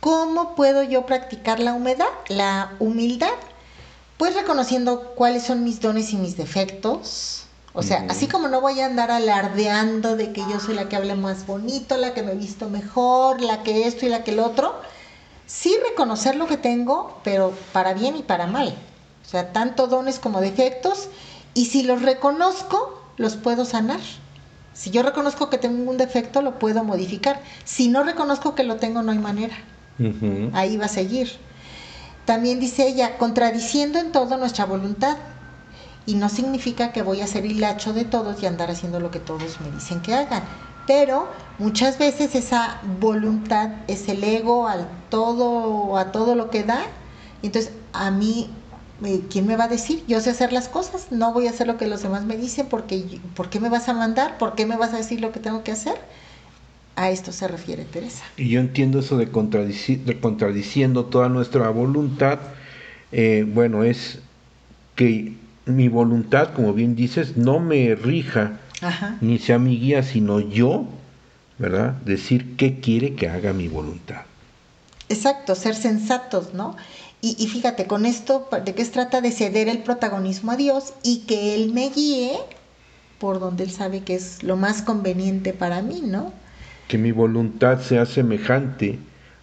¿Cómo 0.00 0.54
puedo 0.54 0.82
yo 0.82 1.06
practicar 1.06 1.58
la 1.58 1.74
humedad? 1.74 2.06
La 2.28 2.76
humildad, 2.78 3.34
pues 4.16 4.34
reconociendo 4.34 5.14
cuáles 5.16 5.42
son 5.42 5.64
mis 5.64 5.80
dones 5.80 6.12
y 6.12 6.16
mis 6.16 6.36
defectos. 6.36 7.44
O 7.72 7.82
sea, 7.82 8.06
así 8.08 8.26
como 8.26 8.48
no 8.48 8.60
voy 8.60 8.80
a 8.80 8.86
andar 8.86 9.10
alardeando 9.10 10.16
de 10.16 10.32
que 10.32 10.40
yo 10.40 10.58
soy 10.60 10.74
la 10.74 10.88
que 10.88 10.96
habla 10.96 11.14
más 11.14 11.46
bonito, 11.46 11.96
la 11.96 12.14
que 12.14 12.22
me 12.22 12.32
he 12.32 12.36
visto 12.36 12.68
mejor, 12.68 13.40
la 13.40 13.62
que 13.62 13.86
esto 13.86 14.06
y 14.06 14.08
la 14.08 14.24
que 14.24 14.32
el 14.32 14.40
otro, 14.40 14.74
sí 15.46 15.76
reconocer 15.88 16.36
lo 16.36 16.46
que 16.46 16.56
tengo, 16.56 17.20
pero 17.22 17.52
para 17.72 17.92
bien 17.92 18.16
y 18.16 18.22
para 18.22 18.46
mal. 18.46 18.74
O 19.24 19.28
sea, 19.28 19.52
tanto 19.52 19.88
dones 19.88 20.18
como 20.18 20.40
defectos 20.40 21.08
Y 21.54 21.66
si 21.66 21.82
los 21.82 22.02
reconozco, 22.02 23.02
los 23.16 23.36
puedo 23.36 23.64
sanar. 23.64 24.00
Si 24.74 24.90
yo 24.90 25.02
reconozco 25.02 25.50
que 25.50 25.58
tengo 25.58 25.90
un 25.90 25.98
defecto, 25.98 26.40
lo 26.40 26.58
puedo 26.58 26.84
modificar. 26.84 27.42
Si 27.64 27.88
no 27.88 28.04
reconozco 28.04 28.54
que 28.54 28.62
lo 28.62 28.76
tengo, 28.76 29.02
no 29.02 29.10
hay 29.12 29.18
manera. 29.18 29.56
Ahí 30.54 30.76
va 30.76 30.86
a 30.86 30.88
seguir. 30.88 31.30
También 32.24 32.60
dice 32.60 32.86
ella, 32.86 33.16
contradiciendo 33.16 33.98
en 33.98 34.12
todo 34.12 34.36
nuestra 34.36 34.64
voluntad. 34.66 35.16
Y 36.06 36.14
no 36.14 36.28
significa 36.28 36.92
que 36.92 37.02
voy 37.02 37.20
a 37.20 37.26
ser 37.26 37.44
hilacho 37.44 37.92
de 37.92 38.04
todos 38.04 38.42
y 38.42 38.46
andar 38.46 38.70
haciendo 38.70 38.98
lo 39.00 39.10
que 39.10 39.18
todos 39.18 39.60
me 39.60 39.70
dicen 39.70 40.00
que 40.00 40.14
hagan. 40.14 40.42
Pero 40.86 41.28
muchas 41.58 41.98
veces 41.98 42.34
esa 42.34 42.80
voluntad 42.98 43.70
es 43.88 44.08
el 44.08 44.24
ego 44.24 44.68
al 44.68 44.88
todo, 45.10 45.98
a 45.98 46.12
todo 46.12 46.34
lo 46.34 46.48
que 46.48 46.64
da. 46.64 46.80
Entonces, 47.42 47.72
a 47.92 48.10
mí, 48.10 48.50
eh, 49.04 49.22
¿quién 49.30 49.46
me 49.46 49.56
va 49.56 49.64
a 49.64 49.68
decir? 49.68 50.02
Yo 50.08 50.20
sé 50.20 50.30
hacer 50.30 50.52
las 50.52 50.68
cosas, 50.68 51.08
no 51.10 51.32
voy 51.32 51.46
a 51.46 51.50
hacer 51.50 51.66
lo 51.66 51.76
que 51.76 51.86
los 51.86 52.02
demás 52.02 52.24
me 52.24 52.36
dicen, 52.38 52.68
porque 52.68 53.20
¿por 53.36 53.50
qué 53.50 53.60
me 53.60 53.68
vas 53.68 53.88
a 53.88 53.94
mandar? 53.94 54.38
¿Por 54.38 54.54
qué 54.54 54.64
me 54.64 54.76
vas 54.76 54.94
a 54.94 54.96
decir 54.96 55.20
lo 55.20 55.30
que 55.30 55.40
tengo 55.40 55.62
que 55.62 55.72
hacer? 55.72 55.98
A 56.98 57.10
esto 57.10 57.30
se 57.30 57.46
refiere 57.46 57.84
Teresa. 57.84 58.24
Y 58.36 58.48
yo 58.48 58.58
entiendo 58.58 58.98
eso 58.98 59.16
de, 59.16 59.30
contradici- 59.30 60.02
de 60.02 60.18
contradiciendo 60.18 61.04
toda 61.04 61.28
nuestra 61.28 61.70
voluntad. 61.70 62.40
eh, 63.12 63.44
bueno, 63.46 63.84
es 63.84 64.18
que 64.96 65.36
mi 65.64 65.86
voluntad, 65.86 66.52
como 66.54 66.72
bien 66.72 66.96
dices, 66.96 67.36
no 67.36 67.60
me 67.60 67.94
rija 67.94 68.58
Ajá. 68.80 69.16
ni 69.20 69.38
sea 69.38 69.60
mi 69.60 69.78
guía, 69.78 70.02
sino 70.02 70.40
yo, 70.40 70.88
¿verdad? 71.56 71.92
Decir 72.04 72.56
qué 72.56 72.80
quiere 72.80 73.14
que 73.14 73.28
haga 73.28 73.52
mi 73.52 73.68
voluntad. 73.68 74.22
Exacto, 75.08 75.54
ser 75.54 75.76
sensatos, 75.76 76.52
¿no? 76.52 76.74
Y, 77.20 77.36
y 77.38 77.46
fíjate, 77.46 77.86
con 77.86 78.06
esto, 78.06 78.48
¿de 78.64 78.74
qué 78.74 78.84
se 78.84 78.90
trata? 78.90 79.20
De 79.20 79.30
ceder 79.30 79.68
el 79.68 79.78
protagonismo 79.84 80.50
a 80.50 80.56
Dios 80.56 80.94
y 81.04 81.20
que 81.28 81.54
Él 81.54 81.72
me 81.72 81.90
guíe 81.90 82.32
por 83.20 83.38
donde 83.38 83.62
Él 83.62 83.70
sabe 83.70 84.00
que 84.02 84.16
es 84.16 84.42
lo 84.42 84.56
más 84.56 84.82
conveniente 84.82 85.52
para 85.52 85.80
mí, 85.80 86.02
¿no? 86.04 86.32
Que 86.88 86.98
mi 86.98 87.12
voluntad 87.12 87.80
sea 87.80 88.06
semejante 88.06 88.98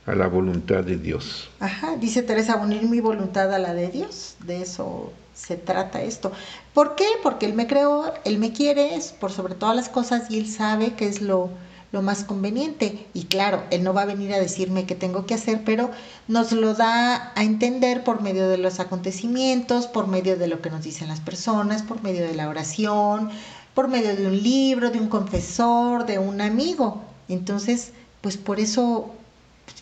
a 0.06 0.16
la 0.16 0.28
voluntad 0.28 0.84
de 0.84 0.98
Dios. 0.98 1.50
Ajá, 1.60 1.96
dice 1.98 2.22
Teresa, 2.22 2.58
unir 2.58 2.84
mi 2.84 3.00
voluntad 3.00 3.54
a 3.54 3.60
la 3.60 3.74
de 3.74 3.89
Dios, 3.89 4.36
de 4.46 4.62
eso 4.62 5.12
se 5.34 5.58
trata 5.58 6.02
esto. 6.02 6.32
¿Por 6.74 6.96
qué? 6.96 7.06
Porque 7.22 7.46
Él 7.46 7.54
me 7.54 7.68
creó, 7.68 8.14
Él 8.24 8.39
me 8.39 8.52
quiere, 8.52 8.96
es 8.96 9.12
por 9.12 9.32
sobre 9.32 9.56
todas 9.56 9.76
las 9.76 9.89
cosas 9.89 10.30
y 10.30 10.39
Él 10.39 10.48
sabe 10.48 10.93
que 10.93 11.08
es 11.08 11.22
lo, 11.22 11.50
lo 11.91 12.02
más 12.02 12.24
conveniente. 12.24 13.06
Y 13.14 13.26
claro, 13.26 13.64
Él 13.72 13.84
no 13.84 13.93
va 13.93 14.04
a 14.04 14.06
venir 14.06 14.34
a 14.34 14.39
decirme 14.39 14.86
qué 14.86 14.96
tengo 14.96 15.26
que 15.26 15.34
hacer, 15.34 15.64
pero 15.66 15.91
nos 16.28 16.52
lo 16.52 16.74
da 16.74 17.32
a 17.36 17.43
entender 17.43 18.04
por 18.04 18.22
medio 18.22 18.48
de 18.48 18.58
los 18.58 18.80
acontecimientos, 18.80 19.88
por 19.88 20.08
medio 20.08 20.38
de 20.38 20.48
lo 20.48 20.62
que 20.62 20.70
nos 20.70 20.84
dicen 20.84 21.08
las 21.08 21.20
personas, 21.20 21.84
por 21.84 22.02
medio 22.02 22.26
de 22.26 22.36
la 22.36 22.48
oración, 22.48 23.30
por 23.74 23.88
medio 23.88 24.16
de 24.16 24.28
un 24.28 24.41
libro, 24.41 24.89
de 24.89 25.00
un 25.00 25.10
confesor, 25.10 26.06
de 26.06 26.18
un 26.18 26.41
amigo. 26.41 27.04
Entonces, 27.30 27.92
pues 28.22 28.38
por 28.38 28.60
eso 28.60 29.12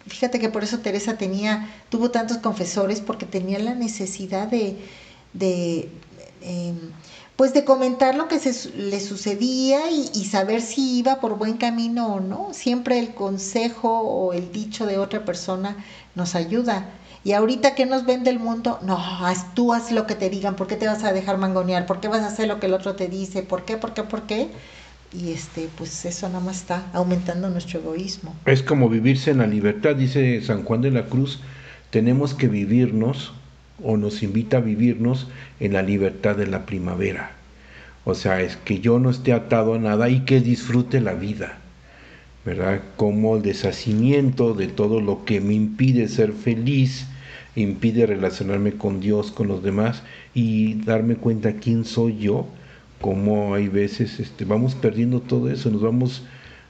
Fíjate 0.08 0.40
que 0.40 0.50
por 0.50 0.64
eso 0.64 0.80
Teresa 0.80 1.18
tenía, 1.18 1.70
tuvo 1.90 2.12
tantos 2.12 2.38
confesores 2.38 3.02
porque 3.02 3.26
tenía 3.26 3.60
la 3.60 3.74
necesidad 3.74 4.48
de, 4.48 4.78
de 5.34 5.90
eh, 6.42 6.74
pues 7.36 7.54
de 7.54 7.66
comentar 7.66 8.16
lo 8.16 8.28
que 8.28 8.40
se, 8.40 8.70
le 8.78 9.00
sucedía 9.00 9.90
y, 9.92 10.10
y 10.14 10.26
saber 10.26 10.62
si 10.62 11.00
iba 11.00 11.20
por 11.20 11.38
buen 11.38 11.58
camino 11.58 12.14
o 12.16 12.20
no. 12.20 12.54
Siempre 12.54 13.00
el 13.00 13.14
consejo 13.14 14.00
o 14.02 14.34
el 14.34 14.52
dicho 14.52 14.86
de 14.86 14.98
otra 14.98 15.26
persona 15.26 15.78
nos 16.16 16.36
ayuda. 16.36 16.90
Y 17.24 17.32
ahorita 17.32 17.74
que 17.76 17.86
nos 17.86 18.06
vende 18.06 18.30
el 18.30 18.40
mundo, 18.40 18.80
no, 18.82 18.98
haz, 18.98 19.54
tú 19.54 19.74
haz 19.74 19.92
lo 19.92 20.06
que 20.06 20.16
te 20.16 20.30
digan, 20.30 20.56
¿por 20.58 20.68
qué 20.68 20.76
te 20.76 20.88
vas 20.88 21.04
a 21.06 21.14
dejar 21.14 21.38
mangonear? 21.38 21.86
¿Por 21.86 22.02
qué 22.02 22.10
vas 22.10 22.22
a 22.22 22.28
hacer 22.28 22.48
lo 22.50 22.60
que 22.60 22.68
el 22.68 22.74
otro 22.74 22.96
te 22.96 23.08
dice? 23.08 23.44
¿Por 23.44 23.64
qué? 23.66 23.78
¿Por 23.78 23.94
qué? 23.94 24.04
¿Por 24.04 24.28
qué? 24.28 24.52
Y 25.14 25.32
este, 25.32 25.70
pues 25.78 26.06
eso 26.06 26.28
nada 26.28 26.40
más 26.40 26.62
está 26.62 26.90
aumentando 26.94 27.50
nuestro 27.50 27.80
egoísmo. 27.80 28.36
Es 28.46 28.64
como 28.64 28.90
vivirse 28.90 29.32
en 29.32 29.38
la 29.40 29.48
libertad, 29.48 29.96
dice 29.96 30.42
San 30.42 30.64
Juan 30.64 30.82
de 30.82 30.92
la 30.92 31.06
Cruz, 31.06 31.40
tenemos 31.92 32.34
que 32.34 32.48
vivirnos 32.48 33.34
o 33.84 33.98
nos 33.98 34.24
invita 34.24 34.58
a 34.58 34.62
vivirnos 34.62 35.28
en 35.60 35.74
la 35.74 35.84
libertad 35.84 36.36
de 36.36 36.48
la 36.48 36.66
primavera. 36.66 37.32
O 38.06 38.16
sea, 38.16 38.42
es 38.42 38.58
que 38.58 38.80
yo 38.80 39.00
no 39.00 39.10
esté 39.10 39.34
atado 39.34 39.76
a 39.76 39.80
nada 39.80 40.10
y 40.10 40.22
que 40.22 40.42
disfrute 40.42 41.00
la 41.00 41.14
vida, 41.14 41.60
¿verdad? 42.44 42.82
Como 42.98 43.38
el 43.38 43.44
deshacimiento 43.44 44.54
de 44.54 44.68
todo 44.68 45.00
lo 45.00 45.24
que 45.24 45.40
me 45.40 45.54
impide 45.54 46.08
ser 46.10 46.34
feliz, 46.34 47.08
impide 47.56 48.06
relacionarme 48.06 48.74
con 48.74 49.00
Dios, 49.00 49.32
con 49.32 49.48
los 49.48 49.64
demás 49.64 50.04
y 50.34 50.82
darme 50.84 51.16
cuenta 51.16 51.58
quién 51.58 51.86
soy 51.86 52.18
yo, 52.18 52.48
como 53.04 53.54
hay 53.54 53.68
veces 53.68 54.22
este, 54.22 54.46
vamos 54.46 54.76
perdiendo 54.76 55.20
todo 55.20 55.52
eso, 55.52 55.70
nos 55.70 55.82
vamos, 55.82 56.24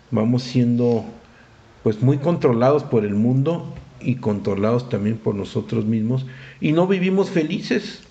vamos 0.09 0.41
siendo 0.41 1.05
pues 1.83 2.01
muy 2.01 2.17
controlados 2.17 2.83
por 2.83 3.05
el 3.05 3.13
mundo 3.13 3.71
y 4.01 4.15
controlados 4.15 4.89
también 4.89 5.17
por 5.17 5.35
nosotros 5.35 5.85
mismos 5.85 6.25
y 6.59 6.71
no 6.71 6.87
vivimos 6.87 7.29
felices. 7.29 8.01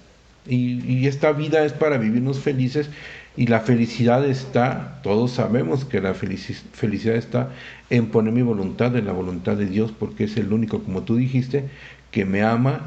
Y, 0.47 1.07
esta 1.09 1.33
vida 1.33 1.65
es 1.65 1.73
para 1.73 1.99
vivirnos 1.99 2.39
felices 2.39 2.91
y 3.37 3.49
la 3.49 3.59
felicidad 3.59 4.25
está, 4.25 5.01
todos 5.03 5.33
sabemos 5.33 5.85
que 5.85 6.01
la 6.01 6.15
felici- 6.15 6.63
felicidad 6.73 7.17
está 7.17 7.51
en 7.91 8.07
poner 8.07 8.33
mi 8.33 8.43
voluntad 8.43 8.97
en 8.97 9.07
la 9.07 9.13
voluntad 9.13 9.57
de 9.57 9.67
Dios 9.67 9.91
porque 9.91 10.25
es 10.25 10.37
el 10.37 10.53
único, 10.53 10.85
como 10.85 11.03
tú 11.03 11.17
dijiste, 11.17 11.71
que 12.13 12.25
me 12.25 12.43
ama 12.43 12.85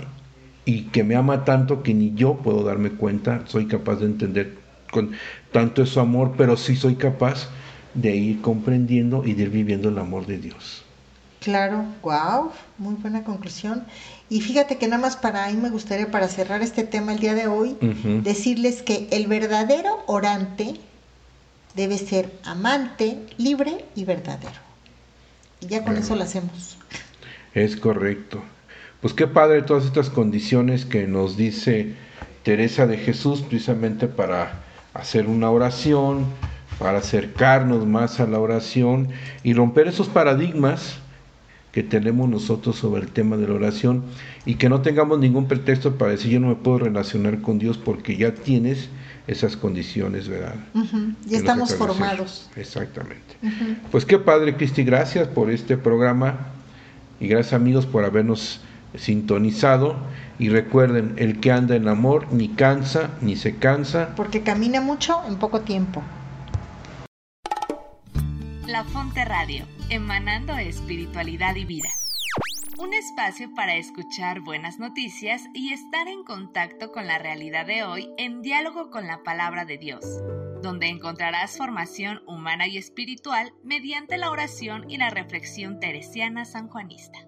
y 0.64 0.84
que 0.92 1.04
me 1.04 1.16
ama 1.16 1.44
tanto 1.44 1.84
que 1.84 1.94
ni 1.94 2.14
yo 2.16 2.38
puedo 2.38 2.64
darme 2.64 2.92
cuenta, 2.92 3.44
soy 3.48 3.68
capaz 3.68 3.98
de 3.98 4.06
entender 4.06 4.64
con 4.92 5.12
tanto 5.52 5.84
es 5.84 5.90
su 5.90 6.00
amor, 6.00 6.34
pero 6.38 6.58
sí 6.58 6.76
soy 6.76 6.96
capaz 6.96 7.50
de 7.94 8.16
ir 8.16 8.42
comprendiendo 8.42 9.24
y 9.26 9.34
de 9.34 9.44
ir 9.44 9.50
viviendo 9.50 9.90
el 9.90 9.98
amor 9.98 10.26
de 10.26 10.38
Dios. 10.38 10.84
Claro, 11.40 11.86
wow, 12.02 12.52
muy 12.78 12.96
buena 12.96 13.24
conclusión. 13.24 13.84
Y 14.30 14.42
fíjate 14.42 14.78
que 14.78 14.88
nada 14.88 15.02
más 15.02 15.16
para 15.16 15.44
ahí 15.44 15.56
me 15.56 15.70
gustaría, 15.70 16.10
para 16.10 16.28
cerrar 16.28 16.64
este 16.64 16.84
tema 16.84 17.14
el 17.14 17.20
día 17.20 17.36
de 17.36 17.48
hoy, 17.48 17.78
decirles 18.24 18.82
que 18.82 19.08
el 19.12 19.28
verdadero 19.28 20.04
orante 20.08 20.74
debe 21.76 22.00
ser 22.00 22.32
amante, 22.44 23.20
libre 23.38 23.86
y 23.96 24.06
verdadero. 24.06 24.60
Y 25.62 25.68
ya 25.68 25.84
con 25.84 25.98
eso 25.98 26.16
lo 26.16 26.24
hacemos. 26.24 26.78
Es 27.54 27.76
correcto. 27.76 28.44
Pues 29.02 29.14
qué 29.14 29.28
padre 29.28 29.62
todas 29.62 29.86
estas 29.86 30.10
condiciones 30.10 30.86
que 30.86 31.06
nos 31.06 31.38
dice 31.38 31.94
Teresa 32.42 32.88
de 32.88 32.98
Jesús 32.98 33.44
precisamente 33.44 34.08
para 34.08 34.64
hacer 34.96 35.28
una 35.28 35.50
oración, 35.52 36.26
para 36.80 37.00
acercarnos 37.00 37.86
más 37.86 38.20
a 38.20 38.28
la 38.28 38.39
oración 38.39 39.10
y 39.43 39.54
romper 39.54 39.88
esos 39.88 40.10
paradigmas 40.10 40.98
que 41.72 41.84
tenemos 41.84 42.30
nosotros 42.30 42.78
sobre 42.78 43.02
el 43.02 43.12
tema 43.12 43.38
de 43.38 43.48
la 43.48 43.54
oración 43.54 44.04
y 44.46 44.56
que 44.56 44.70
no 44.70 44.82
tengamos 44.82 45.20
ningún 45.20 45.48
pretexto 45.48 45.96
para 45.98 46.12
decir 46.12 46.32
yo 46.32 46.39
no 46.39 46.48
me 46.48 46.56
puedo 46.56 46.80
relacionar 46.80 47.41
con 47.41 47.60
Dios 47.60 47.78
porque 47.78 48.16
ya 48.16 48.34
tienes 48.34 48.89
esas 49.28 49.58
condiciones, 49.58 50.28
¿verdad? 50.28 50.56
Que 50.74 51.32
Ya 51.32 51.38
estamos 51.38 51.76
formados. 51.76 52.50
Exactamente. 52.56 53.36
Pues 53.91 54.06
qué 54.06 54.20
padre, 54.20 54.56
Cristi, 54.56 54.84
gracias 54.84 55.28
por 55.28 55.52
este 55.52 55.78
programa 55.78 56.48
y 57.20 57.28
gracias 57.28 57.54
amigos 57.54 57.86
por 57.86 58.06
habernos 58.06 58.62
sintonizado. 58.98 59.96
Y 60.38 60.50
recuerden, 60.50 61.14
el 61.18 61.39
que 61.39 61.52
anda 61.52 61.76
en 61.76 61.88
amor 61.88 62.28
ni 62.32 62.50
cansa 62.50 63.12
ni 63.22 63.36
se 63.36 63.56
cansa. 63.56 64.16
Porque 64.16 64.41
camina 64.41 64.82
mucho 64.82 65.22
en 65.28 65.38
poco 65.38 65.62
tiempo. 65.62 66.04
La 68.68 68.84
Fonte 68.84 69.24
Radio, 69.24 69.66
emanando 69.89 70.58
espiritualidad 70.58 71.56
y 71.56 71.66
vida. 71.66 71.89
Un 72.78 72.93
espacio 72.93 73.54
para 73.56 73.76
escuchar 73.76 74.41
buenas 74.41 74.80
noticias 74.80 75.43
y 75.54 75.72
estar 75.72 76.10
en 76.10 76.26
contacto 76.26 76.91
con 76.91 77.08
la 77.08 77.18
realidad 77.18 77.66
de 77.66 77.84
hoy 77.84 78.10
en 78.18 78.41
diálogo 78.41 78.91
con 78.91 79.08
la 79.08 79.24
palabra 79.24 79.64
de 79.64 79.78
Dios, 79.78 80.04
donde 80.62 80.88
encontrarás 80.88 81.58
formación 81.58 82.22
humana 82.28 82.68
y 82.68 82.78
espiritual 82.78 83.54
mediante 83.64 84.18
la 84.18 84.30
oración 84.30 84.89
y 84.89 84.98
la 84.98 85.10
reflexión 85.10 85.80
teresiana 85.80 86.43
sanjuanista. 86.43 87.20